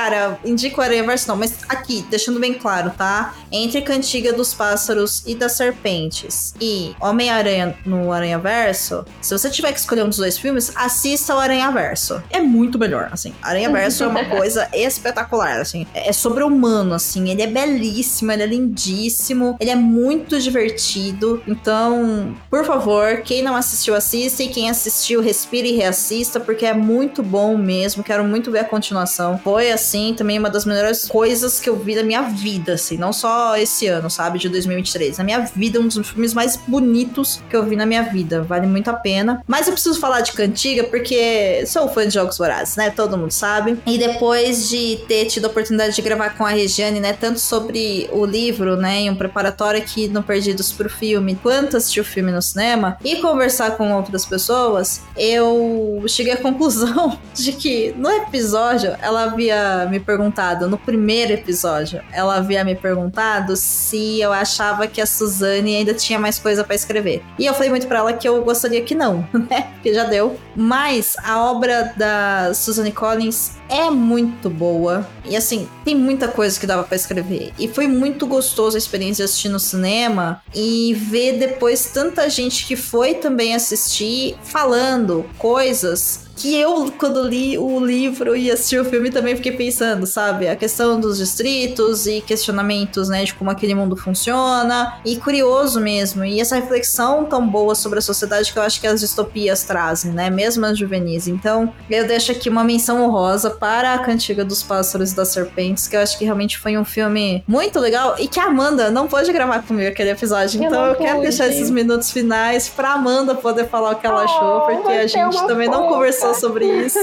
indico 0.44 0.82
o 0.82 0.84
Aranha 0.84 1.04
Verso 1.04 1.28
não, 1.28 1.36
mas 1.36 1.58
aqui, 1.68 2.06
deixando 2.10 2.40
bem 2.40 2.54
claro, 2.54 2.92
tá? 2.92 3.34
Entre 3.52 3.82
Cantiga 3.82 4.34
dos 4.34 4.54
Pássaros 4.54 5.24
e 5.26 5.36
das 5.36 5.54
Serpentes 5.54 6.54
e 6.60 6.96
Homem-Aranha 7.00 7.78
no 7.86 8.12
Aranha 8.12 8.40
Verso, 8.40 9.06
se 9.22 9.38
você 9.38 9.50
tiver 9.50 9.72
que 9.72 9.80
escolher 9.80 10.04
um 10.04 10.10
dos 10.10 10.18
dois 10.18 10.38
filmes, 10.38 10.72
assista 10.76 11.36
o 11.36 11.40
Aranha 11.40 11.72
Verso. 11.72 12.22
É 12.30 12.40
muito 12.40 12.78
melhor, 12.80 13.10
assim. 13.12 13.34
Aranha 13.42 13.70
Verso 13.72 14.04
é 14.04 14.08
uma 14.08 14.26
coisa 14.26 14.68
espetacular, 14.74 15.60
assim. 15.60 15.86
É 15.94 16.12
sobre-humano, 16.12 16.94
assim. 16.94 17.30
Ele 17.30 17.42
é 17.42 17.48
belíssimo, 17.48 18.32
ele 18.32 18.44
é 18.44 18.48
lindíssimo, 18.48 19.58
ele 19.60 19.70
é 19.70 19.76
muito 19.76 20.40
divertido. 20.40 21.42
Então, 21.48 22.36
por 22.50 22.66
favor, 22.66 23.22
quem 23.22 23.42
não 23.42 23.56
assistiu, 23.56 23.96
assista. 23.96 24.44
E 24.44 24.48
quem 24.48 24.70
assistiu, 24.70 25.22
respire 25.22 25.70
e 25.70 25.76
reassista, 25.76 26.40
porque 26.40 26.66
é 26.66 26.74
muito 26.74 27.22
bom 27.22 27.58
mesmo. 27.58 28.04
Quero 28.04 28.24
muito 28.24 28.52
ver 28.52 28.60
a 28.60 28.66
continuação. 28.66 29.40
Foi, 29.44 29.72
assim, 29.72 29.83
também 30.16 30.40
uma 30.40 30.50
das 30.50 30.66
melhores 30.66 31.08
coisas 31.08 31.60
que 31.60 31.70
eu 31.70 31.76
vi 31.76 31.96
da 31.96 32.04
minha 32.04 32.22
vida, 32.22 32.74
assim. 32.74 32.98
Não 32.98 33.12
só 33.12 33.58
esse 33.58 33.88
ano, 33.88 34.10
sabe? 34.10 34.40
De 34.40 34.50
2023. 34.50 35.18
Na 35.18 35.24
minha 35.24 35.40
vida, 35.40 35.80
um 35.80 35.88
dos 35.88 36.08
filmes 36.08 36.34
mais 36.34 36.56
bonitos 36.68 37.42
que 37.50 37.56
eu 37.56 37.64
vi 37.64 37.76
na 37.76 37.86
minha 37.86 38.04
vida. 38.04 38.42
Vale 38.42 38.68
muito 38.68 38.90
a 38.90 38.94
pena. 38.94 39.44
Mas 39.48 39.68
eu 39.68 39.74
preciso 39.74 40.00
falar 40.00 40.22
de 40.22 40.32
Cantiga, 40.32 40.84
porque 40.86 41.66
sou 41.66 41.88
fã 41.90 42.08
de 42.08 42.14
Jogos 42.14 42.38
Vorazes, 42.38 42.76
né? 42.76 42.90
Todo 42.90 43.18
mundo 43.18 43.32
sabe. 43.32 43.78
E 43.86 43.98
depois 43.98 44.70
de 44.70 45.00
ter 45.08 45.26
tido 45.26 45.46
a 45.46 45.48
oportunidade 45.50 45.96
de 45.96 46.02
gravar 46.02 46.38
com 46.38 46.46
a 46.46 46.50
Regiane, 46.50 47.00
né? 47.00 47.14
Tanto 47.14 47.40
sobre 47.40 48.10
o 48.12 48.26
livro, 48.26 48.76
né? 48.76 49.02
Em 49.02 49.10
um 49.10 49.16
preparatório 49.16 49.80
aqui 49.80 50.08
no 50.08 50.24
Perdidos 50.24 50.72
pro 50.72 50.90
Filme, 50.90 51.38
quanto 51.42 51.78
assistir 51.78 52.00
o 52.00 52.06
filme 52.06 52.32
no 52.32 52.42
cinema 52.42 52.98
e 53.04 53.18
conversar 53.18 53.72
com 53.72 53.94
outras 53.94 54.26
pessoas, 54.26 55.02
eu 55.18 56.04
cheguei 56.08 56.34
à 56.34 56.38
conclusão 56.38 57.18
de 57.34 57.54
que 57.54 57.94
no 57.98 58.10
episódio 58.10 58.96
ela 59.02 59.24
havia 59.24 59.73
me 59.90 60.00
perguntado, 60.00 60.70
no 60.70 60.78
primeiro 60.78 61.34
episódio, 61.34 62.02
ela 62.12 62.38
havia 62.38 62.64
me 62.64 62.76
perguntado 62.76 63.56
se 63.56 64.20
eu 64.22 64.32
achava 64.32 64.88
que 64.88 65.02
a 65.02 65.06
Suzane 65.06 65.76
ainda 65.76 65.94
tinha 65.94 66.20
mais 66.20 66.40
coisa 66.40 66.64
pra 66.64 66.76
escrever. 66.76 67.24
E 67.38 67.46
eu 67.46 67.54
falei 67.54 67.70
muito 67.70 67.88
pra 67.88 68.00
ela 68.00 68.14
que 68.14 68.28
eu 68.28 68.44
gostaria 68.44 68.82
que 68.82 68.96
não, 68.96 69.28
né? 69.50 69.70
Porque 69.74 69.94
já 69.94 70.06
deu. 70.06 70.38
Mas 70.56 71.16
a 71.24 71.44
obra 71.44 71.94
da 71.96 72.54
Suzanne 72.54 72.92
Collins 72.92 73.54
é 73.70 73.90
muito 73.90 74.50
boa. 74.50 75.08
E 75.26 75.36
assim, 75.36 75.68
tem 75.84 75.96
muita 75.96 76.28
coisa 76.28 76.60
que 76.60 76.68
dava 76.68 76.84
para 76.84 76.96
escrever. 76.96 77.54
E 77.58 77.68
foi 77.68 77.88
muito 77.88 78.28
gostoso 78.28 78.76
a 78.76 78.78
experiência 78.78 79.24
de 79.24 79.30
assistir 79.30 79.50
no 79.50 79.60
cinema 79.60 80.42
e 80.54 80.94
ver 80.94 81.38
depois 81.40 81.86
tanta 81.86 82.30
gente 82.30 82.66
que 82.66 82.76
foi 82.76 83.16
também 83.16 83.56
assistir 83.56 84.38
falando 84.44 85.26
coisas 85.38 86.23
que 86.36 86.56
eu, 86.56 86.92
quando 86.98 87.24
li 87.24 87.58
o 87.58 87.80
livro 87.80 88.36
e 88.36 88.52
assisti 88.52 88.78
o 88.78 88.86
filme, 88.86 89.10
também 89.10 89.36
fiquei 89.36 89.52
pensando, 89.52 90.06
sabe? 90.06 90.48
A 90.48 90.56
questão 90.56 91.00
dos 91.00 91.18
distritos 91.18 92.06
e 92.08 92.22
questionamentos, 92.22 93.10
né, 93.10 93.24
de 93.24 93.34
como 93.34 93.50
aquele 93.50 93.76
mundo 93.76 93.96
funciona. 93.96 94.98
E 95.06 95.16
curioso 95.18 95.80
mesmo. 95.80 96.24
E 96.24 96.40
essa 96.40 96.56
reflexão 96.56 97.26
tão 97.26 97.48
boa 97.48 97.76
sobre 97.76 98.00
a 98.00 98.02
sociedade 98.02 98.52
que 98.52 98.58
eu 98.58 98.64
acho 98.64 98.80
que 98.80 98.88
as 98.88 99.00
distopias 99.00 99.64
trazem, 99.64 100.12
né? 100.12 100.30
Mesmo 100.30 100.66
as 100.66 100.78
juvenis. 100.78 101.28
Então, 101.28 101.74
eu 101.90 102.08
deixo 102.08 102.32
aqui 102.32 102.50
uma 102.50 102.64
menção 102.64 103.04
honrosa 103.04 103.50
para 103.50 103.94
a 103.94 104.00
Cantiga 104.00 104.44
dos 104.44 104.64
Pássaros 104.64 105.12
e 105.12 105.16
das 105.16 105.30
Serpentes, 105.30 105.88
que 105.88 105.96
eu 105.96 106.02
acho 106.02 106.18
que 106.18 106.26
realmente 106.26 106.58
foi 106.58 106.78
um 106.78 106.86
filme 106.86 107.44
muito 107.48 107.80
legal 107.80 108.16
e 108.20 108.28
que 108.28 108.40
a 108.40 108.46
Amanda 108.46 108.90
não 108.90 109.08
pôde 109.08 109.32
gravar 109.32 109.64
comigo 109.64 109.90
aquele 109.90 110.12
episódio. 110.12 110.62
Eu 110.62 110.68
então, 110.68 110.86
eu 110.86 110.96
quero 110.96 111.22
deixar 111.22 111.48
esses 111.48 111.70
minutos 111.70 112.12
finais 112.12 112.70
pra 112.70 112.94
Amanda 112.94 113.36
poder 113.36 113.68
falar 113.68 113.92
o 113.92 113.96
que 113.96 114.06
ela 114.06 114.24
achou, 114.24 114.44
Oh, 114.44 114.62
porque 114.68 114.92
a 114.92 115.08
gente 115.08 115.48
também 115.48 115.68
não 115.68 115.90
fofa. 115.90 115.98
Conversou 116.24 116.34
sobre 116.50 116.66
isso. 116.66 117.00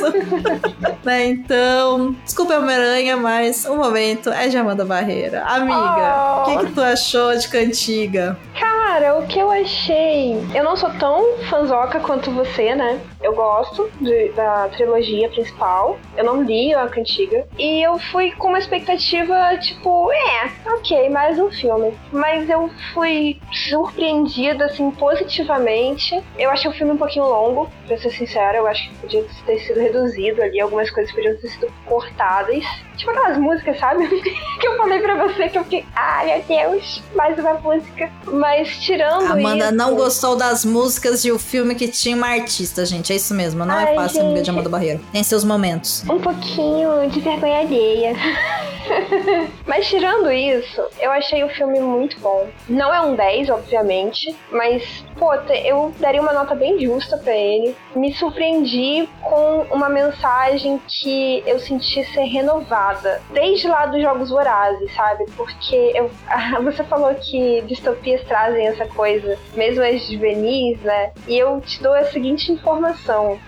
né? 1.04 1.26
Então, 1.26 2.14
desculpa 2.24 2.56
Homem-Aranha, 2.56 3.16
mas 3.16 3.64
o 3.64 3.76
momento 3.76 4.30
é 4.30 4.48
de 4.48 4.56
Amanda 4.56 4.84
Barreira. 4.84 5.42
Amiga, 5.44 5.80
Oh. 5.80 6.42
o 6.42 6.44
que, 6.58 6.66
que 6.66 6.72
tu 6.72 6.80
achou 6.80 7.36
de 7.36 7.48
Cantiga? 7.48 8.36
Cara, 8.58 9.18
o 9.18 9.26
que 9.26 9.38
eu 9.38 9.50
achei. 9.50 10.32
Eu 10.54 10.64
não 10.64 10.76
sou 10.76 10.90
tão 10.98 11.38
fanzoca 11.48 12.00
quanto 12.00 12.30
você, 12.30 12.74
né? 12.74 12.98
Eu 13.22 13.34
gosto 13.34 13.90
de- 14.00 14.30
da 14.30 14.68
trilogia 14.68 15.28
principal. 15.28 15.98
Eu 16.16 16.24
não 16.24 16.42
li 16.42 16.74
a 16.74 16.86
cantiga. 16.88 17.46
E 17.58 17.84
eu 17.84 17.98
fui 17.98 18.30
com 18.32 18.48
uma 18.48 18.58
expectativa, 18.58 19.56
tipo, 19.58 20.10
é, 20.12 20.50
ok, 20.74 21.08
mais 21.10 21.38
um 21.38 21.50
filme. 21.50 21.94
Mas 22.12 22.48
eu 22.48 22.70
fui 22.94 23.38
surpreendida, 23.52 24.66
assim, 24.66 24.90
positivamente. 24.90 26.20
Eu 26.38 26.50
achei 26.50 26.70
o 26.70 26.74
filme 26.74 26.92
um 26.92 26.96
pouquinho 26.96 27.24
longo, 27.26 27.70
pra 27.86 27.98
ser 27.98 28.10
sincera. 28.10 28.56
Eu 28.58 28.66
acho 28.66 28.88
que 28.88 28.94
podia 28.96 29.24
ter 29.46 29.58
sido 29.60 29.80
reduzido 29.80 30.42
ali. 30.42 30.60
Algumas 30.60 30.90
coisas 30.90 31.12
podiam 31.14 31.36
ter 31.36 31.48
sido 31.48 31.72
cortadas. 31.86 32.64
Tipo 32.96 33.12
aquelas 33.12 33.38
músicas, 33.38 33.78
sabe? 33.78 34.06
que 34.60 34.66
eu 34.68 34.76
falei 34.76 35.00
pra 35.00 35.26
você 35.26 35.48
que 35.48 35.56
eu 35.58 35.64
fiquei, 35.64 35.86
ai 35.94 36.26
meu 36.26 36.44
Deus, 36.70 37.02
mais 37.14 37.38
uma 37.38 37.54
música. 37.54 38.10
Mas 38.26 38.76
tirando 38.78 39.24
Amanda 39.32 39.66
isso, 39.66 39.74
não 39.74 39.94
gostou 39.94 40.36
das 40.36 40.64
músicas 40.66 41.22
de 41.22 41.32
o 41.32 41.38
filme 41.38 41.74
que 41.74 41.88
tinha 41.88 42.14
uma 42.14 42.28
artista, 42.28 42.84
gente. 42.84 43.09
É 43.12 43.16
isso 43.16 43.34
mesmo. 43.34 43.64
Não 43.64 43.78
é 43.78 43.88
Ai, 43.88 43.94
fácil, 43.94 44.20
amiga 44.20 44.34
de 44.34 44.38
gente. 44.46 44.50
Amanda 44.50 44.68
Barreira. 44.68 45.00
Tem 45.12 45.22
seus 45.22 45.44
momentos. 45.44 46.04
um 46.08 46.20
pouquinho 46.20 47.08
de 47.10 47.20
vergonha 47.20 47.58
alheia. 47.58 48.14
mas 49.66 49.86
tirando 49.88 50.30
isso, 50.30 50.82
eu 51.00 51.10
achei 51.10 51.44
o 51.44 51.48
filme 51.48 51.80
muito 51.80 52.18
bom. 52.20 52.46
Não 52.68 52.92
é 52.92 53.00
um 53.00 53.14
10, 53.14 53.50
obviamente, 53.50 54.34
mas, 54.50 55.04
pô, 55.18 55.32
eu 55.34 55.92
daria 55.98 56.20
uma 56.20 56.32
nota 56.32 56.54
bem 56.54 56.78
justa 56.80 57.16
pra 57.16 57.34
ele. 57.34 57.76
Me 57.94 58.12
surpreendi 58.14 59.08
com 59.22 59.66
uma 59.70 59.88
mensagem 59.88 60.80
que 60.86 61.42
eu 61.46 61.58
senti 61.58 62.04
ser 62.12 62.24
renovada. 62.24 63.20
Desde 63.32 63.68
lá 63.68 63.86
dos 63.86 64.00
Jogos 64.02 64.30
Vorazes, 64.30 64.92
sabe? 64.94 65.24
Porque 65.36 65.92
eu, 65.94 66.10
você 66.62 66.82
falou 66.84 67.14
que 67.14 67.62
distopias 67.62 68.22
trazem 68.24 68.66
essa 68.66 68.86
coisa, 68.86 69.38
mesmo 69.54 69.82
as 69.82 70.06
juvenis, 70.06 70.80
né? 70.80 71.10
E 71.26 71.38
eu 71.38 71.60
te 71.60 71.82
dou 71.82 71.94
a 71.94 72.04
seguinte 72.04 72.52
informação. 72.52 72.99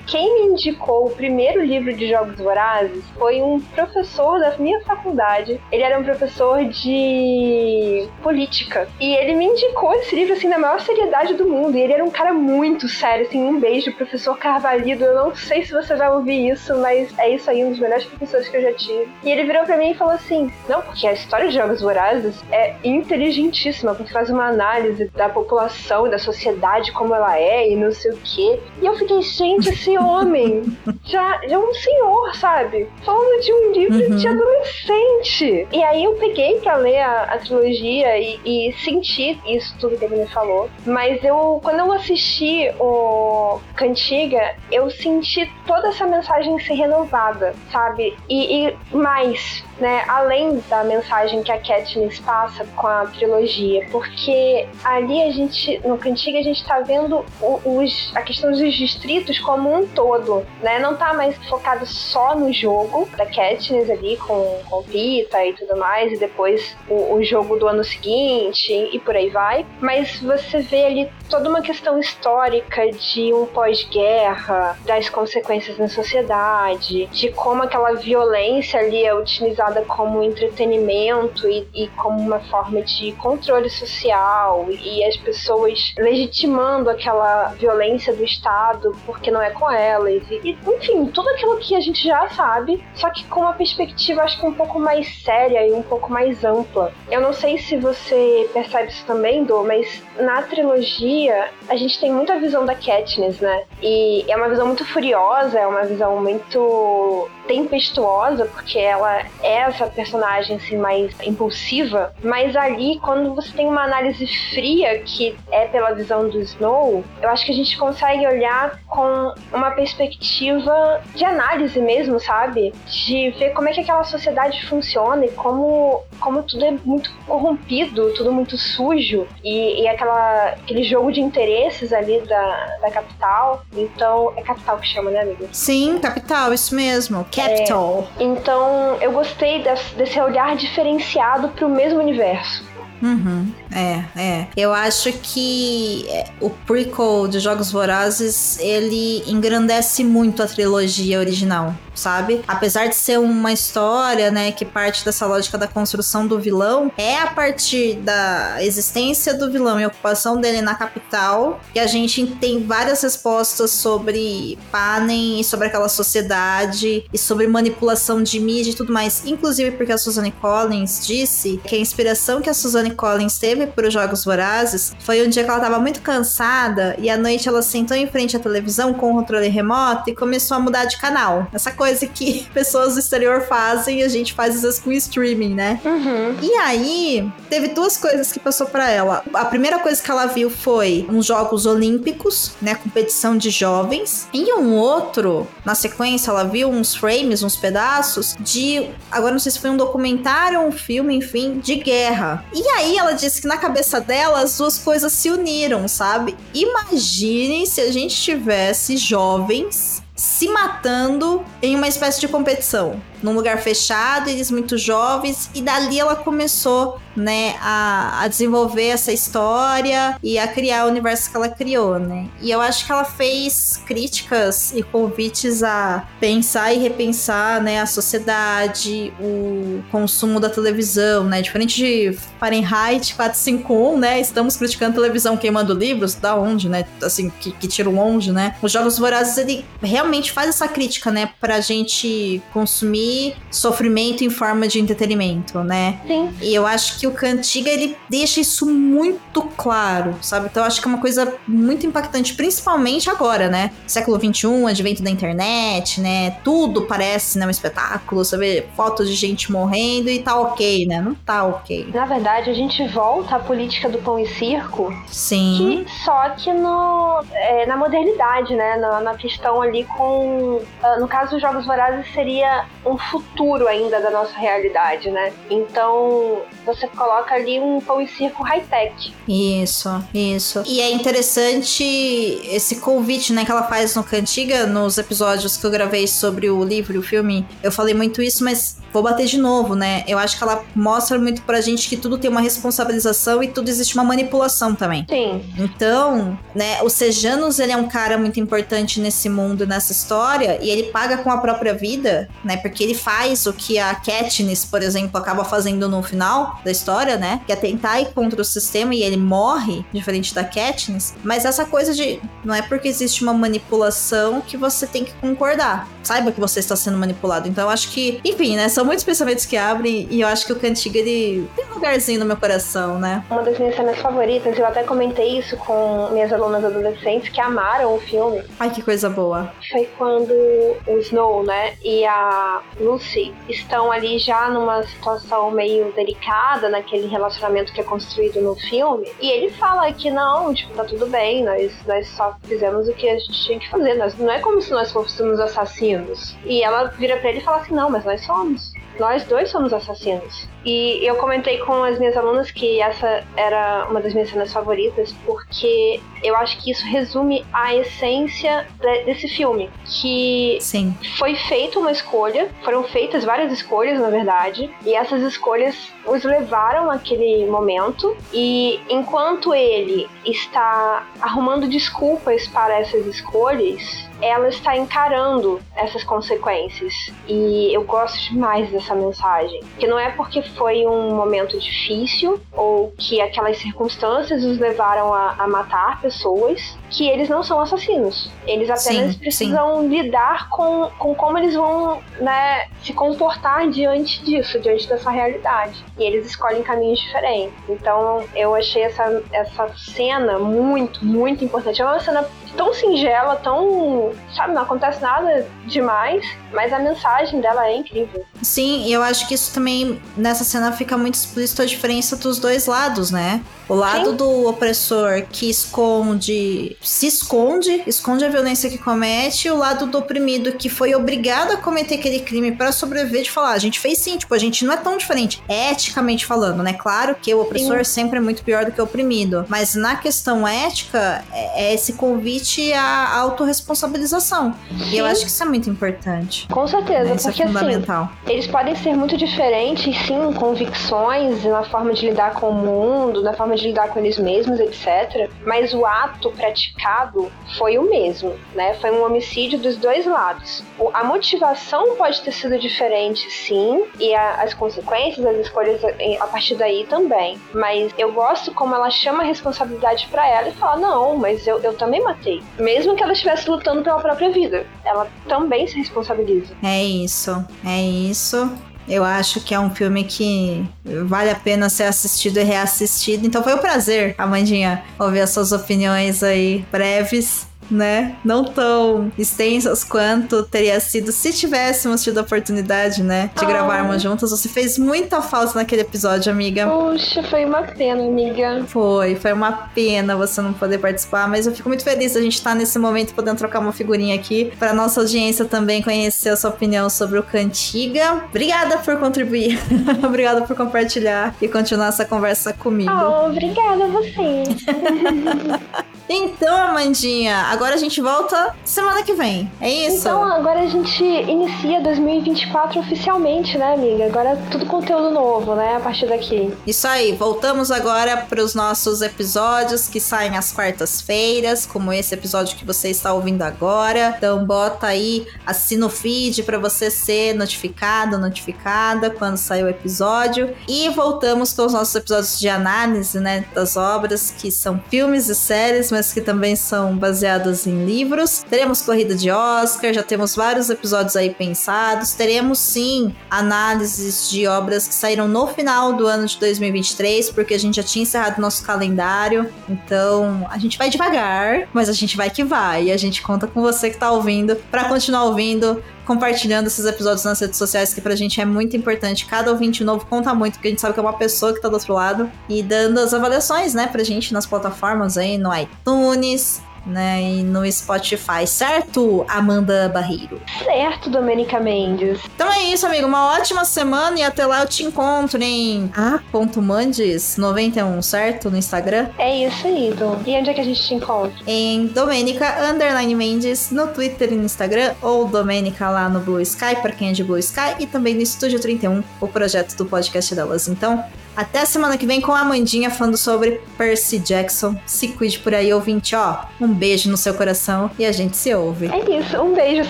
Quem 0.07 0.35
me 0.35 0.53
indicou 0.53 1.07
o 1.07 1.11
primeiro 1.11 1.65
livro 1.65 1.93
de 1.95 2.09
Jogos 2.09 2.39
Vorazes 2.39 3.05
foi 3.19 3.41
um 3.43 3.61
professor 3.61 4.39
da 4.39 4.57
minha 4.59 4.81
faculdade. 4.81 5.61
Ele 5.71 5.83
era 5.83 5.99
um 5.99 6.05
professor 6.05 6.65
de 6.65 8.09
política. 8.23 8.89
E 9.01 9.15
ele 9.15 9.35
me 9.35 9.47
indicou 9.47 9.93
esse 9.95 10.15
livro, 10.15 10.33
assim, 10.35 10.49
na 10.49 10.59
maior 10.59 10.81
seriedade 10.81 11.35
do 11.35 11.49
mundo. 11.49 11.77
E 11.77 11.81
ele 11.81 11.93
era 11.93 12.05
um 12.05 12.11
cara 12.11 12.33
muito 12.33 12.89
sério, 12.89 13.27
assim, 13.27 13.43
um 13.43 13.59
beijo, 13.59 13.93
professor 13.93 14.37
Carvalho. 14.37 14.83
Eu 14.89 15.15
não 15.15 15.35
sei 15.35 15.65
se 15.65 15.73
você 15.73 15.95
vai 15.95 16.11
ouvir 16.11 16.51
isso, 16.51 16.77
mas 16.79 17.17
é 17.19 17.35
isso 17.35 17.51
aí, 17.51 17.65
um 17.65 17.71
dos 17.71 17.79
melhores 17.79 18.05
professores 18.05 18.49
que 18.49 18.57
eu 18.57 18.63
já 18.63 18.73
tive. 18.73 19.09
E 19.23 19.31
ele 19.31 19.45
virou 19.45 19.65
pra 19.65 19.77
mim 19.77 19.91
e 19.91 19.95
falou 19.95 20.15
assim: 20.15 20.53
Não, 20.69 20.83
porque 20.83 21.07
a 21.07 21.13
história 21.13 21.49
de 21.49 21.55
Jogos 21.55 21.81
Vorazes 21.81 22.43
é 22.51 22.75
inteligentíssima, 22.85 23.95
porque 23.95 24.13
faz 24.13 24.31
uma 24.31 24.47
análise 24.47 25.07
da 25.15 25.29
população 25.29 26.07
e 26.07 26.11
da 26.11 26.19
sociedade 26.19 26.93
como 26.93 27.15
ela 27.15 27.39
é 27.39 27.71
e 27.71 27.77
não 27.77 27.91
sei 27.93 28.13
o 28.13 28.19
quê. 28.19 28.61
E 28.81 28.87
eu 28.87 28.95
fiquei, 28.97 29.23
gente, 29.43 29.69
esse 29.71 29.99
homem 29.99 30.63
já, 31.05 31.41
já 31.47 31.57
é 31.57 31.59
um 31.59 31.75
senhor, 31.75 32.35
sabe? 32.37 32.89
Falando 33.05 33.41
de 33.43 33.53
um 33.53 33.73
livro 33.73 34.11
Uhum. 34.11 34.17
de 34.17 34.29
adolescente. 34.29 35.67
E 35.73 35.83
aí 35.83 36.05
eu 36.05 36.13
peguei 36.15 36.59
pra 36.61 36.77
ler 36.77 36.99
a, 37.01 37.23
a 37.25 37.39
trilogia 37.39 38.19
e, 38.19 38.41
e 38.45 38.73
senti 38.85 39.39
isso 39.47 39.75
tudo 39.81 39.97
que 39.99 40.05
ele 40.05 40.17
me 40.17 40.27
falou. 40.27 40.69
Mas 40.87 41.23
eu, 41.25 41.61
quando 41.63 41.81
eu 41.81 41.93
assisti 41.93 42.71
o 42.79 43.59
Cantiga, 43.75 44.55
eu 44.71 44.91
senti 44.91 45.51
toda 45.67 45.89
essa 45.89 46.07
mensagem 46.07 46.59
ser 46.61 46.75
renovada, 46.75 47.55
sabe? 47.71 48.17
E, 48.29 48.67
e 48.69 48.77
mais, 48.95 49.65
né? 49.83 50.05
Além 50.07 50.63
da 50.69 50.85
mensagem 50.85 51.43
que 51.43 51.51
a 51.51 51.59
Katniss 51.59 52.21
passa 52.21 52.65
com 52.77 52.87
a 52.87 53.05
trilogia, 53.07 53.85
porque 53.91 54.69
ali 54.85 55.23
a 55.23 55.31
gente, 55.33 55.81
no 55.85 55.99
Cantiga, 55.99 56.39
a 56.39 56.43
gente 56.43 56.65
tá 56.65 56.79
vendo 56.81 57.25
os, 57.65 58.13
a 58.15 58.23
questão 58.23 58.53
dos 58.53 58.75
distritos 58.75 59.41
como 59.41 59.75
um 59.75 59.85
todo, 59.89 60.47
né? 60.63 60.79
Não 60.79 60.97
tá 60.97 61.13
mais 61.13 61.37
focado 61.49 61.85
só 61.85 62.37
no 62.37 62.53
jogo 62.53 63.09
da 63.17 63.27
Katniss 63.27 63.91
ali 63.91 64.17
com, 64.19 64.61
com 64.71 64.85
Pita 64.85 65.45
e 65.45 65.53
tudo 65.55 65.77
mais, 65.77 66.13
e 66.13 66.17
depois 66.17 66.77
o, 66.89 67.15
o 67.17 67.25
jogo 67.25 67.57
do 67.57 67.67
ano 67.67 67.83
seguinte 67.83 68.73
e 68.73 69.01
por 69.01 69.17
aí 69.17 69.31
vai. 69.31 69.67
Mas 69.81 70.21
você 70.21 70.61
vê 70.61 70.85
ali 70.85 71.11
toda 71.29 71.49
uma 71.49 71.61
questão 71.61 71.99
histórica 71.99 72.89
de 72.93 73.33
um 73.35 73.47
pós-guerra, 73.47 74.79
das 74.85 75.09
consequências 75.09 75.77
na 75.77 75.89
sociedade, 75.89 77.07
de 77.07 77.33
como 77.33 77.65
aquela 77.65 77.95
violência 77.95 78.79
ali 78.79 79.05
é 79.05 79.13
utilizada 79.15 79.72
como 79.83 80.23
entretenimento 80.23 81.49
e, 81.49 81.67
e 81.75 81.89
como 81.97 82.21
uma 82.21 82.41
forma 82.41 82.83
de 82.83 83.13
controle 83.13 83.71
social 83.71 84.67
e 84.69 85.03
as 85.05 85.17
pessoas 85.17 85.95
legitimando 85.99 86.91
aquela 86.91 87.49
violência 87.55 88.13
do 88.13 88.23
Estado 88.23 88.95
porque 89.07 89.31
não 89.31 89.41
é 89.41 89.51
com 89.51 89.71
elas 89.71 90.23
e, 90.31 90.59
enfim, 90.67 91.07
tudo 91.07 91.29
aquilo 91.31 91.57
que 91.59 91.75
a 91.75 91.81
gente 91.81 92.05
já 92.05 92.29
sabe, 92.29 92.85
só 92.95 93.11
que 93.11 93.25
com 93.25 93.41
uma 93.41 93.55
perspectiva 93.55 94.23
acho 94.23 94.39
que 94.39 94.47
um 94.47 94.55
pouco 94.55 94.79
mais 94.79 95.23
séria 95.23 95.67
e 95.67 95.73
um 95.73 95.83
pouco 95.83 96.13
mais 96.13 96.45
ampla. 96.45 96.93
Eu 97.11 97.21
não 97.21 97.33
sei 97.33 97.59
se 97.59 97.77
você 97.77 98.49
percebe 98.53 98.89
isso 98.89 99.05
também, 99.07 99.45
Dô, 99.45 99.65
mas 99.65 100.03
na 100.19 100.43
trilogia 100.43 101.51
a 101.69 101.77
gente 101.77 101.99
tem 101.99 102.13
muita 102.13 102.39
visão 102.39 102.65
da 102.65 102.75
Katniss, 102.75 103.41
né? 103.41 103.65
E 103.81 104.25
é 104.29 104.37
uma 104.37 104.49
visão 104.49 104.67
muito 104.67 104.85
furiosa, 104.85 105.59
é 105.59 105.67
uma 105.67 105.85
visão 105.85 106.21
muito 106.21 107.29
tempestuosa, 107.47 108.47
porque 108.47 108.79
ela 108.79 109.23
é 109.43 109.63
essa 109.63 109.87
personagem 109.87 110.57
assim 110.57 110.77
mais 110.77 111.15
impulsiva, 111.23 112.15
mas 112.23 112.57
ali 112.57 112.99
quando 113.01 113.35
você 113.35 113.53
tem 113.53 113.67
uma 113.67 113.85
análise 113.85 114.27
fria 114.53 114.99
que 115.01 115.37
é 115.51 115.67
pela 115.67 115.93
visão 115.93 116.29
do 116.29 116.41
Snow, 116.41 117.05
eu 117.21 117.29
acho 117.29 117.45
que 117.45 117.53
a 117.53 117.55
gente 117.55 117.77
consegue 117.77 118.27
olhar 118.27 118.79
com 118.87 119.35
uma 119.53 119.71
perspectiva 119.71 121.03
de 121.15 121.25
análise 121.25 121.81
mesmo, 121.81 122.21
sabe? 122.21 122.73
De 122.87 123.31
ver 123.39 123.51
como 123.51 123.69
é 123.69 123.73
que 123.73 123.81
aquela 123.81 124.05
sociedade 124.05 124.67
funciona 124.67 125.25
e 125.25 125.31
como, 125.31 126.03
como 126.21 126.43
tudo 126.43 126.65
é 126.65 126.71
muito 126.85 127.13
corrompido, 127.27 128.13
tudo 128.15 128.33
muito 128.33 128.57
sujo 128.57 129.27
e, 129.43 129.83
e 129.83 129.89
aquela, 129.89 130.49
aquele 130.51 130.85
jogo 130.85 131.13
de 131.13 131.21
interesses 131.21 131.93
ali 131.93 132.21
da, 132.23 132.77
da 132.81 132.91
capital. 132.91 133.65
Então, 133.75 134.33
é 134.37 134.43
capital 134.43 134.79
que 134.79 134.87
chama, 134.87 135.11
né, 135.11 135.21
amigo? 135.21 135.49
Sim, 135.53 135.99
capital, 135.99 136.53
isso 136.53 136.75
mesmo. 136.75 137.25
Capital. 137.49 138.09
Então, 138.21 138.97
eu 139.01 139.13
gostei 139.13 139.63
des- 139.63 139.93
desse 139.97 140.21
olhar 140.21 140.57
diferenciado 140.57 141.49
pro 141.49 141.69
mesmo 141.69 141.99
universo. 142.01 142.71
Uhum. 143.03 143.49
É, 143.75 144.05
é. 144.17 144.47
Eu 144.57 144.73
acho 144.73 145.13
que 145.15 146.07
é, 146.09 146.27
o 146.41 146.49
prequel 146.49 147.27
de 147.27 147.41
Jogos 147.41 147.73
Vorazes, 147.73 148.59
ele 148.61 149.25
engrandece 149.27 150.05
muito 150.05 150.41
a 150.41 150.47
trilogia 150.47 151.19
original. 151.19 151.75
Sabe? 151.95 152.43
Apesar 152.47 152.87
de 152.87 152.97
ser 152.97 153.19
uma 153.19 153.53
história, 153.53 154.31
né, 154.31 154.53
que 154.53 154.65
parte 154.65 155.05
dessa 155.05 155.27
lógica 155.27 155.59
da 155.59 155.67
construção 155.67 156.27
do 156.27 156.39
vilão, 156.39 156.91
é 156.97 157.19
a 157.19 157.29
partir 157.29 157.95
da 157.97 158.63
existência 158.63 159.35
do 159.35 159.51
vilão 159.51 159.81
e 159.81 159.87
ocupação 159.87 160.41
dele 160.41 160.63
na 160.63 160.75
capital 160.75 161.61
que 161.73 161.79
a 161.79 161.87
gente 161.87 162.27
tem 162.27 162.65
várias 162.65 163.03
respostas 163.03 163.71
sobre 163.71 164.59
Panem 164.71 165.41
e 165.41 165.45
sobre 165.45 165.67
aquela 165.67 165.89
sociedade 165.89 167.05
e 167.13 167.19
sobre 167.19 167.47
manipulação 167.47 168.23
de 168.23 168.39
mídia 168.41 168.71
e 168.71 168.75
tudo 168.75 168.93
mais. 168.93 169.23
Inclusive 169.27 169.73
porque 169.73 169.93
a 169.93 169.99
Suzanne 169.99 170.33
Collins 170.33 171.07
disse 171.07 171.61
que 171.65 171.77
a 171.77 171.79
inspiração 171.79 172.41
que 172.41 172.51
a 172.51 172.55
Suzanne 172.55 172.95
Collins 172.95 173.39
teve 173.39 173.67
para 173.67 173.89
os 173.89 173.95
Jogos 173.95 174.25
Vorazes 174.25 174.95
foi 175.01 175.27
um 175.27 175.29
dia 175.29 175.45
que 175.45 175.51
ela 175.51 175.59
estava 175.59 175.79
muito 175.79 176.01
cansada 176.01 176.97
e 176.99 177.11
à 177.11 177.17
noite 177.17 177.49
ela 177.49 177.63
sentou 177.63 177.97
em 177.97 178.07
frente 178.07 178.37
à 178.37 178.41
televisão 178.41 178.95
com 178.95 179.11
o 179.11 179.15
controle 179.15 179.49
remoto 179.49 180.11
e 180.11 180.15
começou 180.15 180.57
a 180.57 180.61
mudar 180.61 180.85
de 180.85 180.99
canal. 180.99 181.47
Essa 181.53 181.71
coisa 181.83 182.07
que 182.07 182.47
pessoas 182.55 182.95
do 182.95 183.01
exterior 183.01 183.43
fazem 183.43 184.01
e 184.01 184.03
a 184.05 184.09
gente 184.09 184.35
faz 184.35 184.55
às 184.55 184.63
vezes 184.63 184.79
com 184.79 184.93
streaming, 184.93 185.53
né? 185.55 185.81
Uhum. 185.85 186.37
E 186.41 186.55
aí, 186.55 187.29
teve 187.51 187.69
duas 187.69 187.97
coisas 187.97 188.31
que 188.31 188.39
passou 188.39 188.69
para 188.69 188.89
ela. 188.89 189.25
A 189.35 189.45
primeira 189.47 189.81
coisa 189.81 190.01
que 190.01 190.09
ela 190.09 190.27
viu 190.27 190.49
foi 190.49 191.05
uns 191.09 191.27
Jogos 191.27 191.67
Olímpicos, 191.67 192.53
né? 192.63 192.77
Competição 192.77 193.37
de 193.37 193.51
jovens. 193.51 194.29
E 194.33 194.53
um 194.55 194.75
outro, 194.75 195.49
na 195.65 195.75
sequência, 195.75 196.31
ela 196.31 196.45
viu 196.45 196.69
uns 196.69 196.95
frames, 196.95 197.43
uns 197.43 197.57
pedaços 197.57 198.37
de. 198.39 198.89
Agora 199.11 199.33
não 199.33 199.41
sei 199.41 199.51
se 199.51 199.59
foi 199.59 199.71
um 199.71 199.77
documentário 199.77 200.61
ou 200.61 200.69
um 200.69 200.73
filme, 200.73 201.17
enfim, 201.17 201.59
de 201.59 201.75
guerra. 201.77 202.45
E 202.55 202.63
aí 202.77 202.97
ela 202.97 203.13
disse 203.13 203.41
que 203.41 203.49
na 203.49 203.57
cabeça 203.57 204.01
dela 204.01 204.41
as 204.41 204.57
duas 204.57 204.79
coisas 204.79 205.13
se 205.13 205.31
uniram, 205.31 205.89
sabe? 205.89 206.37
Imagine 206.55 207.67
se 207.67 207.81
a 207.81 207.91
gente 207.91 208.15
tivesse 208.15 208.97
jovens 208.97 210.02
se 210.15 210.49
matando 210.49 211.45
em 211.61 211.75
uma 211.75 211.89
espécie 211.89 212.21
de 212.21 212.29
competição 212.29 213.01
num 213.23 213.33
lugar 213.33 213.59
fechado, 213.59 214.29
eles 214.29 214.51
muito 214.51 214.77
jovens, 214.77 215.51
e 215.55 215.63
dali 215.63 215.99
ela 215.99 216.17
começou, 216.17 217.01
né, 217.15 217.57
a, 217.61 218.23
a 218.23 218.29
desenvolver 218.29 218.89
essa 218.89 219.13
história 219.13 220.17
e 220.23 220.39
a 220.39 220.49
criar 220.49 220.87
o 220.87 220.89
universo 220.89 221.31
que 221.31 221.37
ela 221.37 221.49
criou, 221.49 221.99
né? 221.99 222.29
E 222.41 222.51
eu 222.51 222.61
acho 222.61 222.87
que 222.87 222.93
ela 222.93 223.05
fez 223.05 223.81
críticas 223.87 224.73
e 224.75 224.83
convites 224.83 225.63
a 225.63 226.07
pensar 226.19 226.73
e 226.73 226.79
repensar, 226.79 227.63
né, 227.63 227.81
a 227.81 227.87
sociedade, 227.87 229.13
o 229.21 229.83
consumo 229.91 230.41
da 230.41 230.49
televisão, 230.49 231.25
né? 231.25 231.43
Diferente 231.43 231.77
de 231.77 232.19
Fahrenheit 232.41 233.15
451, 233.15 233.99
né? 233.99 234.21
Estamos 234.21 234.57
criticando 234.57 234.95
televisão 234.95 235.37
queimando 235.37 235.75
livros, 235.75 236.15
da 236.15 236.35
onde, 236.35 236.69
né? 236.69 236.87
Assim, 237.03 237.31
que, 237.41 237.53
que 237.53 237.69
tiro 237.69 237.91
longe, 237.91 238.33
né? 238.33 238.57
Os 238.63 238.73
Jogos 238.73 238.99
Vorazes, 238.99 239.37
ele 239.37 239.65
realmente 239.83 240.33
faz 240.33 240.49
essa 240.49 240.67
crítica, 240.67 241.11
né, 241.11 241.31
pra 241.41 241.61
gente 241.61 242.43
consumir 242.53 243.12
sofrimento 243.51 244.25
em 244.25 244.31
forma 244.31 244.67
de 244.67 244.81
entretenimento, 244.81 245.63
né? 245.63 246.01
Sim. 246.07 246.33
E 246.41 246.55
eu 246.55 246.67
acho 246.67 246.99
que 246.99 247.07
o 247.07 247.13
Cantiga 247.13 247.71
ele 247.71 247.97
deixa 248.09 248.41
isso 248.41 248.67
muito 248.67 249.43
claro, 249.57 250.17
sabe? 250.21 250.47
Então 250.47 250.63
eu 250.63 250.67
acho 250.67 250.81
que 250.81 250.89
é 250.89 250.91
uma 250.91 251.01
coisa 251.01 251.35
muito 251.47 251.87
impactante, 251.87 252.35
principalmente 252.35 253.11
agora, 253.11 253.49
né? 253.49 253.71
Século 253.87 254.19
XXI, 254.19 254.67
advento 254.67 255.03
da 255.03 255.11
internet, 255.11 256.01
né? 256.01 256.39
Tudo 256.43 256.83
parece 256.83 257.39
né, 257.39 257.47
um 257.47 257.51
espetáculo, 257.51 258.25
sabe? 258.25 258.65
Fotos 258.77 259.09
de 259.09 259.15
gente 259.15 259.51
morrendo 259.53 260.09
e 260.09 260.19
tá 260.21 260.39
ok, 260.39 260.87
né? 260.87 261.01
Não 261.01 261.15
tá 261.15 261.45
ok. 261.45 261.89
Na 261.93 262.05
verdade, 262.05 262.51
a 262.51 262.55
gente 262.55 262.87
volta 262.89 263.37
à 263.37 263.39
política 263.39 263.89
do 263.89 263.99
pão 263.99 264.19
e 264.19 264.27
circo, 264.27 264.93
Sim. 265.09 265.85
que 265.85 266.05
só 266.05 266.31
que 266.31 266.53
no, 266.53 267.23
é, 267.33 267.67
na 267.67 267.77
modernidade, 267.77 268.55
né? 268.55 268.77
Na, 268.77 269.01
na 269.01 269.15
questão 269.15 269.61
ali 269.61 269.85
com. 269.85 270.61
ah, 270.83 270.99
no 270.99 271.09
caso 271.09 271.33
dos 271.33 271.43
Jogos 271.43 271.67
Vorazes, 271.67 272.07
seria 272.13 272.65
um 272.85 272.97
futuro 273.11 273.69
ainda 273.69 274.01
da 274.01 274.11
nossa 274.11 274.37
realidade, 274.39 275.11
né? 275.11 275.33
Então, 275.51 276.43
você 276.65 276.87
coloca 276.89 277.35
ali 277.35 277.59
um 277.61 277.81
pão 277.81 278.01
e 278.01 278.09
circo 278.09 278.43
high-tech. 278.43 279.15
Isso, 279.27 279.89
isso. 280.15 280.63
E 280.67 280.81
é 280.81 280.91
interessante 280.91 281.83
esse 281.83 282.77
convite, 282.77 283.33
né, 283.33 283.45
que 283.45 283.51
ela 283.51 283.65
faz 283.65 283.95
no 283.95 284.05
Cantiga, 284.05 284.67
nos 284.67 284.99
episódios 284.99 285.57
que 285.57 285.65
eu 285.65 285.71
gravei 285.71 286.07
sobre 286.07 286.51
o 286.51 286.63
livro 286.65 286.95
e 286.95 286.99
o 286.99 287.03
filme. 287.03 287.47
Eu 287.63 287.73
falei 287.73 287.95
muito 287.95 288.23
isso, 288.23 288.45
mas 288.45 288.77
vou 288.93 289.03
bater 289.03 289.27
de 289.27 289.39
novo, 289.39 289.75
né? 289.75 290.05
Eu 290.07 290.19
acho 290.19 290.37
que 290.37 290.45
ela 290.45 290.63
mostra 290.75 291.19
muito 291.19 291.43
pra 291.43 291.61
gente 291.61 291.89
que 291.89 291.97
tudo 291.97 292.19
tem 292.19 292.31
uma 292.31 292.41
responsabilização 292.41 293.43
e 293.43 293.49
tudo 293.49 293.69
existe 293.69 293.95
uma 293.95 294.05
manipulação 294.05 294.75
também. 294.75 295.07
Sim, 295.09 295.43
Então, 295.59 296.39
né, 296.55 296.83
o 296.83 296.91
Sejanus, 296.91 297.59
ele 297.59 297.73
é 297.73 297.77
um 297.77 297.89
cara 297.89 298.19
muito 298.19 298.39
importante 298.39 299.01
nesse 299.01 299.29
mundo, 299.29 299.67
nessa 299.67 299.93
história, 299.93 300.59
e 300.61 300.69
ele 300.69 300.85
paga 300.85 301.19
com 301.19 301.31
a 301.31 301.39
própria 301.39 301.75
vida, 301.75 302.29
né, 302.45 302.57
porque 302.59 302.85
ele 302.85 302.95
faz 302.95 303.47
o 303.47 303.53
que 303.53 303.79
a 303.79 303.95
Katniss, 303.95 304.65
por 304.65 304.83
exemplo, 304.83 305.19
acaba 305.19 305.45
fazendo 305.45 305.89
no 305.89 306.03
final 306.03 306.52
da 306.65 306.71
história, 306.71 307.17
né, 307.17 307.41
que 307.47 307.53
é 307.53 307.57
tentar 307.57 308.01
ir 308.01 308.13
contra 308.13 308.41
o 308.41 308.45
sistema 308.45 308.95
e 308.95 309.03
ele 309.03 309.17
morre, 309.17 309.85
diferente 309.93 310.35
da 310.35 310.45
Katniss, 310.45 311.15
mas 311.23 311.45
essa 311.45 311.65
coisa 311.65 311.93
de, 311.95 312.21
não 312.45 312.55
é 312.55 312.63
porque 312.63 312.89
existe 312.89 313.23
uma 313.23 313.33
manipulação 313.33 314.41
que 314.41 314.57
você 314.57 314.87
tem 314.87 315.05
que 315.05 315.13
concordar. 315.15 315.89
Saiba 316.03 316.33
que 316.33 316.41
você 316.41 316.61
está 316.61 316.75
sendo 316.77 316.99
manipulado. 316.99 317.49
Então, 317.49 317.65
eu 317.65 317.71
acho 317.71 317.91
que, 317.91 318.21
enfim, 318.25 318.57
né, 318.57 318.69
são 318.69 318.85
muitos 318.85 319.05
pensamentos 319.05 319.47
que 319.47 319.57
abrem, 319.57 320.07
e 320.11 320.21
eu 320.21 320.29
acho 320.29 320.47
que 320.47 320.53
o 320.53 320.57
Cantiga, 320.59 320.99
ele 320.99 321.49
tem 321.57 321.65
um 321.67 321.75
lugarzinho 321.75 322.21
no 322.21 322.27
meu 322.27 322.37
coração, 322.37 322.99
né. 322.99 323.25
uma 323.31 323.43
das 323.43 323.59
minhas 323.59 323.75
cenas 323.77 323.99
favoritas, 323.99 324.59
eu 324.59 324.67
até 324.67 324.83
comentei 324.83 325.39
isso 325.39 325.57
com 325.57 326.09
minhas 326.13 326.33
alunas 326.33 326.65
adolescentes 326.65 327.29
que 327.29 327.41
amaram 327.41 327.95
o 327.95 328.01
filme, 328.01 328.43
Ai, 328.59 328.71
que 328.71 328.83
coisa 328.83 329.09
boa. 329.09 329.53
foi 329.71 329.89
quando 329.97 330.33
o 330.33 330.99
Snow, 330.99 331.45
né, 331.45 331.75
e 331.83 332.05
a 332.05 332.61
Lucy 332.81 333.33
estão 333.49 333.91
ali 333.91 334.19
já 334.19 334.51
numa 334.51 334.83
situação 334.83 335.51
meio 335.51 335.93
delicada 335.93 336.42
naquele 336.69 337.07
relacionamento 337.07 337.73
que 337.73 337.81
é 337.81 337.85
construído 337.85 338.41
no 338.41 338.55
filme. 338.57 339.07
E 339.21 339.31
ele 339.31 339.51
fala 339.51 339.93
que 339.93 340.11
não, 340.11 340.53
tipo, 340.53 340.75
tá 340.75 340.85
tudo 340.85 341.07
bem, 341.07 341.45
nós, 341.45 341.73
nós 341.87 342.09
só 342.09 342.35
fizemos 342.45 342.89
o 342.89 342.93
que 342.95 343.09
a 343.09 343.19
gente 343.19 343.33
tinha 343.45 343.59
que 343.59 343.69
fazer. 343.71 343.95
Nós, 343.95 344.17
não 344.19 344.31
é 344.31 344.39
como 344.41 344.61
se 344.61 344.71
nós 344.71 344.91
fôssemos 344.93 345.39
assassinos. 345.41 346.35
E 346.45 346.63
ela 346.63 346.85
vira 346.85 347.17
pra 347.19 347.31
ele 347.31 347.39
e 347.39 347.43
fala 347.43 347.59
assim: 347.59 347.75
não, 347.75 347.91
mas 347.91 348.05
nós 348.05 348.25
somos. 348.25 348.73
Nós 348.99 349.25
dois 349.25 349.49
somos 349.51 349.73
assassinos. 349.73 350.47
E 350.67 351.01
eu 351.05 351.17
comentei 351.17 351.59
com 351.59 351.83
as 351.83 351.99
minhas 351.99 352.17
alunas 352.17 352.51
que 352.51 352.81
essa 352.81 353.25
era 353.37 353.87
uma 353.91 354.01
das 354.01 354.13
minhas 354.13 354.29
cenas 354.31 354.53
favoritas, 354.53 355.13
porque 355.25 355.99
eu 356.23 356.37
acho 356.37 356.61
que 356.63 356.71
isso 356.71 356.85
resume 356.87 357.45
a 357.53 357.75
essência 357.75 358.67
de- 358.81 359.05
desse 359.05 359.29
filme. 359.29 359.71
Que 359.85 360.59
Sim. 360.61 360.95
foi 361.19 361.35
feita 361.35 361.79
uma 361.79 361.91
escolha, 361.91 362.49
foram 362.63 362.85
feitas 362.85 363.25
várias 363.25 363.51
escolhas, 363.51 363.99
na 363.99 364.11
verdade, 364.11 364.71
e 364.85 364.95
essas 364.95 365.23
escolhas 365.23 365.75
os 366.07 366.23
levaram 366.33 366.91
àquele 366.91 367.47
momento. 367.47 368.17
E 368.33 368.81
enquanto 368.89 369.55
ele 369.55 370.09
está 370.25 371.07
arrumando 371.21 371.69
desculpas 371.69 372.49
para 372.49 372.81
essas 372.81 373.07
escolhas, 373.07 374.09
ela 374.23 374.49
está 374.49 374.77
encarando 374.77 375.61
essas 375.75 376.05
consequências. 376.05 376.95
E 377.27 377.75
eu 377.75 377.83
gosto 377.83 378.33
demais 378.33 378.71
dessa 378.71 378.95
mensagem. 378.95 379.61
Que 379.79 379.87
não 379.87 379.99
é 379.99 380.11
porque 380.11 380.41
foi 380.43 380.87
um 380.87 381.15
momento 381.15 381.59
difícil 381.59 382.41
ou 382.53 382.93
que 382.97 383.21
aquelas 383.21 383.59
circunstâncias 383.59 384.45
os 384.45 384.59
levaram 384.59 385.13
a, 385.13 385.35
a 385.39 385.49
matar 385.49 386.01
pessoas 386.01 386.79
que 386.89 387.09
eles 387.09 387.29
não 387.29 387.43
são 387.43 387.59
assassinos. 387.61 388.31
Eles 388.47 388.71
apenas 388.71 389.15
Sim, 389.15 389.19
precisam 389.19 389.89
lidar 389.89 390.49
com, 390.51 390.91
com 390.99 391.15
como 391.15 391.39
eles 391.39 391.55
vão 391.55 392.01
né, 392.21 392.69
se 392.83 392.93
comportar 392.93 393.69
diante 393.71 394.23
disso, 394.23 394.61
diante 394.61 394.89
dessa 394.89 395.11
realidade. 395.11 395.85
E 395.99 396.05
eles 396.05 396.27
escolhem 396.27 396.63
caminhos 396.63 397.01
diferentes. 397.01 397.55
Então 397.69 398.25
eu 398.37 398.55
achei 398.55 398.83
essa, 398.83 399.23
essa 399.33 399.69
cena 399.77 400.39
muito, 400.39 401.05
muito 401.05 401.45
importante. 401.45 401.83
É 401.83 401.85
uma 401.85 401.99
cena 401.99 402.25
tão 402.57 402.73
singela, 402.75 403.37
tão. 403.37 404.13
Sabe, 404.35 404.55
não 404.55 404.63
acontece 404.63 405.01
nada 405.01 405.47
demais, 405.67 406.25
mas 406.53 406.73
a 406.73 406.79
mensagem 406.79 407.41
dela 407.41 407.67
é 407.67 407.77
incrível. 407.77 408.25
Sim, 408.41 408.85
e 408.85 408.93
eu 408.93 409.03
acho 409.03 409.27
que 409.29 409.35
isso 409.35 409.53
também, 409.53 410.01
nessa 410.17 410.45
cena, 410.45 410.73
fica 410.73 410.97
muito 410.97 411.15
explícito 411.15 411.63
a 411.63 411.65
diferença 411.65 412.17
dos 412.17 412.39
dois 412.39 412.67
lados, 412.67 413.11
né? 413.11 413.43
O 413.73 413.75
lado 413.75 414.11
Sim. 414.11 414.17
do 414.17 414.49
opressor 414.51 415.23
que 415.33 415.49
esconde, 415.49 416.77
se 416.83 417.07
esconde, 417.07 417.83
esconde 417.87 418.23
a 418.23 418.29
violência 418.29 418.69
que 418.69 418.77
comete, 418.77 419.49
e 419.49 419.51
o 419.51 419.57
lado 419.57 419.87
do 419.87 419.97
oprimido 419.97 420.53
que 420.53 420.69
foi 420.69 420.95
obrigado 420.95 421.53
a 421.53 421.57
cometer 421.57 421.95
aquele 421.95 422.21
crime 422.21 422.53
para 422.53 422.71
sobreviver, 422.71 423.23
de 423.23 423.31
falar, 423.31 423.53
a 423.53 423.59
gente 423.59 423.81
fez 423.81 423.99
sim, 423.99 424.19
tipo, 424.19 424.35
a 424.35 424.39
gente 424.39 424.63
não 424.67 424.75
é 424.75 424.77
tão 424.77 424.99
diferente, 424.99 425.43
eticamente 425.49 426.27
falando, 426.27 426.63
né? 426.63 426.75
Claro 426.75 427.15
que 427.15 427.33
o 427.33 427.41
opressor 427.41 427.83
sempre 427.87 428.19
é 428.19 428.21
muito 428.21 428.45
pior 428.45 428.67
do 428.67 428.73
que 428.73 428.81
o 428.81 428.85
oprimido, 428.85 429.47
mas 429.49 429.75
na 429.75 429.97
questão 429.97 430.47
ética, 430.47 431.25
é 431.33 431.63
é 431.63 431.75
esse 431.75 431.95
convite 431.95 432.73
à 432.73 433.19
autorresponsabilização. 433.21 434.55
E 434.91 434.99
eu 434.99 435.05
Sim. 435.05 435.11
acho 435.13 435.21
que 435.23 435.29
isso 435.29 435.43
é 435.43 435.47
muito 435.47 435.71
importante. 435.71 436.49
Com 436.49 436.67
certeza, 436.67 437.05
né? 437.05 437.15
Isso 437.17 437.29
é 437.29 437.31
porque 437.31 437.43
assim, 437.43 437.53
fundamental. 437.53 438.11
eles 438.27 438.47
podem 438.47 438.75
ser 438.77 438.95
muito 438.95 439.17
diferentes, 439.17 439.97
sim, 440.07 440.29
em 440.29 440.33
convicções, 440.33 441.45
na 441.45 441.63
forma 441.65 441.93
de 441.93 442.07
lidar 442.07 442.35
com 442.35 442.51
o 442.51 442.55
mundo, 442.55 443.23
na 443.23 443.33
forma 443.33 443.55
de 443.55 443.62
lidar 443.63 443.89
com 443.89 444.01
eles 444.01 444.19
mesmos, 444.19 444.59
etc. 444.61 445.31
Mas 445.45 445.73
o 445.73 445.85
ato 445.87 446.31
praticado 446.33 447.31
foi 447.59 447.79
o 447.79 447.89
mesmo, 447.89 448.35
né? 448.55 448.75
Foi 448.75 448.91
um 448.91 449.05
homicídio 449.05 449.59
dos 449.59 449.77
dois 449.77 450.07
lados. 450.07 450.63
A 450.93 451.05
motivação 451.05 451.97
pode 451.97 452.21
ter 452.23 452.33
sido 452.33 452.59
diferente, 452.59 453.31
sim, 453.31 453.85
e 453.99 454.15
a, 454.15 454.43
as 454.43 454.55
consequências, 454.55 455.25
as 455.25 455.37
escolhas 455.37 455.81
a, 455.85 456.25
a 456.25 456.27
partir 456.27 456.55
daí 456.55 456.87
também. 456.87 457.39
Mas 457.53 457.93
eu 457.99 458.13
gosto 458.13 458.53
como 458.53 458.75
ela 458.75 458.91
chama 458.91 459.23
a 459.23 459.27
responsabilidade 459.27 460.07
para 460.11 460.27
ela 460.29 460.49
e 460.49 460.53
fala: 460.53 460.77
não, 460.77 461.17
mas 461.17 461.47
eu, 461.47 461.61
eu 461.63 461.75
também 461.75 462.03
matei. 462.03 462.43
Mesmo 462.59 462.95
que 462.97 463.03
ela 463.03 463.13
estivesse 463.13 463.49
lutando 463.49 463.83
pela 463.83 464.01
própria 464.01 464.31
vida, 464.31 464.67
ela 464.85 465.09
também 465.29 465.67
se 465.67 465.77
responsabiliza. 465.77 466.55
É 466.63 466.83
isso, 466.83 467.45
é 467.65 467.81
isso. 467.81 468.51
Eu 468.89 469.05
acho 469.05 469.41
que 469.41 469.55
é 469.55 469.61
um 469.61 469.71
filme 469.71 470.05
que 470.05 470.65
vale 471.07 471.31
a 471.31 471.35
pena 471.35 471.69
ser 471.69 471.85
assistido 471.85 472.39
e 472.39 472.43
reassistido. 472.43 473.27
Então 473.27 473.43
foi 473.43 473.55
um 473.55 473.59
prazer, 473.59 474.15
Amandinha, 474.19 474.83
ouvir 474.99 475.21
as 475.21 475.31
suas 475.31 475.53
opiniões 475.53 476.23
aí 476.23 476.65
breves 476.71 477.47
né? 477.75 478.17
Não 478.25 478.45
tão 478.45 479.11
extensas 479.19 479.85
quanto 479.85 480.43
teria 480.45 480.79
sido 480.81 481.13
se 481.13 481.33
tivéssemos 481.33 482.03
tido 482.03 482.19
a 482.19 482.23
oportunidade, 482.23 483.03
né? 483.03 483.31
De 483.37 483.45
oh. 483.45 483.49
gravarmos 483.49 484.03
juntas. 484.03 484.31
Você 484.31 484.49
fez 484.49 484.79
muita 484.79 485.21
falta 485.23 485.55
naquele 485.55 485.83
episódio, 485.83 486.31
amiga. 486.31 486.67
Puxa, 486.67 487.23
foi 487.25 487.45
uma 487.45 487.63
pena, 487.63 488.03
amiga. 488.03 488.65
Foi, 488.67 489.17
foi 489.17 489.33
uma 489.33 489.53
pena 489.53 490.17
você 490.17 490.41
não 490.41 490.53
poder 490.53 490.79
participar, 490.79 491.29
mas 491.29 491.47
eu 491.47 491.55
fico 491.55 491.69
muito 491.69 491.85
feliz 491.85 492.17
a 492.17 492.21
gente 492.21 492.35
estar 492.35 492.51
tá 492.51 492.57
nesse 492.57 492.79
momento 492.79 493.15
podendo 493.15 493.39
trocar 493.39 493.61
uma 493.61 493.73
figurinha 493.73 494.15
aqui 494.15 494.53
para 494.59 494.73
nossa 494.73 495.01
audiência 495.01 495.45
também 495.45 495.83
conhecer 495.83 496.31
a 496.31 496.37
sua 496.37 496.51
opinião 496.51 496.89
sobre 496.91 497.19
o 497.19 497.23
Cantiga. 497.23 498.25
Obrigada 498.29 498.79
por 498.79 498.99
contribuir. 498.99 499.59
obrigada 500.05 500.43
por 500.43 500.57
compartilhar 500.57 501.35
e 501.41 501.49
continuar 501.49 501.89
essa 501.89 502.05
conversa 502.05 502.53
comigo. 502.53 502.91
Oh, 502.93 503.27
obrigada 503.27 503.85
a 503.85 503.89
você. 503.89 504.43
então, 506.09 506.55
Amandinha, 506.57 507.37
agora 507.51 507.62
a 507.71 507.77
gente 507.77 508.01
volta 508.01 508.55
semana 508.65 509.03
que 509.03 509.13
vem. 509.13 509.51
É 509.61 509.71
isso? 509.71 510.01
Então, 510.01 510.25
agora 510.25 510.61
a 510.61 510.67
gente 510.67 511.03
inicia 511.03 511.81
2024 511.81 512.81
oficialmente, 512.81 513.57
né, 513.57 513.75
amiga? 513.75 514.07
Agora 514.07 514.31
é 514.31 514.37
tudo 514.51 514.67
conteúdo 514.67 515.11
novo, 515.11 515.55
né? 515.55 515.77
A 515.77 515.81
partir 515.81 516.09
daqui. 516.09 516.53
Isso 516.67 516.87
aí, 516.87 517.13
voltamos 517.13 517.71
agora 517.71 518.17
para 518.17 518.43
os 518.43 518.55
nossos 518.55 519.03
episódios 519.03 519.89
que 519.89 520.01
saem 520.01 520.37
às 520.37 520.53
quartas-feiras, 520.53 521.67
como 521.67 521.93
esse 521.93 522.15
episódio 522.15 522.57
que 522.57 522.65
você 522.65 522.89
está 522.89 523.13
ouvindo 523.13 523.43
agora. 523.43 524.15
Então, 524.17 524.45
bota 524.45 524.87
aí, 524.87 525.27
assina 525.47 525.87
o 525.87 525.91
feed 525.91 526.43
para 526.43 526.59
você 526.59 526.91
ser 526.91 527.35
notificado, 527.35 528.19
notificada 528.19 529.11
quando 529.11 529.37
sair 529.37 529.65
o 529.65 529.69
episódio. 529.69 530.55
E 530.69 530.89
voltamos 530.91 531.53
com 531.53 531.67
os 531.67 531.73
nossos 531.73 531.95
episódios 531.95 532.39
de 532.39 532.49
análise, 532.49 533.21
né, 533.21 533.45
das 533.55 533.77
obras 533.77 534.33
que 534.37 534.51
são 534.51 534.83
filmes 534.89 535.29
e 535.29 535.35
séries, 535.35 535.91
mas 535.91 536.13
que 536.13 536.21
também 536.21 536.57
são 536.57 536.97
baseados 536.97 537.42
em 537.67 537.85
livros. 537.85 538.45
Teremos 538.49 538.83
corrida 538.83 539.15
de 539.15 539.31
Oscar, 539.31 539.93
já 539.93 540.03
temos 540.03 540.35
vários 540.35 540.71
episódios 540.71 541.17
aí 541.17 541.31
pensados. 541.31 542.13
Teremos 542.13 542.59
sim 542.59 543.15
análises 543.31 544.31
de 544.31 544.47
obras 544.47 544.89
que 544.89 544.95
saíram 544.95 545.29
no 545.29 545.47
final 545.47 545.93
do 545.95 546.07
ano 546.07 546.27
de 546.27 546.39
2023, 546.39 547.31
porque 547.31 547.55
a 547.55 547.59
gente 547.59 547.77
já 547.77 547.83
tinha 547.83 548.03
encerrado 548.03 548.41
nosso 548.41 548.65
calendário. 548.65 549.51
Então, 549.69 550.47
a 550.51 550.59
gente 550.59 550.79
vai 550.79 550.91
devagar, 550.91 551.69
mas 551.73 551.89
a 551.89 551.93
gente 551.93 552.17
vai 552.17 552.31
que 552.31 552.45
vai. 552.45 552.85
E 552.85 552.93
a 552.93 552.97
gente 552.97 553.23
conta 553.23 553.47
com 553.47 553.61
você 553.61 553.91
que 553.91 553.97
tá 553.97 554.11
ouvindo 554.11 554.57
para 554.71 554.85
continuar 554.85 555.25
ouvindo, 555.25 555.83
compartilhando 556.05 556.67
esses 556.67 556.85
episódios 556.85 557.25
nas 557.25 557.41
redes 557.41 557.57
sociais, 557.57 557.95
que 557.95 558.01
pra 558.01 558.15
gente 558.15 558.41
é 558.41 558.45
muito 558.45 558.77
importante. 558.77 559.27
Cada 559.27 559.51
ouvinte 559.51 559.85
novo 559.85 560.07
conta 560.07 560.35
muito, 560.35 560.55
porque 560.55 560.69
a 560.69 560.71
gente 560.71 560.81
sabe 560.81 560.95
que 560.95 561.01
é 561.01 561.03
uma 561.03 561.13
pessoa 561.13 561.53
que 561.53 561.61
tá 561.61 561.69
do 561.69 561.75
outro 561.75 561.95
lado. 561.95 562.31
E 562.49 562.63
dando 562.63 562.99
as 562.99 563.15
avaliações, 563.15 563.75
né, 563.75 563.87
pra 563.87 564.03
gente 564.03 564.33
nas 564.33 564.47
plataformas 564.47 565.17
aí, 565.17 565.39
no 565.39 565.51
iTunes, 565.55 566.61
né? 566.87 567.23
E 567.23 567.43
no 567.43 567.71
Spotify, 567.71 568.47
certo, 568.47 569.25
Amanda 569.29 569.89
Barreiro? 569.89 570.41
Certo, 570.65 571.11
Domenica 571.11 571.61
Mendes. 571.61 572.21
Então 572.35 572.51
é 572.53 572.65
isso, 572.65 572.87
amigo. 572.87 573.07
Uma 573.07 573.35
ótima 573.35 573.65
semana 573.65 574.19
e 574.19 574.23
até 574.23 574.47
lá 574.47 574.61
eu 574.61 574.69
te 574.69 574.83
encontro 574.83 575.43
em 575.43 575.91
a.mandes91, 575.97 578.03
certo? 578.03 578.51
No 578.51 578.57
Instagram? 578.57 579.09
É 579.19 579.47
isso 579.47 579.67
aí, 579.67 579.93
Dom. 579.97 580.21
E 580.27 580.37
onde 580.37 580.51
é 580.51 580.55
que 580.55 580.61
a 580.61 580.65
gente 580.65 580.83
te 580.83 580.95
encontra? 580.95 581.33
Em 581.47 581.87
Domenica 581.87 582.71
Underline 582.71 583.15
Mendes 583.15 583.71
no 583.71 583.89
Twitter 583.89 584.33
e 584.33 584.37
no 584.37 584.45
Instagram, 584.45 584.95
ou 585.01 585.27
Domenica 585.27 585.89
lá 585.91 586.09
no 586.09 586.21
Blue 586.21 586.41
Sky, 586.41 586.77
para 586.81 586.93
quem 586.93 587.11
é 587.11 587.13
de 587.13 587.25
Blue 587.25 587.39
Sky, 587.39 587.77
e 587.79 587.87
também 587.87 588.15
no 588.15 588.23
Estúdio 588.23 588.61
31, 588.61 589.03
o 589.21 589.29
projeto 589.29 589.77
do 589.77 589.87
podcast 589.87 590.35
delas. 590.35 590.69
Então, 590.69 591.05
até 591.37 591.65
semana 591.65 591.97
que 591.97 592.07
vem 592.07 592.21
com 592.21 592.33
a 592.33 592.41
Amandinha 592.41 592.91
falando 592.91 593.17
sobre 593.17 593.61
Percy 593.77 594.19
Jackson. 594.19 594.77
Se 594.87 595.09
cuide 595.09 595.39
por 595.39 595.55
aí, 595.55 595.73
ouvinte, 595.73 596.15
ó. 596.15 596.45
Um 596.61 596.69
beijo 596.69 597.11
no 597.11 597.17
seu 597.17 597.35
coração 597.35 597.91
e 597.99 598.05
a 598.05 598.13
gente 598.13 598.37
se 598.37 598.55
ouve. 598.55 598.87
É 598.87 599.19
isso, 599.19 599.41
um 599.41 599.55
beijo, 599.55 599.89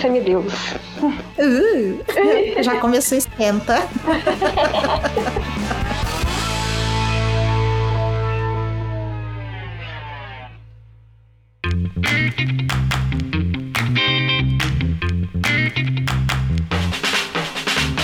semideus. 0.01 0.53
Uh, 1.03 2.03
já 2.63 2.79
começou 2.81 3.19
esquenta. 3.19 3.77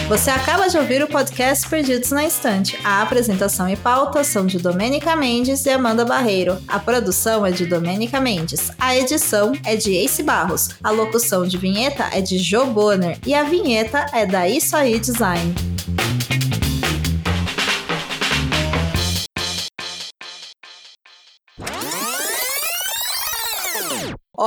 Você 0.09 0.31
acaba 0.31 0.69
de 0.69 0.79
ouvir 0.79 1.03
o 1.03 1.07
podcast 1.07 1.69
Perdidos 1.69 2.13
na 2.13 2.25
Estante. 2.25 2.79
A 2.83 3.03
apresentação 3.03 3.69
e 3.69 3.77
pauta 3.77 4.25
são 4.25 4.47
de 4.47 4.59
Domênica 4.59 5.15
Mendes 5.15 5.67
e 5.67 5.71
Amanda 5.71 6.03
Barreiro. 6.03 6.57
A 6.67 6.79
produção 6.79 7.45
é 7.45 7.51
de 7.51 7.67
Domênica 7.67 8.19
Mendes. 8.19 8.71
A 8.79 8.97
edição 8.97 9.53
é 9.67 9.77
de 9.77 9.95
Ace 9.97 10.23
Barros. 10.23 10.71
A 10.83 10.91
locução 10.91 11.47
de 11.47 11.59
vinheta 11.59 12.05
é 12.11 12.23
de 12.23 12.39
Joe 12.39 12.71
Bonner. 12.71 13.19
E 13.27 13.35
a 13.35 13.43
vinheta 13.43 14.07
é 14.15 14.25
da 14.25 14.49
Isso 14.49 14.75
Aí 14.75 14.99
Design. 14.99 15.78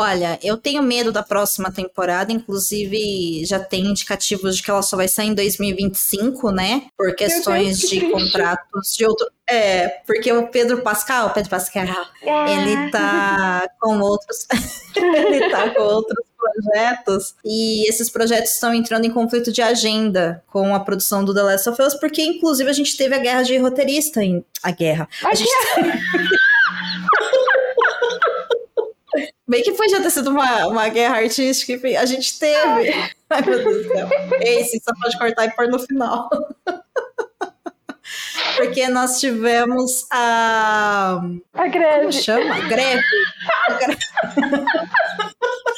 Olha, 0.01 0.39
eu 0.41 0.57
tenho 0.57 0.81
medo 0.81 1.11
da 1.11 1.21
próxima 1.21 1.71
temporada, 1.71 2.31
inclusive 2.31 3.45
já 3.45 3.59
tem 3.59 3.85
indicativos 3.85 4.57
de 4.57 4.63
que 4.63 4.71
ela 4.71 4.81
só 4.81 4.97
vai 4.97 5.07
sair 5.07 5.27
em 5.27 5.35
2025, 5.35 6.51
né? 6.51 6.87
Por 6.97 7.15
questões 7.15 7.77
Deus, 7.77 7.81
que 7.81 7.99
de 7.99 8.07
triste. 8.07 8.11
contratos 8.11 8.95
de 8.97 9.05
outro. 9.05 9.27
É, 9.47 9.89
porque 10.07 10.33
o 10.33 10.47
Pedro 10.47 10.81
Pascal, 10.81 11.27
o 11.27 11.29
Pedro 11.29 11.51
Pascal, 11.51 11.85
é. 12.23 12.51
ele 12.51 12.89
tá 12.89 13.69
com 13.79 13.99
outros. 13.99 14.47
ele 14.97 15.51
tá 15.51 15.69
com 15.69 15.83
outros 15.83 16.25
projetos 16.41 17.35
e 17.45 17.87
esses 17.87 18.09
projetos 18.09 18.53
estão 18.53 18.73
entrando 18.73 19.05
em 19.05 19.11
conflito 19.11 19.51
de 19.51 19.61
agenda 19.61 20.43
com 20.47 20.73
a 20.73 20.79
produção 20.79 21.23
do 21.23 21.31
The 21.31 21.43
Last 21.43 21.69
of 21.69 21.79
Us, 21.79 21.93
porque 21.93 22.23
inclusive 22.23 22.67
a 22.67 22.73
gente 22.73 22.97
teve 22.97 23.13
a 23.13 23.19
guerra 23.19 23.43
de 23.43 23.55
roteirista 23.59 24.23
em 24.23 24.43
a 24.63 24.71
guerra. 24.71 25.07
A, 25.23 25.29
a 25.29 25.35
gente 25.35 25.51
Bem 29.51 29.61
que 29.63 29.73
podia 29.73 30.01
ter 30.01 30.09
sido 30.09 30.29
uma, 30.29 30.65
uma 30.67 30.87
guerra 30.87 31.17
artística, 31.17 31.73
enfim, 31.73 31.97
a 31.97 32.05
gente 32.05 32.39
teve. 32.39 32.93
Ai, 33.29 33.41
meu 33.45 33.61
Deus 33.61 33.85
do 33.85 33.93
céu. 33.93 34.07
Esse 34.39 34.79
só 34.79 34.93
pode 34.97 35.17
cortar 35.17 35.45
e 35.45 35.51
pôr 35.51 35.67
no 35.67 35.77
final. 35.77 36.29
Porque 38.55 38.87
nós 38.87 39.19
tivemos 39.19 40.07
a. 40.09 41.21
A 41.53 41.67
greve. 41.67 41.99
Como 41.99 42.13
chama? 42.13 42.61
Greve. 42.69 43.03
A 43.67 43.73
greve. 43.73 43.99